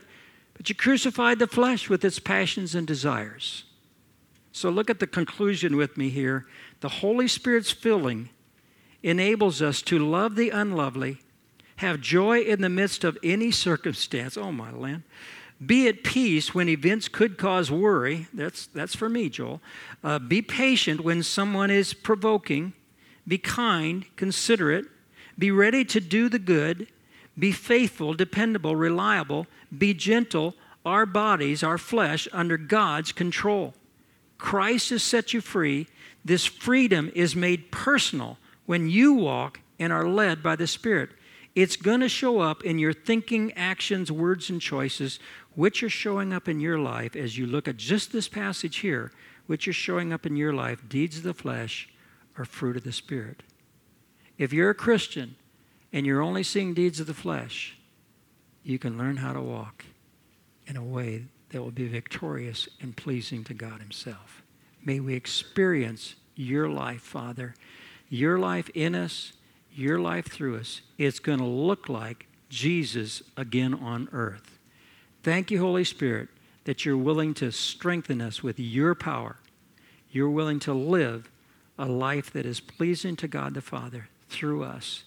but 0.55 0.68
you 0.68 0.74
crucified 0.74 1.38
the 1.38 1.45
flesh 1.45 1.89
with 1.89 2.03
its 2.03 2.18
passions 2.18 2.74
and 2.74 2.88
desires. 2.88 3.66
So 4.51 4.72
look 4.72 4.89
at 4.89 4.99
the 4.99 5.05
conclusion 5.05 5.78
with 5.78 5.95
me 5.95 6.10
here. 6.10 6.47
The 6.80 6.89
Holy 6.89 7.28
Spirit's 7.28 7.70
filling 7.70 8.30
enables 9.03 9.62
us 9.62 9.84
to 9.84 9.99
love 9.99 10.36
the 10.36 10.49
unlovely, 10.49 11.20
have 11.76 12.01
joy 12.01 12.39
in 12.39 12.62
the 12.62 12.68
midst 12.68 13.03
of 13.03 13.16
any 13.22 13.51
circumstance. 13.51 14.38
Oh, 14.38 14.51
my 14.51 14.72
land. 14.72 15.03
Be 15.66 15.88
at 15.88 16.03
peace 16.03 16.55
when 16.55 16.70
events 16.70 17.10
could 17.10 17.38
cause 17.38 17.70
worry. 17.70 18.28
That's, 18.34 18.68
that's 18.68 18.95
for 18.95 19.10
me, 19.10 19.30
Joel. 19.30 19.62
Uh, 20.03 20.18
be 20.20 20.41
patient 20.41 21.01
when 21.01 21.22
someone 21.22 21.70
is 21.70 21.93
provoking. 21.93 22.74
Be 23.28 23.38
kind, 23.38 24.05
considerate. 24.16 24.86
Be 25.38 25.51
ready 25.51 25.84
to 25.86 25.99
do 25.99 26.30
the 26.30 26.39
good. 26.39 26.88
Be 27.38 27.51
faithful, 27.51 28.14
dependable, 28.14 28.76
reliable. 28.76 29.47
Be 29.78 29.93
gentle. 29.93 30.55
Our 30.86 31.05
bodies, 31.05 31.62
our 31.62 31.78
flesh, 31.78 32.28
under 32.32 32.57
God's 32.57 33.12
control. 33.12 33.74
Christ 34.38 34.91
has 34.91 35.03
set 35.03 35.34
you 35.34 35.41
free. 35.41 35.88
This 36.24 36.45
freedom 36.45 37.12
is 37.14 37.36
made 37.36 37.70
personal 37.70 38.38
when 38.66 38.89
you 38.89 39.14
walk 39.14 39.60
and 39.78 39.91
are 39.91 40.07
led 40.07 40.41
by 40.41 40.55
the 40.55 40.68
Spirit. 40.68 41.10
It's 41.55 41.76
going 41.76 41.99
to 42.01 42.10
show 42.10 42.39
up 42.39 42.64
in 42.64 42.80
your 42.80 42.93
thinking, 42.93 43.51
actions, 43.53 44.12
words, 44.12 44.49
and 44.49 44.62
choices, 44.62 45.20
which 45.55 45.83
are 45.83 45.89
showing 45.89 46.33
up 46.33 46.47
in 46.47 46.59
your 46.59 46.79
life 46.79 47.15
as 47.15 47.37
you 47.37 47.45
look 47.45 47.67
at 47.67 47.77
just 47.77 48.11
this 48.11 48.27
passage 48.27 48.77
here, 48.77 49.11
which 49.47 49.67
are 49.67 49.73
showing 49.73 50.13
up 50.13 50.25
in 50.25 50.35
your 50.35 50.53
life 50.53 50.87
deeds 50.87 51.17
of 51.17 51.23
the 51.23 51.33
flesh 51.33 51.89
or 52.37 52.45
fruit 52.45 52.77
of 52.77 52.83
the 52.83 52.91
Spirit. 52.91 53.43
If 54.37 54.53
you're 54.53 54.69
a 54.69 54.75
Christian 54.75 55.35
and 55.91 56.05
you're 56.05 56.21
only 56.21 56.43
seeing 56.43 56.73
deeds 56.73 56.99
of 56.99 57.07
the 57.07 57.13
flesh, 57.13 57.77
you 58.63 58.79
can 58.79 58.97
learn 58.97 59.17
how 59.17 59.33
to 59.33 59.41
walk 59.41 59.85
in 60.67 60.77
a 60.77 60.83
way 60.83 61.25
that 61.49 61.61
will 61.61 61.71
be 61.71 61.87
victorious 61.87 62.69
and 62.79 62.95
pleasing 62.95 63.43
to 63.45 63.53
God 63.53 63.81
Himself. 63.81 64.43
May 64.85 64.99
we 64.99 65.15
experience 65.15 66.15
your 66.35 66.69
life, 66.69 67.01
Father, 67.01 67.55
your 68.07 68.37
life 68.37 68.69
in 68.75 68.95
us, 68.95 69.33
your 69.73 69.99
life 69.99 70.27
through 70.27 70.57
us. 70.57 70.81
It's 70.97 71.19
going 71.19 71.39
to 71.39 71.45
look 71.45 71.89
like 71.89 72.27
Jesus 72.49 73.23
again 73.35 73.73
on 73.73 74.09
earth. 74.11 74.59
Thank 75.22 75.51
you, 75.51 75.59
Holy 75.59 75.84
Spirit, 75.84 76.30
that 76.63 76.86
you're 76.86 76.97
willing 76.97 77.34
to 77.36 77.51
strengthen 77.51 78.22
us 78.22 78.41
with 78.41 78.59
your 78.59 78.95
power. 78.95 79.38
You're 80.11 80.30
willing 80.30 80.59
to 80.61 80.74
live 80.74 81.30
a 81.78 81.86
life 81.86 82.32
that 82.34 82.45
is 82.45 82.59
pleasing 82.59 83.15
to 83.17 83.28
God 83.28 83.53
the 83.53 83.61
Father 83.61 84.09
through 84.30 84.63
us. 84.63 85.03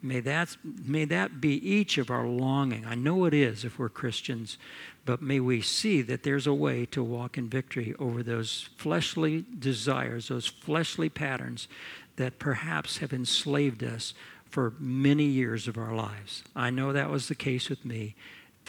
May 0.00 0.20
that, 0.20 0.56
may 0.62 1.04
that 1.06 1.40
be 1.40 1.54
each 1.68 1.98
of 1.98 2.10
our 2.10 2.26
longing. 2.26 2.86
I 2.86 2.94
know 2.94 3.24
it 3.24 3.34
is 3.34 3.64
if 3.64 3.78
we're 3.78 3.88
Christians, 3.88 4.56
but 5.04 5.20
may 5.20 5.40
we 5.40 5.60
see 5.60 6.02
that 6.02 6.22
there's 6.22 6.46
a 6.46 6.54
way 6.54 6.86
to 6.86 7.02
walk 7.02 7.36
in 7.36 7.48
victory 7.48 7.94
over 7.98 8.22
those 8.22 8.68
fleshly 8.76 9.44
desires, 9.58 10.28
those 10.28 10.46
fleshly 10.46 11.08
patterns 11.08 11.66
that 12.14 12.38
perhaps 12.38 12.98
have 12.98 13.12
enslaved 13.12 13.82
us 13.82 14.14
for 14.48 14.72
many 14.78 15.24
years 15.24 15.66
of 15.66 15.76
our 15.76 15.94
lives. 15.94 16.44
I 16.54 16.70
know 16.70 16.92
that 16.92 17.10
was 17.10 17.26
the 17.26 17.34
case 17.34 17.68
with 17.68 17.84
me. 17.84 18.14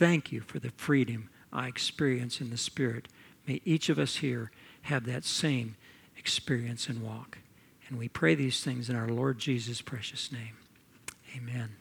Thank 0.00 0.32
you 0.32 0.40
for 0.40 0.58
the 0.58 0.70
freedom 0.78 1.28
I 1.52 1.68
experience 1.68 2.40
in 2.40 2.48
the 2.48 2.56
Spirit. 2.56 3.06
May 3.46 3.60
each 3.66 3.90
of 3.90 3.98
us 3.98 4.16
here 4.16 4.50
have 4.84 5.04
that 5.04 5.26
same 5.26 5.76
experience 6.16 6.88
and 6.88 7.02
walk. 7.02 7.36
And 7.86 7.98
we 7.98 8.08
pray 8.08 8.34
these 8.34 8.64
things 8.64 8.88
in 8.88 8.96
our 8.96 9.10
Lord 9.10 9.38
Jesus' 9.38 9.82
precious 9.82 10.32
name. 10.32 10.56
Amen. 11.36 11.76